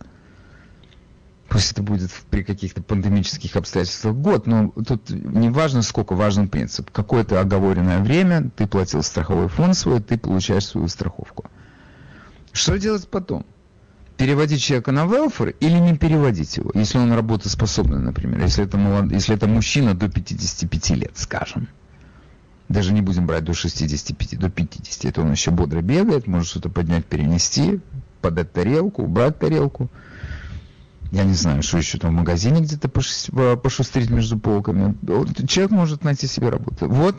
пусть 1.49 1.71
это 1.71 1.83
будет 1.83 2.11
при 2.29 2.43
каких-то 2.43 2.81
пандемических 2.81 3.55
обстоятельствах 3.55 4.15
год, 4.15 4.47
но 4.47 4.71
тут 4.71 5.09
не 5.09 5.49
важно 5.49 5.81
сколько, 5.81 6.15
важен 6.15 6.47
принцип. 6.47 6.89
Какое-то 6.91 7.39
оговоренное 7.39 7.99
время 7.99 8.49
ты 8.55 8.67
платил 8.67 9.03
страховой 9.03 9.47
фонд 9.47 9.77
свой, 9.77 10.01
ты 10.01 10.17
получаешь 10.17 10.65
свою 10.65 10.87
страховку. 10.87 11.45
Что 12.51 12.77
делать 12.77 13.07
потом? 13.09 13.45
Переводить 14.17 14.61
человека 14.61 14.91
на 14.91 15.05
велфер 15.05 15.49
или 15.59 15.77
не 15.77 15.97
переводить 15.97 16.55
его, 16.57 16.71
если 16.73 16.97
он 16.97 17.11
работоспособный, 17.11 17.99
например, 17.99 18.41
если 18.41 18.63
это, 18.63 18.77
молод... 18.77 19.11
если 19.11 19.35
это 19.35 19.45
мужчина 19.45 19.93
до 19.93 20.09
55 20.09 20.89
лет, 20.91 21.11
скажем. 21.15 21.67
Даже 22.69 22.93
не 22.93 23.01
будем 23.01 23.27
брать 23.27 23.43
до 23.43 23.53
65, 23.53 24.39
до 24.39 24.49
50. 24.49 25.05
Это 25.05 25.21
он 25.21 25.31
еще 25.31 25.51
бодро 25.51 25.81
бегает, 25.81 26.27
может 26.27 26.47
что-то 26.47 26.69
поднять, 26.69 27.05
перенести, 27.05 27.81
подать 28.21 28.53
тарелку, 28.53 29.03
убрать 29.03 29.37
тарелку 29.37 29.91
я 31.15 31.23
не 31.23 31.33
знаю, 31.33 31.63
что 31.63 31.77
еще 31.77 31.97
там 31.97 32.11
в 32.11 32.17
магазине 32.17 32.59
где-то 32.61 32.89
пошустрить 32.89 34.09
между 34.09 34.37
полками. 34.37 34.95
Человек 35.47 35.71
может 35.71 36.03
найти 36.03 36.27
себе 36.27 36.49
работу. 36.49 36.89
Вот, 36.89 37.15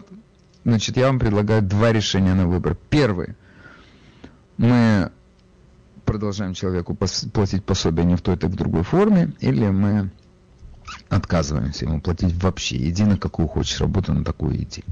значит, 0.64 0.98
я 0.98 1.06
вам 1.06 1.18
предлагаю 1.18 1.62
два 1.62 1.92
решения 1.92 2.34
на 2.34 2.46
выбор. 2.46 2.76
Первый. 2.90 3.36
Мы 4.58 5.10
продолжаем 6.04 6.52
человеку 6.52 6.94
платить 6.94 7.64
пособие 7.64 8.04
не 8.04 8.16
в 8.16 8.20
той, 8.20 8.36
так 8.36 8.50
в 8.50 8.56
другой 8.56 8.82
форме, 8.82 9.32
или 9.40 9.66
мы 9.68 10.10
отказываемся 11.08 11.86
ему 11.86 12.00
платить 12.00 12.34
вообще. 12.42 12.76
Иди 12.76 13.04
на 13.04 13.16
какую 13.16 13.48
хочешь 13.48 13.80
работу, 13.80 14.12
на 14.12 14.24
такую 14.24 14.56
иди. 14.62 14.84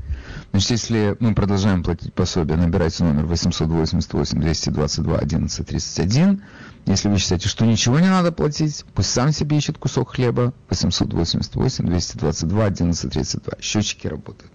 Значит, 0.51 0.71
если 0.71 1.17
мы 1.21 1.35
продолжаем 1.35 1.83
платить 1.83 2.15
пособие, 2.15 2.57
набирайте 2.57 3.05
номер 3.05 3.27
888 3.27 4.41
222 4.41 5.19
11 5.19 5.67
31. 5.67 6.43
Если 6.87 7.09
вы 7.09 7.19
считаете, 7.19 7.49
что 7.49 7.65
ничего 7.65 7.99
не 7.99 8.09
надо 8.09 8.31
платить, 8.31 8.85
пусть 8.95 9.11
сам 9.11 9.33
себе 9.33 9.57
ищет 9.57 9.79
кусок 9.79 10.15
хлеба. 10.15 10.53
888 10.69 11.87
222 11.87 12.65
11 12.65 13.13
32. 13.13 13.53
Счетчики 13.61 14.07
работают. 14.07 14.53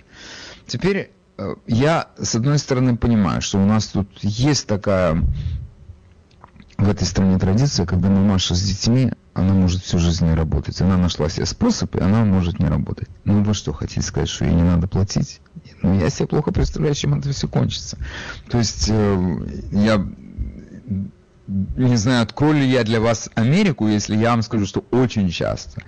Теперь 0.67 1.11
э, 1.37 1.55
я, 1.65 2.09
с 2.17 2.35
одной 2.35 2.59
стороны, 2.59 2.97
понимаю, 2.97 3.41
что 3.41 3.57
у 3.57 3.65
нас 3.65 3.87
тут 3.87 4.07
есть 4.21 4.67
такая 4.67 5.23
в 6.77 6.89
этой 6.89 7.05
стране 7.05 7.37
традиция, 7.37 7.85
когда 7.85 8.09
мамаша 8.09 8.55
с 8.55 8.61
детьми, 8.61 9.11
она 9.33 9.53
может 9.53 9.83
всю 9.83 9.99
жизнь 9.99 10.25
не 10.25 10.33
работать. 10.33 10.79
Она 10.81 10.97
нашла 10.97 11.27
себе 11.29 11.45
способ, 11.45 11.95
и 11.95 11.99
она 11.99 12.23
может 12.23 12.59
не 12.59 12.67
работать. 12.67 13.09
Ну 13.25 13.43
вы 13.43 13.53
что, 13.53 13.73
хотите 13.73 14.01
сказать, 14.01 14.29
что 14.29 14.45
ей 14.45 14.53
не 14.53 14.63
надо 14.63 14.87
платить? 14.87 15.41
Ну 15.81 15.99
я 15.99 16.09
себе 16.09 16.27
плохо 16.27 16.51
представляю, 16.51 16.95
чем 16.95 17.15
это 17.15 17.31
все 17.31 17.47
кончится. 17.47 17.97
То 18.49 18.59
есть 18.59 18.87
э, 18.89 19.47
я 19.71 20.05
не 21.49 21.97
знаю, 21.97 22.23
открою 22.23 22.55
ли 22.55 22.69
я 22.69 22.83
для 22.83 22.99
вас 22.99 23.29
Америку, 23.35 23.87
если 23.87 24.15
я 24.15 24.31
вам 24.31 24.41
скажу, 24.41 24.65
что 24.65 24.85
очень 24.91 25.29
часто 25.29 25.81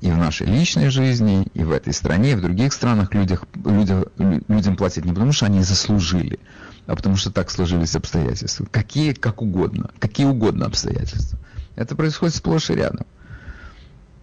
и 0.00 0.10
в 0.10 0.18
нашей 0.18 0.46
личной 0.46 0.90
жизни, 0.90 1.46
и 1.54 1.62
в 1.62 1.72
этой 1.72 1.94
стране, 1.94 2.32
и 2.32 2.34
в 2.34 2.42
других 2.42 2.74
странах 2.74 3.14
людях, 3.14 3.44
людях, 3.64 4.04
людям 4.18 4.76
платят 4.76 5.06
не 5.06 5.12
потому, 5.12 5.32
что 5.32 5.46
они 5.46 5.62
заслужили, 5.62 6.38
а 6.86 6.94
потому 6.94 7.16
что 7.16 7.30
так 7.30 7.50
сложились 7.50 7.96
обстоятельства. 7.96 8.66
Какие, 8.70 9.14
как 9.14 9.40
угодно, 9.40 9.90
какие 9.98 10.26
угодно 10.26 10.66
обстоятельства. 10.66 11.38
Это 11.76 11.96
происходит 11.96 12.34
сплошь 12.34 12.68
и 12.68 12.74
рядом. 12.74 13.06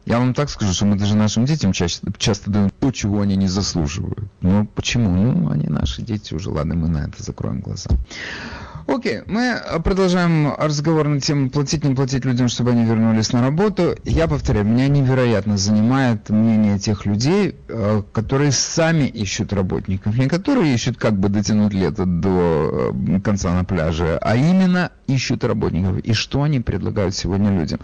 Я 0.06 0.20
вам 0.20 0.34
так 0.34 0.50
скажу, 0.50 0.74
что 0.74 0.86
мы 0.86 0.98
даже 0.98 1.16
нашим 1.16 1.46
детям 1.46 1.74
часто, 1.74 2.12
часто 2.18 2.52
даем 2.52 2.72
то, 2.80 2.92
чего 2.92 3.22
они 3.22 3.36
не 3.36 3.48
заслуживают. 3.48 4.32
Но 4.42 4.66
почему? 4.66 5.10
Ну, 5.10 5.50
они 5.50 5.68
наши 5.68 6.02
дети 6.02 6.34
уже. 6.34 6.50
Ладно, 6.50 6.76
мы 6.76 6.90
на 6.90 7.06
это 7.06 7.22
закроем 7.24 7.60
глаза. 7.60 7.90
Окей, 8.94 9.22
мы 9.26 9.62
продолжаем 9.86 10.54
разговор 10.58 11.08
на 11.08 11.22
тему 11.22 11.50
платить, 11.50 11.86
не 11.86 11.96
платить 11.96 12.26
людям, 12.26 12.50
чтобы 12.50 12.72
они 12.72 12.84
вернулись 12.84 13.32
на 13.32 13.42
работу. 13.42 13.96
Я 14.04 14.28
повторяю, 14.28 14.66
меня 14.66 14.90
невероятно 14.90 15.58
занимает 15.58 16.30
мнение 16.30 16.78
тех 16.78 17.06
людей, 17.06 17.56
э, 17.70 18.04
которые 18.12 18.52
сами 18.52 19.06
ищут 19.06 19.54
работников. 19.54 20.18
Не 20.18 20.28
которые 20.28 20.74
ищут 20.74 20.98
как 20.98 21.18
бы 21.18 21.30
дотянуть 21.30 21.74
лето 21.74 22.06
до 22.06 22.94
э, 22.94 23.20
конца 23.22 23.54
на 23.54 23.64
пляже, 23.64 24.18
а 24.22 24.36
именно 24.36 24.92
ищут 25.08 25.46
работников. 25.46 26.00
И 26.00 26.12
что 26.14 26.44
они 26.44 26.60
предлагают 26.60 27.16
сегодня 27.16 27.58
людям. 27.58 27.80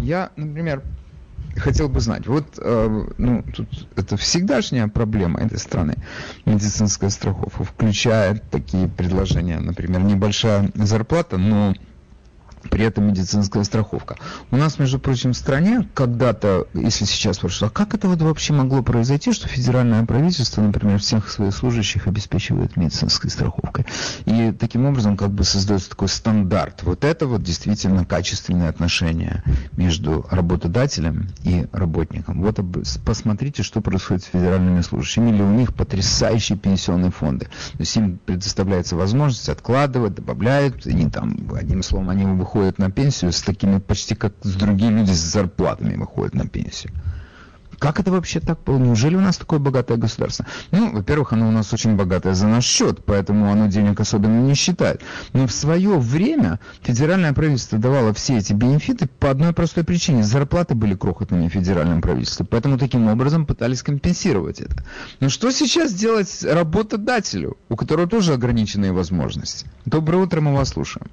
Я, 0.00 0.30
например, 0.36 0.82
хотел 1.56 1.88
бы 1.88 2.00
знать, 2.00 2.26
вот, 2.26 2.58
э, 2.58 3.06
ну, 3.18 3.42
тут 3.54 3.88
это 3.96 4.16
всегдашняя 4.16 4.88
проблема 4.88 5.40
этой 5.40 5.58
страны, 5.58 5.96
медицинская 6.44 7.10
страховка, 7.10 7.64
включает 7.64 8.48
такие 8.50 8.88
предложения, 8.88 9.58
например, 9.58 10.02
небольшая 10.02 10.70
зарплата, 10.74 11.38
но 11.38 11.74
при 12.70 12.84
этом 12.84 13.06
медицинская 13.06 13.64
страховка. 13.64 14.16
У 14.50 14.56
нас, 14.56 14.78
между 14.78 14.98
прочим, 14.98 15.32
в 15.32 15.36
стране 15.36 15.88
когда-то, 15.94 16.66
если 16.74 17.04
сейчас 17.04 17.36
спрашивают, 17.36 17.72
а 17.72 17.74
как 17.74 17.94
это 17.94 18.08
вот 18.08 18.20
вообще 18.22 18.52
могло 18.52 18.82
произойти, 18.82 19.32
что 19.32 19.48
федеральное 19.48 20.04
правительство, 20.04 20.60
например, 20.62 20.98
всех 20.98 21.30
своих 21.30 21.54
служащих 21.54 22.06
обеспечивает 22.06 22.76
медицинской 22.76 23.30
страховкой. 23.30 23.86
И 24.24 24.52
таким 24.52 24.86
образом 24.86 25.16
как 25.16 25.30
бы 25.30 25.44
создается 25.44 25.90
такой 25.90 26.08
стандарт. 26.08 26.82
Вот 26.82 27.04
это 27.04 27.26
вот 27.26 27.42
действительно 27.42 28.04
качественные 28.04 28.68
отношения 28.68 29.42
между 29.76 30.26
работодателем 30.30 31.28
и 31.44 31.66
работником. 31.72 32.42
Вот 32.42 32.58
посмотрите, 33.04 33.62
что 33.62 33.80
происходит 33.80 34.24
с 34.24 34.26
федеральными 34.26 34.80
служащими. 34.80 35.30
Или 35.30 35.42
у 35.42 35.50
них 35.50 35.74
потрясающие 35.74 36.58
пенсионные 36.58 37.10
фонды. 37.10 37.46
То 37.46 37.78
есть 37.78 37.96
им 37.96 38.18
предоставляется 38.24 38.96
возможность 38.96 39.48
откладывать, 39.48 40.14
добавляют, 40.14 40.86
они 40.86 41.08
там, 41.10 41.36
одним 41.54 41.82
словом, 41.82 42.10
они 42.10 42.24
выходят 42.24 42.55
выходят 42.56 42.78
на 42.78 42.90
пенсию 42.90 43.32
с 43.32 43.42
такими 43.42 43.78
почти 43.78 44.14
как 44.14 44.32
с 44.42 44.54
другие 44.54 44.90
люди 44.90 45.12
с 45.12 45.18
зарплатами 45.18 45.94
выходят 45.96 46.34
на 46.34 46.46
пенсию. 46.46 46.90
Как 47.78 48.00
это 48.00 48.10
вообще 48.10 48.40
так 48.40 48.64
было? 48.64 48.78
Неужели 48.78 49.16
у 49.16 49.20
нас 49.20 49.36
такое 49.36 49.58
богатое 49.58 49.98
государство? 49.98 50.46
Ну, 50.70 50.92
во-первых, 50.92 51.34
оно 51.34 51.48
у 51.48 51.50
нас 51.50 51.70
очень 51.74 51.94
богатое 51.94 52.32
за 52.32 52.46
наш 52.46 52.64
счет, 52.64 53.04
поэтому 53.04 53.52
оно 53.52 53.66
денег 53.66 54.00
особенно 54.00 54.40
не 54.40 54.54
считает. 54.54 55.02
Но 55.34 55.46
в 55.46 55.52
свое 55.52 55.98
время 55.98 56.58
федеральное 56.80 57.34
правительство 57.34 57.78
давало 57.78 58.14
все 58.14 58.38
эти 58.38 58.54
бенефиты 58.54 59.06
по 59.06 59.28
одной 59.28 59.52
простой 59.52 59.84
причине. 59.84 60.22
Зарплаты 60.22 60.74
были 60.74 60.94
крохотными 60.94 61.48
федеральным 61.48 62.00
правительством, 62.00 62.46
поэтому 62.46 62.78
таким 62.78 63.06
образом 63.08 63.44
пытались 63.44 63.82
компенсировать 63.82 64.62
это. 64.62 64.82
Но 65.20 65.28
что 65.28 65.50
сейчас 65.50 65.92
делать 65.92 66.42
работодателю, 66.42 67.58
у 67.68 67.76
которого 67.76 68.08
тоже 68.08 68.32
ограниченные 68.32 68.92
возможности? 68.92 69.66
Доброе 69.84 70.22
утро, 70.22 70.40
мы 70.40 70.54
вас 70.54 70.70
слушаем. 70.70 71.08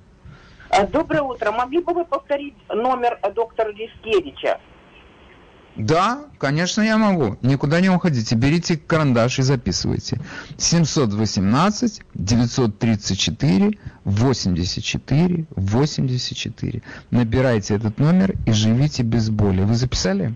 А, 0.75 0.87
доброе 0.87 1.21
утро. 1.21 1.51
Могли 1.51 1.81
бы 1.81 1.93
вы 1.93 2.05
повторить 2.05 2.55
номер 2.69 3.19
доктора 3.35 3.71
Лискевича? 3.71 4.59
Да, 5.75 6.25
конечно, 6.39 6.81
я 6.81 6.97
могу. 6.97 7.37
Никуда 7.41 7.79
не 7.79 7.89
уходите. 7.89 8.35
Берите 8.35 8.77
карандаш 8.77 9.39
и 9.39 9.41
записывайте. 9.43 10.19
718 10.57 12.01
934 12.13 13.79
84 14.03 15.45
84. 15.55 16.81
Набирайте 17.11 17.75
этот 17.75 17.99
номер 17.99 18.35
и 18.45 18.51
живите 18.51 19.03
без 19.03 19.29
боли. 19.29 19.61
Вы 19.61 19.75
записали? 19.75 20.33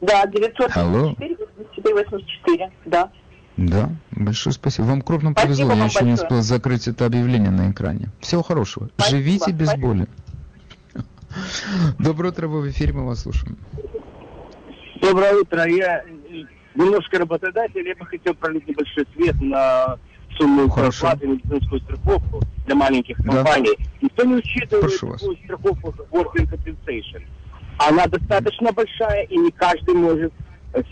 Да, 0.00 0.26
934 0.26 1.36
84 1.56 1.94
84. 1.94 2.72
Да. 2.86 3.10
Да, 3.56 3.90
большое 4.10 4.54
спасибо. 4.54 4.86
Вам 4.86 5.02
крупно 5.02 5.34
повезло, 5.34 5.66
я 5.68 5.72
еще 5.72 5.80
большое. 5.80 6.04
не 6.06 6.12
успел 6.14 6.42
закрыть 6.42 6.88
это 6.88 7.06
объявление 7.06 7.50
на 7.50 7.70
экране. 7.70 8.08
Всего 8.20 8.42
хорошего. 8.42 8.88
Спасибо. 8.96 9.18
Живите 9.18 9.52
без 9.52 9.68
спасибо. 9.68 9.86
боли. 9.88 10.06
Доброе 11.98 12.28
утро, 12.28 12.48
вы 12.48 12.62
в 12.62 12.70
эфире, 12.70 12.92
мы 12.92 13.06
вас 13.06 13.20
слушаем. 13.20 13.56
Доброе 15.00 15.34
утро. 15.34 15.66
Я 15.68 16.04
немножко 16.74 17.18
работодатель, 17.18 17.86
я 17.86 17.94
бы 17.96 18.06
хотел 18.06 18.34
пролить 18.34 18.66
небольшой 18.66 19.06
свет 19.14 19.40
на 19.40 19.98
сумму 20.38 20.68
зарплаты 20.74 21.26
медицинскую 21.26 21.80
страховку 21.82 22.40
для 22.66 22.74
маленьких 22.74 23.16
компаний. 23.18 23.76
Да. 23.78 23.84
Никто 24.00 24.24
не 24.24 24.34
учитывает 24.36 24.98
Прошу 24.98 25.12
такую 25.12 25.30
вас. 25.30 25.44
страховку 25.44 25.94
working 26.10 26.48
compensation. 26.50 27.22
Она 27.78 28.06
достаточно 28.06 28.72
большая, 28.72 29.24
и 29.24 29.36
не 29.36 29.50
каждый 29.50 29.94
может 29.94 30.32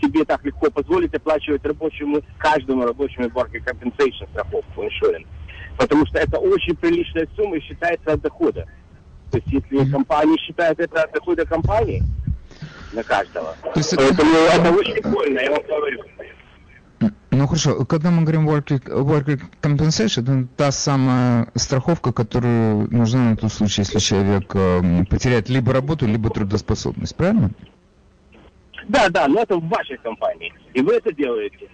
себе 0.01 0.25
так 0.25 0.43
легко 0.45 0.69
позволить 0.69 1.13
оплачивать 1.13 1.65
рабочему, 1.65 2.21
каждому 2.37 2.85
рабочему 2.85 3.27
worker 3.27 3.63
compensation 3.63 4.29
страховку, 4.31 4.83
insurance. 4.83 5.27
Потому 5.77 6.05
что 6.05 6.19
это 6.19 6.37
очень 6.37 6.75
приличная 6.75 7.27
сумма 7.35 7.57
и 7.57 7.61
считается 7.61 8.13
от 8.13 8.21
дохода. 8.21 8.67
То 9.31 9.37
есть 9.37 9.47
если 9.47 9.91
компания 9.91 10.37
считает 10.37 10.79
это 10.79 11.03
от 11.03 11.11
дохода 11.13 11.45
компании, 11.45 12.03
на 12.93 13.03
каждого. 13.03 13.55
То 13.61 13.71
есть 13.79 13.95
Поэтому 13.95 14.31
это... 14.31 14.55
это 14.55 14.71
очень 14.71 15.01
больно, 15.01 15.39
я 15.39 15.51
вам 15.51 15.63
говорю. 15.67 16.03
Ну 17.31 17.47
хорошо, 17.47 17.85
когда 17.85 18.11
мы 18.11 18.23
говорим 18.23 18.47
worker, 18.47 18.83
worker 18.83 19.41
compensation, 19.61 20.21
это 20.21 20.47
та 20.57 20.71
самая 20.71 21.47
страховка, 21.55 22.11
которая 22.11 22.87
нужна 22.91 23.31
на 23.31 23.37
тот 23.37 23.51
случай, 23.51 23.81
если 23.81 23.99
человек 23.99 24.53
э, 24.53 25.05
потеряет 25.09 25.49
либо 25.49 25.73
работу, 25.73 26.05
либо 26.05 26.29
трудоспособность, 26.29 27.15
правильно? 27.15 27.51
Да, 28.87 29.09
да, 29.09 29.27
но 29.27 29.41
это 29.41 29.57
в 29.57 29.67
вашей 29.67 29.97
компании. 29.97 30.53
И 30.73 30.81
вы 30.81 30.95
это 30.95 31.13
делаете. 31.13 31.69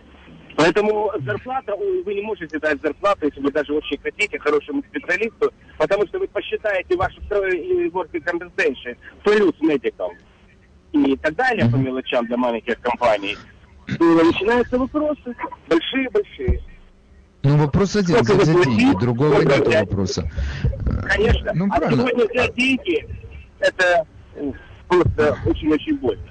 Поэтому 0.57 1.11
зарплата, 1.23 1.75
вы 1.75 2.13
не 2.15 2.21
можете 2.21 2.57
дать 2.57 2.81
зарплату, 2.81 3.27
если 3.27 3.39
вы 3.41 3.51
даже 3.51 3.73
очень 3.73 3.99
хотите, 3.99 4.39
хорошему 4.39 4.83
специалисту, 4.89 5.53
потому 5.77 6.07
что 6.07 6.17
вы 6.17 6.27
посчитаете 6.27 6.97
вашу 6.97 7.21
work 7.21 8.11
compensation 8.11 8.97
плюс 9.23 9.53
medical 9.61 10.09
и 10.93 11.15
так 11.17 11.35
далее 11.35 11.69
по 11.69 11.75
мелочам 11.75 12.25
для 12.25 12.37
маленьких 12.37 12.79
компаний. 12.81 13.37
И 13.87 14.03
начинаются 14.03 14.79
вопросы, 14.79 15.35
большие-большие. 15.69 16.63
Ну, 17.43 17.57
вопрос 17.57 17.95
один, 17.95 18.23
Сколько 18.23 18.45
за 18.45 18.65
деньги, 18.65 18.99
другого 18.99 19.41
нет 19.41 19.67
вопроса. 19.67 20.29
Конечно. 21.07 21.51
Ну, 21.53 21.67
а 21.71 21.77
правильно. 21.77 22.07
сегодня 22.07 22.25
взять 22.25 22.55
деньги, 22.55 23.07
это 23.59 24.05
просто 24.87 25.37
очень-очень 25.45 25.97
больно. 25.97 26.23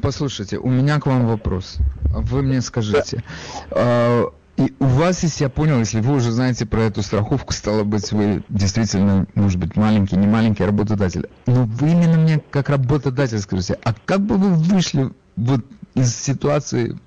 Послушайте, 0.00 0.58
у 0.58 0.68
меня 0.68 1.00
к 1.00 1.06
вам 1.06 1.26
вопрос. 1.26 1.76
Вы 2.04 2.42
мне 2.42 2.60
скажите. 2.60 3.22
Да. 3.70 4.26
И 4.56 4.72
у 4.78 4.86
вас, 4.86 5.22
если 5.22 5.44
я 5.44 5.50
понял, 5.50 5.78
если 5.78 6.00
вы 6.00 6.14
уже 6.14 6.32
знаете 6.32 6.64
про 6.64 6.80
эту 6.80 7.02
страховку, 7.02 7.52
стало 7.52 7.84
быть, 7.84 8.10
вы 8.12 8.42
действительно, 8.48 9.26
может 9.34 9.60
быть, 9.60 9.76
маленький, 9.76 10.16
не 10.16 10.26
маленький 10.26 10.64
работодатель. 10.64 11.28
Но 11.44 11.64
вы 11.64 11.90
именно 11.90 12.16
мне 12.16 12.40
как 12.50 12.70
работодатель 12.70 13.38
скажите, 13.38 13.78
а 13.84 13.92
как 13.92 14.20
бы 14.22 14.38
вы 14.38 14.54
вышли 14.54 15.12
вот 15.36 15.60
из 15.94 16.16
ситуации, 16.16 16.98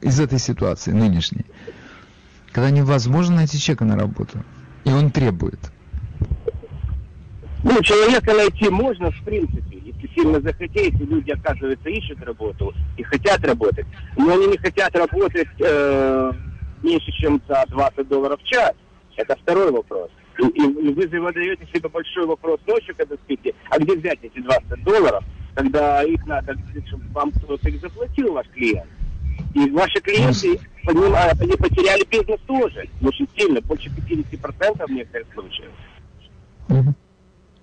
из 0.00 0.18
этой 0.18 0.38
ситуации 0.38 0.92
нынешней, 0.92 1.44
когда 2.52 2.70
невозможно 2.70 3.36
найти 3.36 3.58
человека 3.58 3.84
на 3.84 3.96
работу, 3.96 4.42
и 4.84 4.90
он 4.90 5.10
требует? 5.10 5.60
Ну, 7.64 7.82
человека 7.82 8.34
найти 8.34 8.68
можно, 8.68 9.10
в 9.10 9.22
принципе, 9.24 9.78
если 9.82 10.06
сильно 10.14 10.38
захотеть, 10.38 11.00
люди, 11.00 11.30
оказывается, 11.30 11.88
ищут 11.88 12.22
работу 12.22 12.74
и 12.98 13.02
хотят 13.02 13.42
работать. 13.42 13.86
Но 14.18 14.34
они 14.34 14.48
не 14.48 14.58
хотят 14.58 14.94
работать 14.94 15.48
э, 15.60 16.32
меньше, 16.82 17.10
чем 17.12 17.40
за 17.48 17.64
20 17.68 18.06
долларов 18.06 18.38
в 18.38 18.44
час. 18.44 18.72
Это 19.16 19.34
второй 19.36 19.72
вопрос. 19.72 20.10
И, 20.38 20.42
и, 20.42 20.92
вы 20.92 21.08
задаете 21.08 21.66
себе 21.72 21.88
большой 21.88 22.26
вопрос 22.26 22.60
ночью, 22.66 22.94
когда 22.96 23.14
спите, 23.16 23.54
а 23.70 23.78
где 23.78 23.96
взять 23.96 24.18
эти 24.20 24.40
20 24.40 24.84
долларов, 24.84 25.24
когда 25.54 26.02
их 26.02 26.26
надо, 26.26 26.54
чтобы 26.86 27.04
вам 27.14 27.32
кто-то 27.32 27.66
их 27.66 27.80
заплатил, 27.80 28.34
ваш 28.34 28.46
клиент. 28.48 28.90
И 29.54 29.70
ваши 29.70 30.00
клиенты, 30.00 30.60
понимают, 30.84 31.40
они 31.40 31.52
потеряли 31.52 32.04
бизнес 32.10 32.40
тоже, 32.46 32.86
очень 33.00 33.26
сильно, 33.34 33.62
больше 33.62 33.88
50% 33.88 34.86
в 34.86 34.90
некоторых 34.90 35.28
случаях. 35.32 35.70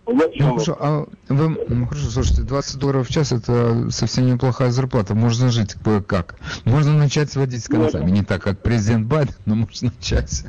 Ну, 0.08 0.54
хорошо, 0.54 0.78
а 0.80 1.06
вы, 1.30 1.58
ну, 1.70 1.86
хорошо, 1.86 2.10
слушайте, 2.10 2.42
20 2.42 2.80
долларов 2.80 3.08
в 3.08 3.12
час 3.12 3.32
это 3.32 3.90
совсем 3.92 4.26
неплохая 4.26 4.72
зарплата. 4.72 5.14
Можно 5.14 5.52
жить 5.52 5.76
кое-как. 5.84 6.36
Можно 6.66 6.94
начать 6.94 7.32
сводить 7.32 7.64
с 7.64 7.68
концами. 7.68 8.10
Не 8.10 8.24
так, 8.24 8.42
как 8.42 8.62
президент 8.62 9.08
Байден, 9.08 9.36
но 9.46 9.56
можно 9.56 9.92
начать. 9.98 10.46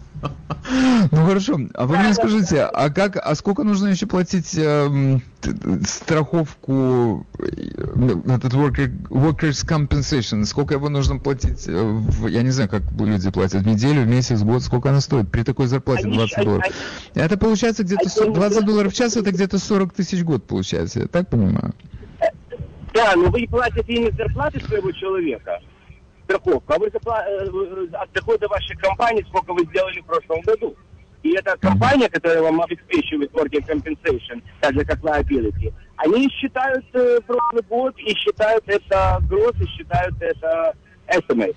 Ну 1.10 1.26
хорошо, 1.26 1.58
а 1.74 1.86
вы 1.86 1.98
мне 1.98 2.14
скажите, 2.14 2.62
а 2.62 2.90
как, 2.90 3.16
а 3.16 3.34
сколько 3.34 3.64
нужно 3.64 3.88
еще 3.88 4.06
платить 4.06 4.56
э, 4.56 5.18
страховку, 5.84 7.26
э, 7.38 7.44
этот 8.28 8.54
worker, 8.54 8.88
workers 9.08 9.66
compensation, 9.66 10.44
сколько 10.44 10.74
его 10.74 10.88
нужно 10.88 11.18
платить, 11.18 11.64
э, 11.66 12.00
я 12.28 12.42
не 12.42 12.50
знаю, 12.50 12.70
как 12.70 12.82
люди 12.98 13.30
платят, 13.30 13.62
в 13.62 13.66
неделю, 13.66 14.02
в 14.02 14.06
месяц, 14.06 14.40
в 14.40 14.44
год, 14.44 14.62
сколько 14.62 14.90
она 14.90 15.00
стоит 15.00 15.30
при 15.30 15.42
такой 15.42 15.66
зарплате 15.66 16.08
20 16.08 16.44
долларов? 16.44 16.64
Это 17.14 17.36
получается 17.36 17.82
где-то 17.82 18.32
20 18.32 18.64
долларов 18.64 18.92
в 18.92 18.96
час, 18.96 19.16
это 19.16 19.32
где-то 19.32 19.58
40 19.58 19.92
тысяч 19.92 20.20
в 20.20 20.24
год 20.24 20.44
получается, 20.46 21.00
я 21.00 21.06
так 21.06 21.28
понимаю? 21.28 21.74
Да, 22.94 23.14
но 23.16 23.30
вы 23.30 23.46
платите 23.48 23.94
не 23.94 24.10
зарплаты 24.10 24.60
своего 24.60 24.92
человека, 24.92 25.60
страховку, 26.32 26.72
а 26.72 26.78
вы 26.78 26.88
запла- 26.88 27.24
э, 27.26 27.96
от 27.96 28.12
дохода 28.12 28.48
вашей 28.48 28.76
компании, 28.76 29.24
сколько 29.28 29.52
вы 29.52 29.64
сделали 29.66 30.00
в 30.00 30.06
прошлом 30.06 30.40
году. 30.42 30.74
И 31.22 31.36
эта 31.36 31.56
компания, 31.58 32.08
которая 32.08 32.42
вам 32.42 32.60
обеспечивает 32.62 33.30
working 33.32 33.64
compensation, 33.66 34.42
так 34.60 34.74
же 34.74 34.84
как 34.84 35.00
liability, 35.00 35.72
они 35.96 36.28
считают 36.30 36.84
э, 36.94 37.20
прошлый 37.26 37.62
год 37.68 37.94
и 37.98 38.14
считают 38.14 38.64
это 38.66 39.18
гроз, 39.28 39.52
и 39.60 39.66
считают 39.66 40.14
это 40.20 40.74
estimate. 41.06 41.56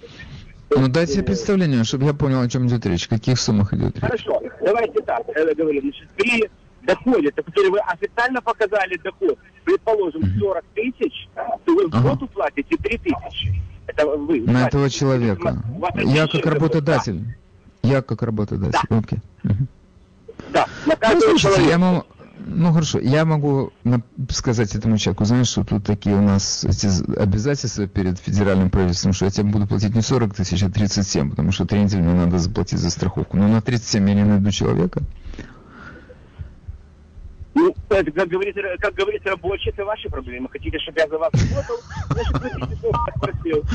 Ну 0.69 0.87
дайте 0.87 1.23
представление, 1.23 1.83
чтобы 1.83 2.05
я 2.05 2.13
понял, 2.13 2.41
о 2.41 2.49
чем 2.49 2.67
идет 2.67 2.85
речь, 2.85 3.05
о 3.07 3.09
каких 3.09 3.39
суммах 3.39 3.73
идет 3.73 3.95
речь. 3.95 4.01
Хорошо, 4.03 4.41
давайте 4.61 5.01
так, 5.01 5.23
я 5.35 5.53
говорю, 5.55 5.81
значит, 5.81 6.07
при 6.15 6.49
доходе, 6.83 7.31
который 7.31 7.69
вы 7.71 7.79
официально 7.79 8.41
показали 8.41 8.97
доход, 9.03 9.37
предположим, 9.63 10.21
40 10.39 10.63
тысяч, 10.75 11.27
то 11.33 11.73
вы 11.73 11.87
в 11.87 12.01
год 12.03 12.21
уплатите 12.21 12.77
3 12.77 12.97
тысячи. 12.99 13.55
Это 13.87 14.05
вы. 14.05 14.41
На 14.41 14.67
этого 14.67 14.89
человека. 14.89 15.63
Я 15.95 16.27
как 16.27 16.45
работодатель. 16.45 17.35
Я 17.83 18.01
как 18.01 18.21
работодатель. 18.23 18.79
Да. 18.89 18.97
Окей. 18.97 19.19
Угу. 19.43 19.67
Да. 20.51 20.67
На 20.85 20.95
ну, 21.13 21.21
слушайте, 21.21 21.67
я 21.67 21.77
могу... 21.77 22.03
Ну 22.47 22.73
хорошо, 22.73 22.99
я 22.99 23.25
могу 23.25 23.71
сказать 24.29 24.75
этому 24.75 24.97
человеку, 24.97 25.25
знаешь, 25.25 25.47
что 25.47 25.63
тут 25.63 25.83
такие 25.83 26.15
у 26.15 26.21
нас 26.21 26.63
эти 26.63 26.87
обязательства 27.17 27.87
перед 27.87 28.19
федеральным 28.19 28.69
правительством, 28.69 29.13
что 29.13 29.25
я 29.25 29.31
тебе 29.31 29.49
буду 29.49 29.65
платить 29.65 29.95
не 29.95 30.01
40 30.01 30.35
тысяч, 30.35 30.61
а 30.61 30.69
37, 30.69 31.31
потому 31.31 31.51
что 31.51 31.65
три 31.65 31.79
недели 31.79 32.01
мне 32.01 32.13
надо 32.13 32.37
заплатить 32.37 32.79
за 32.79 32.91
страховку. 32.91 33.37
Но 33.37 33.47
на 33.47 33.61
37 33.61 34.07
я 34.09 34.15
не 34.15 34.23
найду 34.23 34.51
человека. 34.51 35.01
Ну, 37.55 37.73
это, 37.89 38.11
как 38.11 38.27
говорится, 38.27 38.61
как 38.79 38.93
говорится, 38.95 39.29
рабочие, 39.29 39.71
это 39.73 39.85
ваши 39.85 40.09
проблемы. 40.09 40.49
Хотите, 40.51 40.77
чтобы 40.79 40.99
я 40.99 41.07
за 41.07 41.17
вас 41.17 41.31
работал? 41.33 41.77
Значит. 43.43 43.65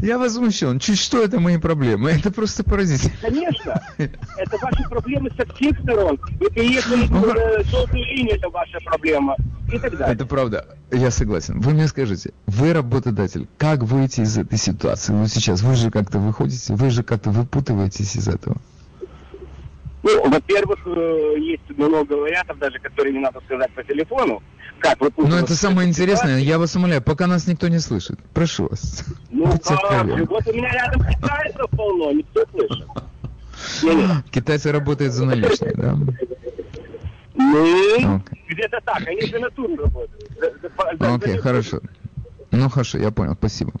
Я 0.00 0.16
возмущен. 0.18 0.78
Чуть 0.78 1.00
что 1.00 1.20
это 1.20 1.40
мои 1.40 1.58
проблемы? 1.58 2.12
Это 2.12 2.30
просто 2.30 2.62
поразительно. 2.62 3.12
Конечно. 3.20 3.82
Это 3.98 4.58
ваши 4.62 4.88
проблемы 4.88 5.30
со 5.36 5.44
всех 5.54 5.78
сторон. 5.80 6.20
Вы 6.38 6.48
приехали 6.50 7.06
ну, 7.10 7.26
на 7.26 7.64
желтую 7.64 8.04
линию, 8.04 8.36
это 8.36 8.48
ваша 8.48 8.78
проблема. 8.84 9.36
И 9.72 9.78
так 9.78 9.96
далее. 9.96 10.14
Это 10.14 10.26
правда. 10.26 10.76
Я 10.92 11.10
согласен. 11.10 11.58
Вы 11.60 11.72
мне 11.72 11.88
скажите, 11.88 12.32
вы 12.46 12.72
работодатель, 12.72 13.48
как 13.58 13.82
выйти 13.82 14.20
из 14.20 14.38
этой 14.38 14.58
ситуации? 14.58 15.12
Вот 15.14 15.30
сейчас 15.30 15.62
вы 15.62 15.74
же 15.74 15.90
как-то 15.90 16.20
выходите, 16.20 16.74
вы 16.74 16.90
же 16.90 17.02
как-то 17.02 17.30
выпутываетесь 17.30 18.14
из 18.14 18.28
этого. 18.28 18.58
Ну, 20.04 20.28
во-первых, 20.28 20.78
э, 20.84 21.34
есть 21.38 21.78
много 21.78 22.12
вариантов, 22.12 22.58
даже 22.58 22.78
которые 22.78 23.14
не 23.14 23.20
надо 23.20 23.40
сказать 23.46 23.72
по 23.72 23.82
телефону. 23.82 24.42
Как 24.78 25.00
вы 25.00 25.10
Ну, 25.16 25.36
это 25.36 25.54
самое 25.54 25.88
интересное. 25.88 26.38
Я 26.40 26.58
вас 26.58 26.76
умоляю, 26.76 27.00
пока 27.00 27.26
нас 27.26 27.46
никто 27.46 27.68
не 27.68 27.78
слышит. 27.78 28.18
Прошу 28.34 28.68
вас. 28.68 29.02
Ну, 29.30 29.46
как 29.64 30.04
Вот 30.28 30.46
у 30.46 30.52
меня 30.52 30.70
рядом 30.72 31.00
китайцев 31.00 31.70
полно, 31.70 32.12
никто 32.12 32.44
слышит. 32.50 32.86
Китайцы 34.30 34.72
работают 34.72 35.14
за 35.14 35.24
наличные, 35.24 35.72
да? 35.74 35.96
Ну, 37.34 38.22
где-то 38.48 38.80
так. 38.84 39.08
Они 39.08 39.22
за 39.22 39.38
натуру 39.38 39.74
работают. 39.76 41.00
Окей, 41.00 41.38
хорошо. 41.38 41.80
Ну, 42.50 42.68
хорошо, 42.68 42.98
я 42.98 43.10
понял, 43.10 43.34
спасибо. 43.34 43.72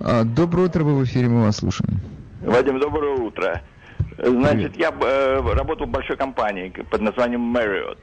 А, 0.00 0.22
доброе 0.22 0.68
утро, 0.68 0.84
вы 0.84 0.94
в 0.96 1.04
эфире, 1.04 1.28
мы 1.28 1.42
вас 1.42 1.56
слушаем. 1.56 2.00
Вадим, 2.40 2.78
доброе 2.80 3.16
утро. 3.16 3.62
Значит, 4.18 4.76
я 4.76 4.90
э, 4.90 5.40
работал 5.54 5.86
в 5.86 5.90
большой 5.90 6.16
компании 6.16 6.68
под 6.90 7.00
названием 7.00 7.54
Marriott. 7.54 7.98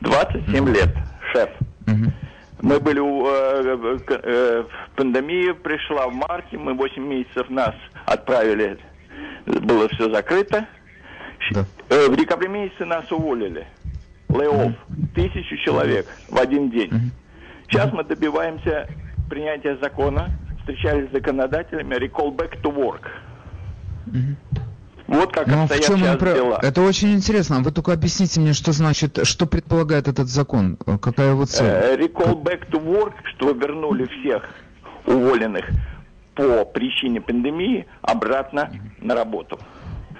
27 0.00 0.44
mm-hmm. 0.44 0.72
лет, 0.72 0.96
шеф. 1.32 1.50
Mm-hmm. 1.86 2.12
Мы 2.62 2.80
были 2.80 2.98
у... 2.98 3.26
Э, 3.26 3.98
э, 4.08 4.64
пандемия 4.96 5.54
пришла 5.54 6.08
в 6.08 6.14
марте, 6.14 6.58
мы 6.58 6.74
8 6.74 7.02
месяцев 7.02 7.48
нас 7.48 7.74
отправили, 8.06 8.78
было 9.46 9.88
все 9.90 10.12
закрыто. 10.12 10.66
Да. 11.52 11.64
Э, 11.90 12.08
в 12.08 12.16
декабре 12.16 12.48
месяце 12.48 12.84
нас 12.84 13.10
уволили. 13.12 13.66
Леоф. 14.28 14.72
Mm-hmm. 14.72 15.14
Тысячу 15.14 15.56
человек 15.58 16.06
в 16.28 16.38
один 16.38 16.70
день. 16.70 16.90
Mm-hmm. 16.90 17.68
Сейчас 17.68 17.92
мы 17.92 18.04
добиваемся 18.04 18.88
принятия 19.28 19.76
закона, 19.80 20.30
встречались 20.60 21.08
с 21.10 21.12
законодателями, 21.12 21.94
recall 21.94 22.34
back 22.34 22.60
to 22.62 22.74
work. 22.74 23.08
Mm-hmm. 24.06 24.51
Вот 25.12 25.30
как 25.30 25.46
Но 25.46 25.56
ну, 25.56 25.62
обстоят 25.64 25.84
в 25.84 25.86
чем 25.86 25.98
сейчас 25.98 26.16
про... 26.16 26.32
дела. 26.32 26.58
Это 26.62 26.80
очень 26.80 27.12
интересно. 27.12 27.60
Вы 27.60 27.70
только 27.70 27.92
объясните 27.92 28.40
мне, 28.40 28.54
что 28.54 28.72
значит, 28.72 29.20
что 29.24 29.44
предполагает 29.46 30.08
этот 30.08 30.28
закон, 30.28 30.78
какая 31.00 31.32
его 31.32 31.44
цель? 31.44 31.66
Uh, 31.66 31.98
recall 31.98 32.42
back 32.42 32.70
to 32.70 32.82
work, 32.82 33.12
что 33.36 33.50
вернули 33.52 34.06
всех 34.06 34.42
уволенных 35.06 35.66
по 36.34 36.64
причине 36.64 37.20
пандемии 37.20 37.86
обратно 38.00 38.70
на 38.98 39.14
работу. 39.14 39.58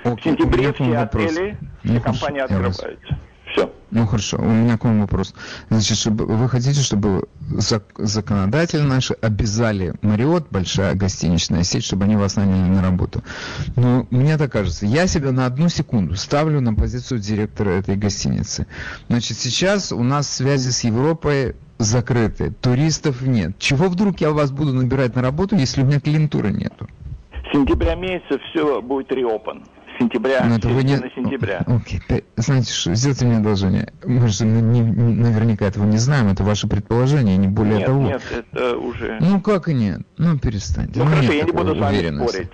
Okay. 0.04 0.20
В 0.20 0.24
сентябре 0.24 0.72
все 0.74 0.96
отели, 0.98 1.56
все 1.82 2.00
компании 2.00 2.40
открываются. 2.40 3.18
Все. 3.52 3.70
Ну 3.90 4.06
хорошо, 4.06 4.38
у 4.38 4.44
меня 4.44 4.78
к 4.78 4.84
вам 4.84 5.00
вопрос. 5.02 5.34
Значит, 5.68 5.98
чтобы, 5.98 6.24
вы 6.24 6.48
хотите, 6.48 6.80
чтобы 6.80 7.28
зак 7.50 7.84
законодатели 7.98 8.80
наши 8.80 9.12
обязали 9.14 9.94
Мариот, 10.00 10.46
большая 10.50 10.94
гостиничная 10.94 11.62
сеть, 11.62 11.84
чтобы 11.84 12.04
они 12.04 12.16
вас 12.16 12.36
наняли 12.36 12.70
на 12.70 12.82
работу. 12.82 13.22
Но 13.76 14.06
мне 14.10 14.38
так 14.38 14.52
кажется, 14.52 14.86
я 14.86 15.06
себя 15.06 15.32
на 15.32 15.44
одну 15.44 15.68
секунду 15.68 16.16
ставлю 16.16 16.60
на 16.60 16.74
позицию 16.74 17.20
директора 17.20 17.70
этой 17.70 17.96
гостиницы. 17.96 18.66
Значит, 19.08 19.36
сейчас 19.38 19.92
у 19.92 20.02
нас 20.02 20.30
связи 20.30 20.70
с 20.70 20.84
Европой 20.84 21.54
закрыты, 21.76 22.52
туристов 22.52 23.20
нет. 23.20 23.58
Чего 23.58 23.88
вдруг 23.88 24.20
я 24.20 24.30
вас 24.30 24.50
буду 24.50 24.72
набирать 24.72 25.14
на 25.14 25.22
работу, 25.22 25.56
если 25.56 25.82
у 25.82 25.84
меня 25.84 26.00
клиентуры 26.00 26.50
нету? 26.52 26.88
С 27.32 27.52
сентября 27.52 27.94
месяца 27.96 28.38
все 28.50 28.80
будет 28.80 29.12
реопен 29.12 29.64
сентября, 30.02 30.44
Но 30.44 30.56
это 30.56 30.68
вы 30.68 30.82
не... 30.82 30.96
сентября. 31.14 31.62
Окей, 31.66 32.00
okay. 32.08 32.24
знаете 32.36 32.72
что, 32.72 32.94
сделайте 32.94 33.24
мне 33.24 33.38
одолжение. 33.38 33.92
Мы 34.04 34.28
же 34.28 34.44
не, 34.44 34.60
не, 34.60 34.82
наверняка 34.82 35.66
этого 35.66 35.84
не 35.84 35.98
знаем, 35.98 36.28
это 36.28 36.44
ваше 36.44 36.66
предположение, 36.68 37.36
не 37.36 37.48
более 37.48 37.78
нет, 37.78 37.86
того. 37.86 38.02
Нет, 38.02 38.22
это 38.30 38.76
уже... 38.76 39.18
Ну 39.20 39.40
как 39.40 39.68
и 39.68 39.74
нет? 39.74 40.00
Ну 40.18 40.38
перестаньте. 40.38 40.98
Ну, 40.98 41.04
ну 41.04 41.10
хорошо, 41.10 41.32
я 41.32 41.44
не 41.44 41.52
буду 41.52 41.74
с 41.74 41.78
вами 41.78 42.26
спорить. 42.26 42.50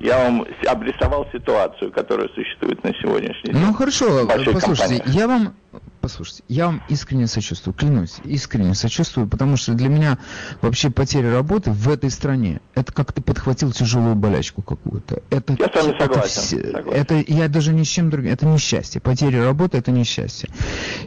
Я 0.00 0.18
вам 0.24 0.44
обрисовал 0.66 1.26
ситуацию, 1.32 1.92
которая 1.92 2.28
существует 2.28 2.82
на 2.82 2.92
сегодняшний 2.94 3.52
день. 3.52 3.62
Ну 3.64 3.72
хорошо, 3.72 4.26
послушайте, 4.26 4.98
компании. 4.98 5.18
я 5.18 5.28
вам 5.28 5.54
послушайте, 6.00 6.42
я 6.48 6.66
вам 6.66 6.82
искренне 6.88 7.26
сочувствую, 7.26 7.74
клянусь, 7.74 8.16
искренне 8.24 8.74
сочувствую, 8.74 9.28
потому 9.28 9.56
что 9.56 9.72
для 9.74 9.88
меня 9.88 10.18
вообще 10.60 10.90
потеря 10.90 11.32
работы 11.32 11.70
в 11.70 11.88
этой 11.88 12.10
стране, 12.10 12.60
это 12.74 12.92
как 12.92 13.12
ты 13.12 13.22
подхватил 13.22 13.72
тяжелую 13.72 14.16
болячку 14.16 14.62
какую-то. 14.62 15.22
Это, 15.30 15.56
я 15.58 15.68
с 15.68 15.74
вами 15.74 15.98
согласен, 15.98 16.58
это, 16.58 16.72
согласен. 16.72 17.00
это 17.00 17.32
я 17.32 17.48
даже 17.48 17.72
ни 17.72 17.84
с 17.84 17.88
чем 17.88 18.10
другим, 18.10 18.32
это 18.32 18.46
несчастье. 18.46 19.00
Потеря 19.00 19.44
работы 19.44 19.78
это 19.78 19.92
несчастье. 19.92 20.50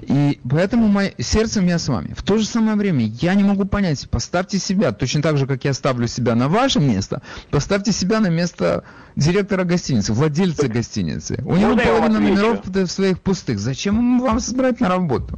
И 0.01 0.39
поэтому 0.49 0.87
мое, 0.87 1.13
сердцем 1.19 1.67
я 1.67 1.77
с 1.77 1.87
вами. 1.87 2.13
В 2.17 2.23
то 2.23 2.37
же 2.37 2.45
самое 2.45 2.77
время 2.77 3.05
я 3.05 3.35
не 3.35 3.43
могу 3.43 3.65
понять, 3.65 4.09
поставьте 4.09 4.57
себя, 4.59 4.91
точно 4.91 5.21
так 5.21 5.37
же, 5.37 5.45
как 5.45 5.65
я 5.65 5.73
ставлю 5.73 6.07
себя 6.07 6.35
на 6.35 6.47
ваше 6.47 6.79
место, 6.79 7.21
поставьте 7.51 7.91
себя 7.91 8.19
на 8.19 8.27
место 8.27 8.83
директора 9.15 9.63
гостиницы, 9.63 10.13
владельца 10.13 10.67
гостиницы. 10.67 11.41
У 11.45 11.55
него 11.55 11.75
половина 11.75 12.19
номеров 12.19 12.65
в 12.65 12.87
своих 12.87 13.21
пустых. 13.21 13.59
Зачем 13.59 14.19
вам 14.19 14.39
собрать 14.55 14.79
на 14.79 14.89
работу? 14.89 15.37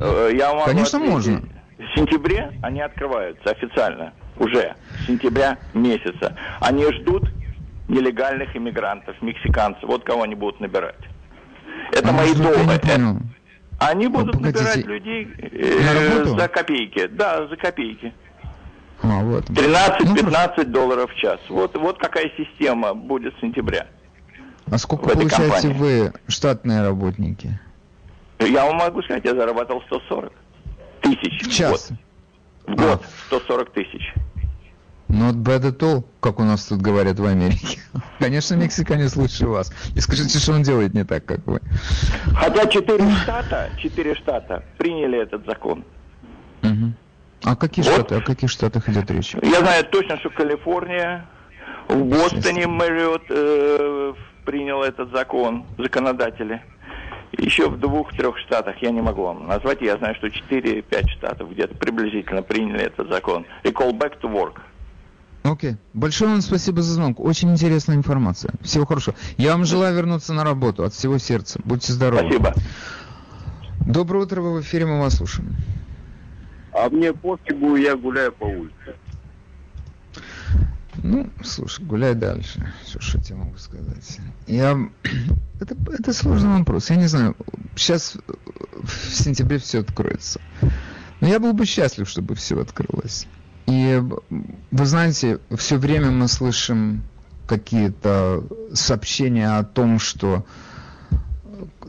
Э, 0.00 0.30
я 0.34 0.52
могу 0.52 0.64
Конечно, 0.64 0.98
ответить. 0.98 1.14
можно. 1.14 1.42
В 1.78 1.98
сентябре 1.98 2.52
они 2.62 2.80
открываются 2.80 3.50
официально. 3.50 4.12
Уже. 4.38 4.74
С 5.00 5.06
сентября 5.06 5.58
месяца. 5.74 6.36
Они 6.60 6.84
ждут 6.92 7.28
нелегальных 7.88 8.56
иммигрантов, 8.56 9.20
мексиканцев. 9.22 9.84
Вот 9.84 10.04
кого 10.04 10.22
они 10.22 10.34
будут 10.34 10.60
набирать. 10.60 10.98
Это 11.92 12.08
а 12.08 12.12
мои 12.12 12.34
доводы. 12.34 12.80
Они 13.78 14.06
будут 14.08 14.32
Погодите. 14.32 14.64
набирать 14.64 14.86
людей 14.86 15.28
э, 15.38 16.24
за 16.24 16.48
копейки. 16.48 17.06
Да, 17.08 17.46
за 17.48 17.56
копейки. 17.56 18.12
А, 19.02 19.22
вот. 19.22 19.44
13-15 19.50 20.52
ну, 20.56 20.64
долларов 20.64 21.12
в 21.12 21.16
час. 21.16 21.38
Вот, 21.48 21.76
вот 21.76 21.98
какая 21.98 22.30
система 22.36 22.94
будет 22.94 23.36
с 23.36 23.40
сентября. 23.40 23.86
А 24.70 24.78
сколько 24.78 25.10
получаете 25.10 25.68
компании. 25.68 25.74
вы 25.74 26.12
штатные 26.28 26.82
работники? 26.82 27.58
Я 28.46 28.66
вам 28.66 28.76
могу 28.76 29.02
сказать, 29.02 29.24
я 29.24 29.34
зарабатывал 29.34 29.82
140 29.82 30.32
тысяч 31.00 31.46
в 31.46 31.52
час. 31.52 31.90
В 32.66 32.74
год, 32.74 32.76
в 32.76 32.80
год 32.80 33.02
а. 33.02 33.26
140 33.26 33.70
тысяч. 33.72 34.14
Not 35.08 35.34
bad 35.34 35.64
at 35.64 35.78
all, 35.78 36.04
как 36.20 36.40
у 36.40 36.44
нас 36.44 36.66
тут 36.66 36.80
говорят 36.80 37.18
в 37.18 37.24
Америке. 37.24 37.78
Конечно, 38.18 38.54
мексиканец 38.54 39.14
лучше 39.16 39.46
вас. 39.46 39.72
И 39.94 40.00
скажите, 40.00 40.38
что 40.38 40.52
он 40.52 40.62
делает 40.62 40.94
не 40.94 41.04
так, 41.04 41.24
как 41.24 41.46
вы. 41.46 41.60
Хотя 42.34 42.66
четыре 42.66 43.10
штата, 43.22 43.70
четыре 43.78 44.14
штата 44.14 44.64
приняли 44.78 45.22
этот 45.22 45.44
закон. 45.46 45.84
Угу. 46.62 46.92
А 47.44 47.56
какие 47.56 47.84
вот. 47.84 47.94
штаты, 47.94 48.14
о 48.16 48.20
каких 48.22 48.50
штатах 48.50 48.88
идет 48.88 49.10
речь? 49.10 49.34
Я 49.42 49.60
знаю 49.60 49.84
точно, 49.84 50.18
что 50.18 50.30
Калифорния, 50.30 51.26
в 51.88 52.02
Бостоне 52.02 52.66
Мэриот 52.66 53.22
э, 53.28 54.14
принял 54.46 54.82
этот 54.82 55.10
закон, 55.12 55.66
законодатели. 55.76 56.62
Еще 57.38 57.68
в 57.68 57.78
двух-трех 57.78 58.38
штатах, 58.38 58.76
я 58.80 58.90
не 58.90 59.00
могу 59.00 59.22
вам 59.22 59.46
назвать, 59.46 59.80
я 59.80 59.96
знаю, 59.96 60.14
что 60.16 60.28
4-5 60.28 61.08
штатов 61.08 61.50
где-то 61.50 61.74
приблизительно 61.74 62.42
приняли 62.42 62.82
этот 62.82 63.10
закон. 63.10 63.46
И 63.62 63.68
call 63.68 63.92
back 63.92 64.20
to 64.20 64.32
work. 64.32 64.60
Окей. 65.42 65.72
Okay. 65.72 65.76
Большое 65.92 66.30
вам 66.30 66.40
спасибо 66.40 66.82
за 66.82 66.94
звонок. 66.94 67.20
Очень 67.20 67.50
интересная 67.50 67.96
информация. 67.96 68.52
Всего 68.62 68.86
хорошего. 68.86 69.16
Я 69.36 69.52
вам 69.52 69.64
желаю 69.64 69.94
вернуться 69.94 70.32
на 70.32 70.44
работу 70.44 70.84
от 70.84 70.94
всего 70.94 71.18
сердца. 71.18 71.60
Будьте 71.64 71.92
здоровы. 71.92 72.22
Спасибо. 72.22 72.54
Доброе 73.86 74.24
утро, 74.24 74.40
вы 74.40 74.54
в 74.54 74.60
эфире, 74.62 74.86
мы 74.86 75.00
вас 75.00 75.16
слушаем. 75.16 75.54
А 76.72 76.88
мне 76.88 77.12
пофигу, 77.12 77.76
я 77.76 77.94
гуляю 77.96 78.32
по 78.32 78.44
улице. 78.44 78.96
Ну, 81.02 81.28
слушай, 81.42 81.84
гуляй 81.84 82.14
дальше. 82.14 82.72
Что, 82.98 83.20
я 83.28 83.36
могу 83.36 83.56
сказать? 83.58 84.18
Я... 84.46 84.78
Это, 85.60 85.76
это 85.92 86.12
сложный 86.12 86.58
вопрос. 86.58 86.90
Я 86.90 86.96
не 86.96 87.06
знаю. 87.06 87.36
Сейчас 87.76 88.16
в 88.82 89.14
сентябре 89.14 89.58
все 89.58 89.80
откроется. 89.80 90.40
Но 91.20 91.28
я 91.28 91.38
был 91.38 91.52
бы 91.52 91.64
счастлив, 91.64 92.08
чтобы 92.08 92.34
все 92.34 92.60
открылось. 92.60 93.28
И 93.66 94.02
вы 94.72 94.86
знаете, 94.86 95.38
все 95.56 95.78
время 95.78 96.10
мы 96.10 96.28
слышим 96.28 97.02
какие-то 97.46 98.44
сообщения 98.74 99.56
о 99.56 99.64
том, 99.64 99.98
что 100.00 100.44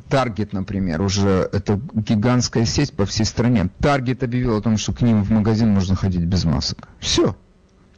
Таргет, 0.10 0.54
например, 0.54 1.02
уже 1.02 1.50
это 1.52 1.80
гигантская 1.94 2.66
сеть 2.66 2.94
по 2.94 3.06
всей 3.06 3.26
стране. 3.26 3.70
Таргет 3.80 4.24
объявил 4.24 4.58
о 4.58 4.62
том, 4.62 4.78
что 4.78 4.94
к 4.94 5.02
ним 5.02 5.24
в 5.24 5.32
магазин 5.32 5.74
можно 5.74 5.96
ходить 5.96 6.22
без 6.22 6.46
масок. 6.46 6.88
Все. 7.00 7.36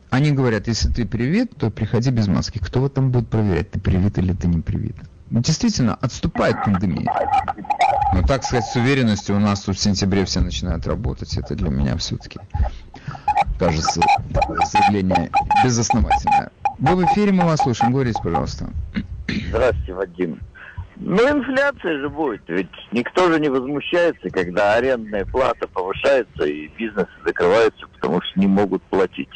Они 0.09 0.31
говорят, 0.31 0.67
если 0.67 0.89
ты 0.89 1.05
привит, 1.05 1.55
то 1.57 1.69
приходи 1.69 2.11
без 2.11 2.27
маски. 2.27 2.59
Кто 2.59 2.81
вот 2.81 2.93
там 2.93 3.11
будет 3.11 3.27
проверять, 3.27 3.71
ты 3.71 3.79
привит 3.79 4.17
или 4.17 4.33
ты 4.33 4.47
не 4.47 4.61
привит? 4.61 4.95
Действительно, 5.29 5.95
отступает 5.95 6.63
пандемия. 6.63 7.11
Но 8.13 8.21
так 8.21 8.43
сказать, 8.43 8.65
с 8.65 8.75
уверенностью 8.77 9.35
у 9.35 9.39
нас 9.39 9.61
тут 9.61 9.75
в 9.75 9.79
сентябре 9.79 10.23
все 10.23 10.39
начинают 10.39 10.87
работать. 10.87 11.37
Это 11.37 11.55
для 11.55 11.69
меня 11.69 11.97
все-таки 11.97 12.39
кажется 13.59 14.01
заявление 14.71 15.29
безосновательное. 15.63 16.51
Вы 16.79 16.95
в 16.95 17.05
эфире, 17.05 17.33
мы 17.33 17.45
вас 17.45 17.59
слушаем. 17.61 17.91
Говорите, 17.91 18.19
пожалуйста. 18.23 18.69
Здравствуйте, 19.27 19.93
Вадим. 19.93 20.39
Ну, 20.99 21.17
инфляция 21.29 21.99
же 21.99 22.09
будет, 22.09 22.41
ведь 22.47 22.71
никто 22.91 23.31
же 23.31 23.39
не 23.39 23.49
возмущается, 23.49 24.29
когда 24.29 24.73
арендная 24.75 25.25
плата 25.25 25.67
повышается 25.67 26.45
и 26.45 26.69
бизнесы 26.69 27.11
закрываются, 27.23 27.87
потому 27.87 28.19
что 28.21 28.39
не 28.39 28.47
могут 28.47 28.81
платить. 28.83 29.29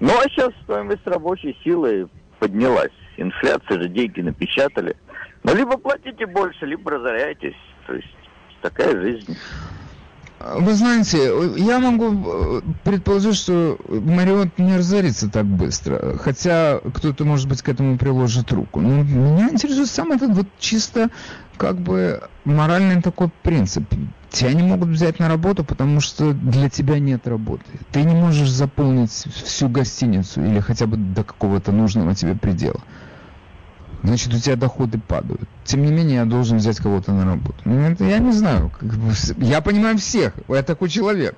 Ну, 0.00 0.10
а 0.18 0.22
сейчас 0.28 0.50
стоимость 0.64 1.06
рабочей 1.06 1.56
силы 1.62 2.08
поднялась. 2.38 2.92
Инфляция 3.16 3.82
же 3.82 3.88
деньги 3.88 4.20
напечатали. 4.20 4.96
Ну, 5.44 5.54
либо 5.54 5.76
платите 5.76 6.26
больше, 6.26 6.66
либо 6.66 6.90
разоряйтесь. 6.90 7.56
То 7.86 7.94
есть 7.94 8.14
такая 8.60 9.00
жизнь. 9.00 9.36
Вы 10.56 10.74
знаете, 10.74 11.32
я 11.56 11.78
могу 11.78 12.12
э, 12.12 12.60
предположить, 12.84 13.36
что 13.36 13.78
Мариот 13.88 14.58
не 14.58 14.76
разорится 14.76 15.28
так 15.30 15.46
быстро, 15.46 16.18
хотя 16.18 16.80
кто-то, 16.94 17.24
может 17.24 17.48
быть, 17.48 17.62
к 17.62 17.68
этому 17.68 17.96
приложит 17.96 18.50
руку. 18.50 18.80
Но 18.80 19.02
меня 19.02 19.50
интересует 19.50 19.88
сам 19.88 20.12
этот 20.12 20.30
вот 20.30 20.46
чисто 20.58 21.10
как 21.56 21.78
бы 21.78 22.22
моральный 22.44 23.00
такой 23.00 23.30
принцип. 23.42 23.84
Тебя 24.30 24.52
не 24.52 24.62
могут 24.62 24.88
взять 24.88 25.18
на 25.20 25.28
работу, 25.28 25.64
потому 25.64 26.00
что 26.00 26.32
для 26.32 26.68
тебя 26.68 26.98
нет 26.98 27.28
работы. 27.28 27.64
Ты 27.92 28.02
не 28.02 28.14
можешь 28.14 28.50
заполнить 28.50 29.12
всю 29.12 29.68
гостиницу 29.68 30.42
или 30.42 30.58
хотя 30.60 30.86
бы 30.86 30.96
до 30.96 31.22
какого-то 31.22 31.70
нужного 31.70 32.14
тебе 32.14 32.34
предела 32.34 32.80
значит 34.02 34.34
у 34.34 34.38
тебя 34.38 34.56
доходы 34.56 34.98
падают. 34.98 35.48
Тем 35.64 35.82
не 35.82 35.92
менее, 35.92 36.16
я 36.16 36.24
должен 36.24 36.58
взять 36.58 36.78
кого-то 36.78 37.12
на 37.12 37.24
работу. 37.24 37.56
Ну, 37.64 37.80
это 37.80 38.04
я 38.04 38.18
не 38.18 38.32
знаю. 38.32 38.70
Как 38.78 38.88
бы, 38.88 39.12
я 39.38 39.60
понимаю 39.60 39.98
всех. 39.98 40.34
Я 40.48 40.62
такой 40.62 40.88
человек. 40.88 41.36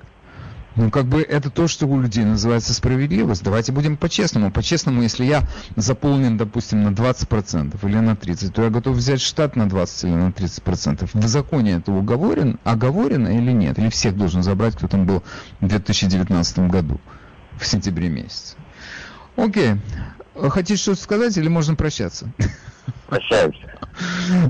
Ну, 0.75 0.91
как 0.91 1.05
бы 1.05 1.21
это 1.21 1.49
то, 1.49 1.69
что 1.69 1.87
у 1.87 2.01
людей 2.01 2.25
называется 2.25 2.73
справедливость. 2.73 3.43
Давайте 3.43 3.71
будем 3.71 3.95
по-честному. 3.95 4.51
По-честному, 4.51 5.03
если 5.03 5.23
я 5.23 5.47
заполнен, 5.77 6.37
допустим, 6.37 6.83
на 6.83 6.89
20% 6.89 7.77
или 7.87 7.97
на 7.97 8.11
30%, 8.11 8.51
то 8.51 8.63
я 8.63 8.69
готов 8.69 8.97
взять 8.97 9.21
штат 9.21 9.55
на 9.55 9.69
20 9.69 10.03
или 10.03 10.11
на 10.11 10.29
30%. 10.29 11.09
В 11.13 11.27
законе 11.27 11.73
это 11.73 11.93
уговорен, 11.93 12.59
оговорено 12.65 13.29
или 13.29 13.51
нет? 13.51 13.79
Или 13.79 13.89
всех 13.89 14.17
должен 14.17 14.43
забрать, 14.43 14.75
кто 14.75 14.89
там 14.89 15.05
был 15.05 15.23
в 15.61 15.67
2019 15.67 16.59
году, 16.59 16.99
в 17.57 17.65
сентябре 17.65 18.09
месяце? 18.09 18.57
Окей. 19.37 19.75
Хотите 20.35 20.75
что-то 20.75 21.01
сказать 21.01 21.37
или 21.37 21.47
можно 21.47 21.75
прощаться? 21.75 22.31
Прощаемся. 23.07 23.61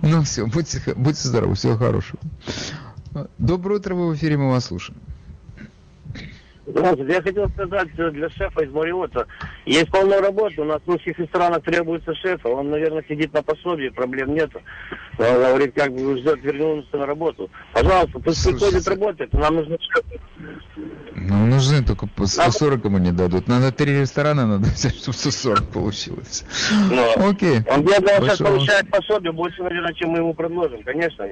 Ну 0.01 0.23
все, 0.23 0.45
будьте, 0.47 0.81
будьте 0.95 1.27
здоровы, 1.27 1.55
всего 1.55 1.77
хорошего. 1.77 2.19
Доброе 3.38 3.79
утро, 3.79 3.95
вы 3.95 4.09
в 4.09 4.15
эфире, 4.15 4.38
мы 4.38 4.49
вас 4.49 4.65
слушаем. 4.65 4.99
Я 6.68 7.22
хотел 7.22 7.47
сказать 7.49 7.93
для 7.95 8.30
шефа 8.30 8.63
из 8.63 8.72
Мариота. 8.72 9.28
Есть 9.66 9.91
полно 9.91 10.20
работы. 10.20 10.61
У 10.61 10.66
нас 10.66 10.82
в 10.84 10.89
русских 10.89 11.18
ресторанах 11.20 11.63
требуется 11.63 12.13
шефа. 12.16 12.47
Он, 12.47 12.72
наверное, 12.72 13.03
сидит 13.07 13.34
на 13.34 13.43
пособии, 13.43 13.89
проблем 13.89 14.34
нету. 14.34 14.61
Он 15.20 15.26
говорит, 15.26 15.76
как 15.76 15.93
бы 15.93 16.18
ждет 16.18 16.43
вернуться 16.43 16.97
на 16.97 17.05
работу. 17.05 17.51
Пожалуйста, 17.72 18.20
пусть 18.20 18.41
Слушайте. 18.41 18.66
приходит 18.66 18.88
работать. 18.88 19.34
Нам 19.34 19.55
нужны 19.55 19.78
шефы. 19.80 20.20
Ну, 21.13 21.45
нужны 21.45 21.84
только 21.84 22.07
по 22.07 22.26
140 22.26 22.86
ему 22.86 22.97
не 22.97 23.11
дадут. 23.11 23.47
Надо 23.47 23.72
три 23.72 23.99
ресторана 23.99 24.47
надо 24.47 24.66
взять, 24.66 24.95
чтобы 24.95 25.16
140 25.16 25.70
получилось. 25.70 26.45
Ну, 26.89 27.30
Окей. 27.30 27.59
Он 27.70 27.84
бедно 27.84 28.09
сейчас 28.22 28.39
получает 28.39 28.89
пособие 28.89 29.32
больше, 29.32 29.61
наверное, 29.61 29.93
чем 29.93 30.09
мы 30.09 30.20
ему 30.20 30.34
предложим. 30.34 30.82
Конечно. 30.84 31.26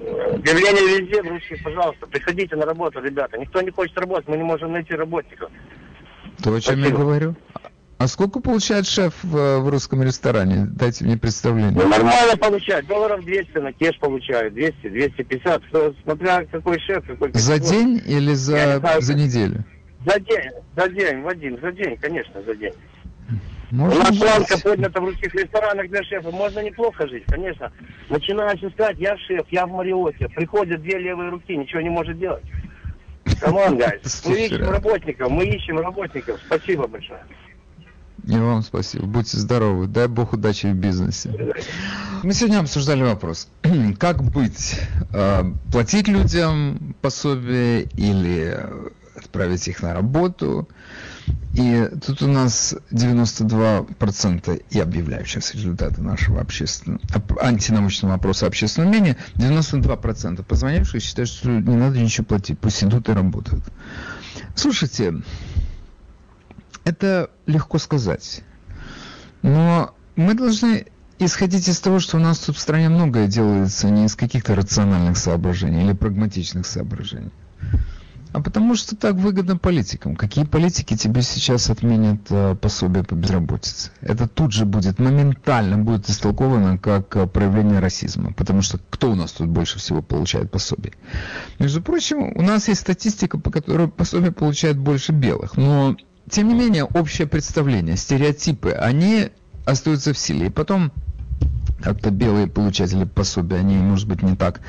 Объявление 0.00 1.00
везде 1.00 1.22
в 1.22 1.28
русских, 1.28 1.62
пожалуйста, 1.62 2.06
приходите 2.06 2.56
на 2.56 2.64
работу, 2.64 3.00
ребята. 3.00 3.38
Никто 3.38 3.60
не 3.60 3.70
хочет 3.70 3.98
работать, 3.98 4.28
мы 4.28 4.36
не 4.36 4.44
можем 4.44 4.72
найти 4.72 4.94
работников. 4.94 5.50
То, 6.42 6.54
о 6.54 6.60
чем 6.60 6.78
Спасибо. 6.78 6.88
я 6.88 6.94
говорю. 6.94 7.34
А 7.98 8.08
сколько 8.08 8.40
получает 8.40 8.86
шеф 8.86 9.12
в, 9.22 9.58
в 9.58 9.68
русском 9.68 10.02
ресторане? 10.02 10.66
Дайте 10.70 11.04
мне 11.04 11.18
представление. 11.18 11.72
Ну, 11.72 11.86
нормально 11.86 12.34
получает. 12.38 12.86
Долларов 12.86 13.22
200 13.22 13.58
на 13.58 13.74
кеш 13.74 13.98
получает. 13.98 14.54
200, 14.54 14.88
250. 14.88 15.64
Что, 15.68 15.94
смотря 16.02 16.46
какой 16.46 16.80
шеф, 16.80 17.04
какой... 17.06 17.30
За 17.34 17.58
день 17.58 18.00
или 18.06 18.32
за, 18.32 18.80
за 19.00 19.14
неделю? 19.14 19.64
За 20.06 20.18
день. 20.18 20.50
За 20.76 20.88
день, 20.88 21.20
Вадим, 21.20 21.58
за 21.60 21.72
день, 21.72 21.98
конечно, 21.98 22.42
за 22.42 22.54
день. 22.54 22.72
Можно 23.70 24.00
У 24.00 24.02
нас 24.02 24.16
планка 24.16 24.58
поднята 24.58 25.00
в 25.00 25.04
русских 25.04 25.34
ресторанах 25.34 25.88
для 25.88 26.02
шефа. 26.02 26.30
Можно 26.30 26.60
неплохо 26.60 27.06
жить, 27.06 27.24
конечно. 27.26 27.72
Начинаешь 28.08 28.62
искать, 28.62 28.98
я 28.98 29.16
шеф, 29.18 29.46
я 29.50 29.66
в 29.66 29.70
Мариоте. 29.70 30.28
Приходят 30.28 30.82
две 30.82 30.98
левые 30.98 31.30
руки, 31.30 31.56
ничего 31.56 31.80
не 31.80 31.90
может 31.90 32.18
делать. 32.18 32.44
Come 33.40 33.62
on, 33.62 33.78
guys. 33.78 34.24
Мы 34.26 34.46
ищем 34.46 34.68
работников, 34.68 35.30
мы 35.30 35.44
ищем 35.44 35.78
работников. 35.78 36.40
Спасибо 36.46 36.86
большое. 36.86 37.20
И 38.26 38.36
вам 38.36 38.62
спасибо. 38.62 39.06
Будьте 39.06 39.38
здоровы. 39.38 39.86
Дай 39.86 40.08
Бог 40.08 40.32
удачи 40.32 40.66
в 40.66 40.74
бизнесе. 40.74 41.30
Мы 42.22 42.34
сегодня 42.34 42.60
обсуждали 42.60 43.02
вопрос, 43.02 43.48
как 43.98 44.22
быть? 44.22 44.78
А, 45.14 45.44
платить 45.72 46.06
людям 46.06 46.94
пособие 47.00 47.84
или 47.96 48.58
отправить 49.16 49.66
их 49.68 49.82
на 49.82 49.94
работу? 49.94 50.68
И 51.54 51.60
И 51.60 51.88
тут 52.06 52.22
у 52.22 52.26
нас 52.26 52.74
92%, 52.90 54.62
я 54.70 54.82
объявляю 54.82 55.26
сейчас 55.26 55.54
результаты 55.54 56.00
нашего 56.00 56.40
общественного, 56.40 57.00
антинаучного 57.38 58.14
опроса 58.14 58.46
общественного 58.46 58.90
мнения, 58.90 59.16
92% 59.36 60.42
позвонивших 60.42 61.02
считают, 61.02 61.28
что 61.28 61.50
не 61.50 61.76
надо 61.76 62.00
ничего 62.00 62.24
платить, 62.24 62.58
пусть 62.58 62.82
идут 62.82 63.10
и 63.10 63.12
работают. 63.12 63.62
Слушайте, 64.54 65.22
это 66.84 67.30
легко 67.44 67.78
сказать, 67.78 68.42
но 69.42 69.94
мы 70.16 70.32
должны 70.32 70.86
исходить 71.18 71.68
из 71.68 71.78
того, 71.78 72.00
что 72.00 72.16
у 72.16 72.20
нас 72.20 72.38
тут 72.38 72.56
в 72.56 72.60
стране 72.60 72.88
многое 72.88 73.26
делается 73.26 73.90
не 73.90 74.06
из 74.06 74.16
каких-то 74.16 74.54
рациональных 74.54 75.18
соображений 75.18 75.84
или 75.84 75.92
прагматичных 75.92 76.66
соображений. 76.66 77.32
А 78.32 78.40
потому 78.40 78.76
что 78.76 78.94
так 78.96 79.16
выгодно 79.16 79.56
политикам. 79.56 80.14
Какие 80.14 80.44
политики 80.44 80.96
тебе 80.96 81.22
сейчас 81.22 81.68
отменят 81.68 82.20
э, 82.30 82.54
пособие 82.54 83.02
по 83.02 83.14
безработице? 83.14 83.90
Это 84.02 84.28
тут 84.28 84.52
же 84.52 84.66
будет, 84.66 84.98
моментально 85.00 85.78
будет 85.78 86.08
истолковано 86.08 86.78
как 86.78 87.16
э, 87.16 87.26
проявление 87.26 87.80
расизма. 87.80 88.32
Потому 88.32 88.62
что 88.62 88.78
кто 88.90 89.10
у 89.10 89.14
нас 89.16 89.32
тут 89.32 89.48
больше 89.48 89.78
всего 89.78 90.00
получает 90.00 90.50
пособие? 90.50 90.92
Между 91.58 91.82
прочим, 91.82 92.36
у 92.36 92.42
нас 92.42 92.68
есть 92.68 92.82
статистика, 92.82 93.36
по 93.36 93.50
которой 93.50 93.88
пособие 93.88 94.30
получает 94.30 94.78
больше 94.78 95.10
белых. 95.10 95.56
Но, 95.56 95.96
тем 96.30 96.48
не 96.48 96.54
менее, 96.54 96.84
общее 96.84 97.26
представление, 97.26 97.96
стереотипы, 97.96 98.70
они 98.70 99.30
остаются 99.64 100.12
в 100.12 100.18
силе. 100.18 100.46
И 100.46 100.50
потом 100.50 100.92
как-то 101.82 102.10
белые 102.10 102.46
получатели 102.46 103.04
пособия, 103.04 103.56
они, 103.56 103.76
может 103.76 104.08
быть, 104.08 104.22
не 104.22 104.36
так 104.36 104.60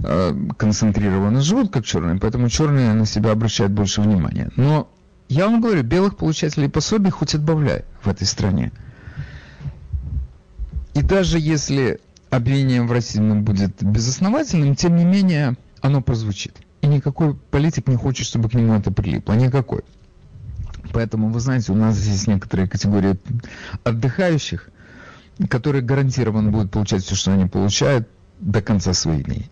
э, 0.00 0.34
концентрированно 0.56 1.40
живут, 1.40 1.72
как 1.72 1.84
черные, 1.84 2.18
поэтому 2.18 2.48
черные 2.48 2.92
на 2.92 3.06
себя 3.06 3.32
обращают 3.32 3.72
больше 3.72 4.00
внимания. 4.00 4.50
Но 4.56 4.90
я 5.28 5.46
вам 5.46 5.60
говорю, 5.60 5.82
белых 5.82 6.16
получателей 6.16 6.68
пособий 6.68 7.10
хоть 7.10 7.34
отбавляй 7.34 7.84
в 8.02 8.08
этой 8.08 8.26
стране. 8.26 8.72
И 10.94 11.02
даже 11.02 11.38
если 11.38 12.00
обвинение 12.30 12.82
в 12.82 12.92
расизме 12.92 13.34
будет 13.34 13.82
безосновательным, 13.82 14.74
тем 14.74 14.96
не 14.96 15.04
менее 15.04 15.56
оно 15.80 16.02
прозвучит. 16.02 16.56
И 16.80 16.86
никакой 16.86 17.34
политик 17.34 17.88
не 17.88 17.96
хочет, 17.96 18.26
чтобы 18.26 18.48
к 18.48 18.54
нему 18.54 18.74
это 18.74 18.92
прилипло. 18.92 19.32
Никакой. 19.34 19.82
Поэтому, 20.92 21.28
вы 21.30 21.40
знаете, 21.40 21.72
у 21.72 21.74
нас 21.74 21.98
есть 22.04 22.26
некоторые 22.26 22.68
категории 22.68 23.18
отдыхающих– 23.84 24.70
которые 25.46 25.82
гарантированно 25.82 26.50
будут 26.50 26.70
получать 26.70 27.04
все, 27.04 27.14
что 27.14 27.32
они 27.32 27.46
получают 27.46 28.08
до 28.40 28.60
конца 28.60 28.92
своих 28.92 29.24
дней. 29.24 29.50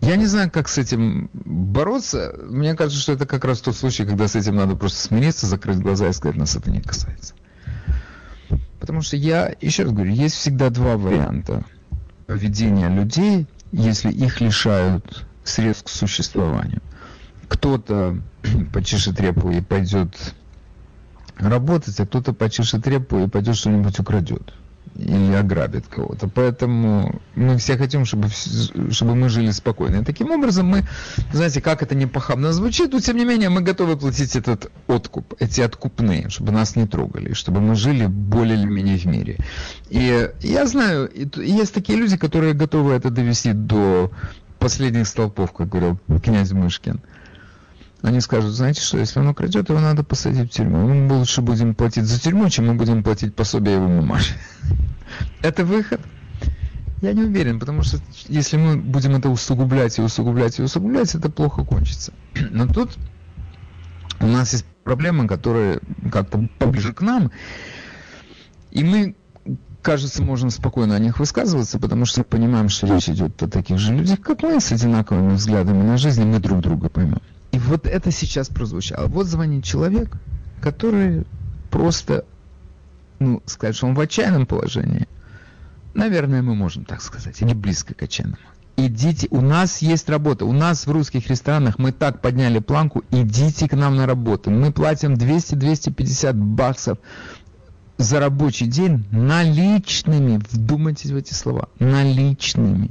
Я 0.00 0.16
не 0.16 0.26
знаю, 0.26 0.50
как 0.50 0.68
с 0.68 0.76
этим 0.76 1.30
бороться. 1.32 2.38
Мне 2.46 2.74
кажется, 2.74 3.00
что 3.00 3.12
это 3.12 3.26
как 3.26 3.44
раз 3.44 3.60
тот 3.60 3.74
случай, 3.74 4.04
когда 4.04 4.28
с 4.28 4.36
этим 4.36 4.56
надо 4.56 4.76
просто 4.76 5.00
смириться, 5.00 5.46
закрыть 5.46 5.78
глаза 5.78 6.08
и 6.08 6.12
сказать, 6.12 6.36
нас 6.36 6.54
это 6.56 6.70
не 6.70 6.82
касается. 6.82 7.34
Потому 8.80 9.00
что 9.00 9.16
я, 9.16 9.54
еще 9.60 9.84
раз 9.84 9.92
говорю, 9.92 10.12
есть 10.12 10.34
всегда 10.36 10.68
два 10.68 10.98
варианта 10.98 11.64
поведения 12.26 12.88
людей, 12.88 13.46
если 13.72 14.12
их 14.12 14.40
лишают 14.42 15.26
средств 15.42 15.86
к 15.86 15.88
существованию. 15.88 16.82
Кто-то 17.48 18.20
почешет 18.74 19.18
репу 19.20 19.50
и 19.50 19.62
пойдет 19.62 20.34
работать, 21.36 21.98
а 21.98 22.06
кто-то 22.06 22.34
почешет 22.34 22.86
репу 22.86 23.18
и 23.18 23.28
пойдет 23.28 23.56
что-нибудь 23.56 23.98
украдет 23.98 24.52
или 24.96 25.32
ограбит 25.34 25.86
кого-то. 25.88 26.28
Поэтому 26.28 27.20
мы 27.34 27.58
все 27.58 27.76
хотим, 27.76 28.04
чтобы, 28.04 28.28
чтобы 28.90 29.14
мы 29.14 29.28
жили 29.28 29.50
спокойно. 29.50 29.96
И 29.96 30.04
таким 30.04 30.30
образом 30.30 30.66
мы, 30.66 30.84
знаете, 31.32 31.60
как 31.60 31.82
это 31.82 31.94
не 31.94 32.06
похабно 32.06 32.52
звучит, 32.52 32.92
но 32.92 33.00
тем 33.00 33.16
не 33.16 33.24
менее 33.24 33.48
мы 33.48 33.60
готовы 33.60 33.96
платить 33.96 34.36
этот 34.36 34.70
откуп, 34.86 35.34
эти 35.40 35.60
откупные, 35.60 36.28
чтобы 36.30 36.52
нас 36.52 36.76
не 36.76 36.86
трогали, 36.86 37.32
чтобы 37.32 37.60
мы 37.60 37.74
жили 37.74 38.06
более 38.06 38.56
или 38.56 38.66
менее 38.66 38.98
в 38.98 39.04
мире. 39.06 39.38
И 39.90 40.30
я 40.40 40.66
знаю, 40.66 41.10
есть 41.36 41.74
такие 41.74 41.98
люди, 41.98 42.16
которые 42.16 42.54
готовы 42.54 42.92
это 42.92 43.10
довести 43.10 43.52
до 43.52 44.12
последних 44.58 45.06
столпов, 45.06 45.52
как 45.52 45.68
говорил 45.68 45.98
князь 46.22 46.52
Мышкин. 46.52 47.00
Они 48.04 48.20
скажут, 48.20 48.52
знаете 48.52 48.82
что, 48.82 48.98
если 48.98 49.18
он 49.18 49.28
украдет, 49.28 49.70
его 49.70 49.80
надо 49.80 50.04
посадить 50.04 50.52
в 50.52 50.54
тюрьму. 50.54 50.86
Мы 50.86 51.14
лучше 51.16 51.40
будем 51.40 51.74
платить 51.74 52.04
за 52.04 52.20
тюрьму, 52.20 52.50
чем 52.50 52.66
мы 52.66 52.74
будем 52.74 53.02
платить 53.02 53.34
пособие 53.34 53.76
его 53.76 53.88
мамаше. 53.88 54.34
Это 55.42 55.64
выход? 55.64 56.02
Я 57.00 57.14
не 57.14 57.22
уверен, 57.22 57.58
потому 57.58 57.82
что 57.82 57.98
если 58.28 58.58
мы 58.58 58.76
будем 58.76 59.16
это 59.16 59.30
усугублять 59.30 59.98
и 59.98 60.02
усугублять 60.02 60.58
и 60.58 60.62
усугублять, 60.62 61.14
это 61.14 61.30
плохо 61.30 61.64
кончится. 61.64 62.12
Но 62.50 62.66
тут 62.66 62.96
у 64.20 64.26
нас 64.26 64.52
есть 64.52 64.66
проблемы, 64.84 65.26
которые 65.26 65.80
как-то 66.12 66.46
поближе 66.58 66.92
к 66.92 67.00
нам, 67.00 67.30
и 68.70 68.84
мы, 68.84 69.16
кажется, 69.82 70.22
можем 70.22 70.50
спокойно 70.50 70.94
о 70.94 70.98
них 70.98 71.18
высказываться, 71.18 71.78
потому 71.78 72.04
что 72.04 72.22
понимаем, 72.22 72.68
что 72.68 72.86
речь 72.86 73.08
идет 73.08 73.42
о 73.42 73.48
таких 73.48 73.78
же 73.78 73.94
людях, 73.94 74.20
как 74.20 74.42
мы, 74.42 74.60
с 74.60 74.72
одинаковыми 74.72 75.34
взглядами 75.34 75.82
на 75.82 75.96
жизнь, 75.96 76.22
и 76.22 76.26
мы 76.26 76.38
друг 76.38 76.60
друга 76.60 76.88
поймем. 76.88 77.20
И 77.54 77.58
вот 77.60 77.86
это 77.86 78.10
сейчас 78.10 78.48
прозвучало. 78.48 79.06
Вот 79.06 79.26
звонит 79.28 79.62
человек, 79.62 80.16
который 80.60 81.24
просто, 81.70 82.24
ну, 83.20 83.44
сказать, 83.46 83.76
что 83.76 83.86
он 83.86 83.94
в 83.94 84.00
отчаянном 84.00 84.44
положении. 84.44 85.06
Наверное, 85.94 86.42
мы 86.42 86.56
можем 86.56 86.84
так 86.84 87.00
сказать, 87.00 87.40
или 87.42 87.54
близко 87.54 87.94
к 87.94 88.02
отчаянному. 88.02 88.42
Идите, 88.76 89.28
у 89.30 89.40
нас 89.40 89.82
есть 89.82 90.08
работа, 90.08 90.46
у 90.46 90.52
нас 90.52 90.88
в 90.88 90.90
русских 90.90 91.28
ресторанах 91.28 91.78
мы 91.78 91.92
так 91.92 92.20
подняли 92.20 92.58
планку, 92.58 93.04
идите 93.12 93.68
к 93.68 93.74
нам 93.74 93.94
на 93.94 94.06
работу. 94.06 94.50
Мы 94.50 94.72
платим 94.72 95.14
200-250 95.14 96.32
баксов 96.32 96.98
за 97.98 98.18
рабочий 98.18 98.66
день 98.66 99.06
наличными. 99.12 100.42
Вдумайтесь 100.50 101.12
в 101.12 101.16
эти 101.16 101.34
слова. 101.34 101.68
Наличными. 101.78 102.90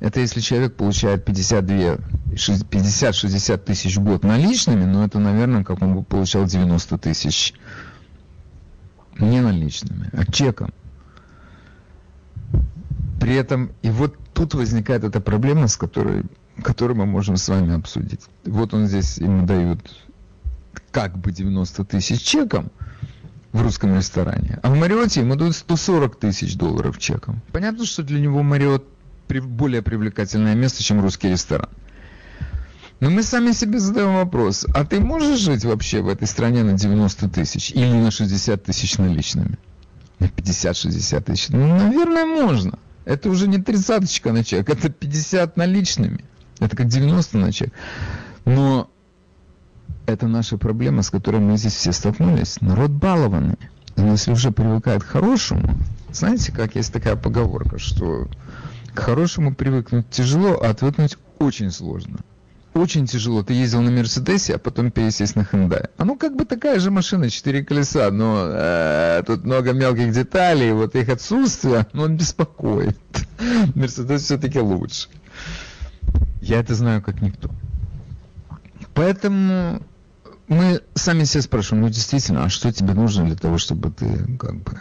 Это 0.00 0.20
если 0.20 0.40
человек 0.40 0.76
получает 0.76 1.28
50-60 1.28 3.58
тысяч 3.58 3.96
в 3.96 4.02
год 4.02 4.24
наличными, 4.24 4.84
но 4.84 5.04
это, 5.04 5.18
наверное, 5.18 5.62
как 5.62 5.82
он 5.82 5.94
бы 5.94 6.02
получал 6.02 6.46
90 6.46 6.96
тысяч 6.98 7.52
не 9.18 9.40
наличными, 9.40 10.08
а 10.12 10.24
чеком. 10.32 10.72
При 13.20 13.34
этом, 13.34 13.72
и 13.82 13.90
вот 13.90 14.16
тут 14.32 14.54
возникает 14.54 15.04
эта 15.04 15.20
проблема, 15.20 15.68
с 15.68 15.76
которой, 15.76 16.24
которую 16.62 16.96
мы 16.96 17.04
можем 17.04 17.36
с 17.36 17.46
вами 17.50 17.74
обсудить. 17.74 18.22
Вот 18.46 18.72
он 18.72 18.86
здесь, 18.86 19.18
ему 19.18 19.44
дают 19.44 19.80
как 20.90 21.18
бы 21.18 21.30
90 21.30 21.84
тысяч 21.84 22.22
чеком 22.22 22.70
в 23.52 23.60
русском 23.60 23.94
ресторане, 23.94 24.58
а 24.62 24.70
в 24.70 24.78
Мариоте 24.78 25.20
ему 25.20 25.36
дают 25.36 25.56
140 25.56 26.18
тысяч 26.18 26.56
долларов 26.56 26.98
чеком. 26.98 27.42
Понятно, 27.52 27.84
что 27.84 28.02
для 28.02 28.18
него 28.18 28.42
Мариот 28.42 28.86
более 29.38 29.82
привлекательное 29.82 30.54
место, 30.54 30.82
чем 30.82 31.00
русский 31.00 31.28
ресторан. 31.28 31.68
Но 33.00 33.08
мы 33.08 33.22
сами 33.22 33.52
себе 33.52 33.78
задаем 33.78 34.14
вопрос, 34.16 34.66
а 34.74 34.84
ты 34.84 35.00
можешь 35.00 35.38
жить 35.38 35.64
вообще 35.64 36.02
в 36.02 36.08
этой 36.08 36.28
стране 36.28 36.62
на 36.64 36.74
90 36.74 37.30
тысяч 37.30 37.70
или 37.70 37.92
на 37.92 38.10
60 38.10 38.62
тысяч 38.62 38.98
наличными? 38.98 39.58
На 40.18 40.26
50-60 40.26 41.20
тысяч? 41.22 41.48
Ну, 41.48 41.78
наверное, 41.78 42.26
можно. 42.26 42.78
Это 43.06 43.30
уже 43.30 43.48
не 43.48 43.58
тридцаточка 43.58 44.32
на 44.32 44.44
чек, 44.44 44.68
это 44.68 44.90
50 44.90 45.56
наличными. 45.56 46.24
Это 46.58 46.76
как 46.76 46.88
90 46.88 47.38
на 47.38 47.52
чек. 47.52 47.72
Но 48.44 48.90
это 50.04 50.28
наша 50.28 50.58
проблема, 50.58 51.02
с 51.02 51.10
которой 51.10 51.40
мы 51.40 51.56
здесь 51.56 51.74
все 51.74 51.92
столкнулись. 51.92 52.60
Народ 52.60 52.90
балованный. 52.90 53.56
Но 53.96 54.12
если 54.12 54.32
уже 54.32 54.50
привыкает 54.50 55.02
к 55.02 55.06
хорошему, 55.06 55.74
знаете, 56.12 56.52
как 56.52 56.74
есть 56.74 56.92
такая 56.92 57.16
поговорка, 57.16 57.78
что 57.78 58.28
к 58.94 59.00
хорошему 59.00 59.54
привыкнуть 59.54 60.08
тяжело, 60.10 60.60
а 60.60 60.70
отвыкнуть 60.70 61.16
очень 61.38 61.70
сложно. 61.70 62.18
Очень 62.72 63.06
тяжело. 63.06 63.42
Ты 63.42 63.54
ездил 63.54 63.80
на 63.80 63.90
Мерседесе, 63.90 64.54
а 64.54 64.58
потом 64.58 64.92
пересесть 64.92 65.34
на 65.34 65.40
Hyundai. 65.40 65.90
А 65.96 66.04
ну 66.04 66.16
как 66.16 66.36
бы 66.36 66.44
такая 66.44 66.78
же 66.78 66.92
машина, 66.92 67.28
четыре 67.28 67.64
колеса, 67.64 68.10
но 68.12 68.46
э, 68.48 69.22
тут 69.26 69.44
много 69.44 69.72
мелких 69.72 70.12
деталей, 70.12 70.72
вот 70.72 70.94
их 70.94 71.08
отсутствие, 71.08 71.86
но 71.92 72.04
он 72.04 72.16
беспокоит. 72.16 72.96
Мерседес 73.74 74.22
все-таки 74.22 74.60
лучше. 74.60 75.08
Я 76.40 76.60
это 76.60 76.74
знаю 76.74 77.02
как 77.02 77.20
никто. 77.20 77.50
Поэтому 78.94 79.82
мы 80.46 80.80
сами 80.94 81.24
себя 81.24 81.42
спрашиваем, 81.42 81.84
ну 81.84 81.88
действительно, 81.88 82.44
а 82.44 82.48
что 82.48 82.72
тебе 82.72 82.94
нужно 82.94 83.24
для 83.24 83.36
того, 83.36 83.58
чтобы 83.58 83.90
ты 83.90 84.36
как 84.38 84.56
бы 84.62 84.80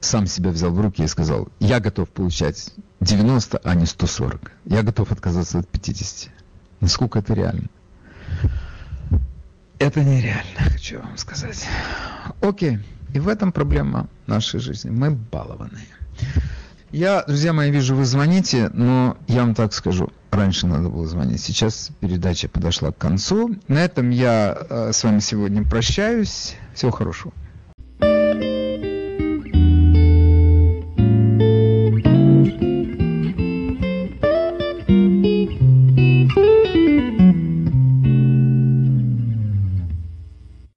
сам 0.00 0.26
себя 0.26 0.50
взял 0.50 0.70
в 0.70 0.80
руки 0.80 1.02
и 1.02 1.06
сказал, 1.06 1.48
я 1.58 1.80
готов 1.80 2.08
получать 2.08 2.72
90, 3.00 3.60
а 3.62 3.74
не 3.74 3.86
140. 3.86 4.52
Я 4.64 4.82
готов 4.82 5.12
отказаться 5.12 5.58
от 5.58 5.68
50. 5.68 6.30
Насколько 6.80 7.18
это 7.18 7.34
реально? 7.34 7.68
Это 9.78 10.02
нереально, 10.04 10.60
хочу 10.72 11.00
вам 11.00 11.16
сказать. 11.16 11.66
Окей. 12.40 12.78
И 13.14 13.18
в 13.18 13.28
этом 13.28 13.50
проблема 13.52 14.08
нашей 14.26 14.60
жизни. 14.60 14.90
Мы 14.90 15.10
балованные. 15.10 15.86
Я, 16.92 17.22
друзья 17.24 17.52
мои, 17.52 17.70
вижу, 17.70 17.94
вы 17.94 18.04
звоните, 18.04 18.68
но 18.72 19.16
я 19.28 19.42
вам 19.42 19.54
так 19.54 19.72
скажу. 19.72 20.10
раньше 20.30 20.66
надо 20.66 20.88
было 20.88 21.06
звонить. 21.06 21.40
Сейчас 21.40 21.90
передача 22.00 22.48
подошла 22.48 22.92
к 22.92 22.98
концу. 22.98 23.56
На 23.68 23.78
этом 23.78 24.10
я 24.10 24.56
э, 24.68 24.92
с 24.92 25.02
вами 25.04 25.20
сегодня 25.20 25.64
прощаюсь. 25.64 26.56
Всего 26.74 26.90
хорошего. 26.90 27.32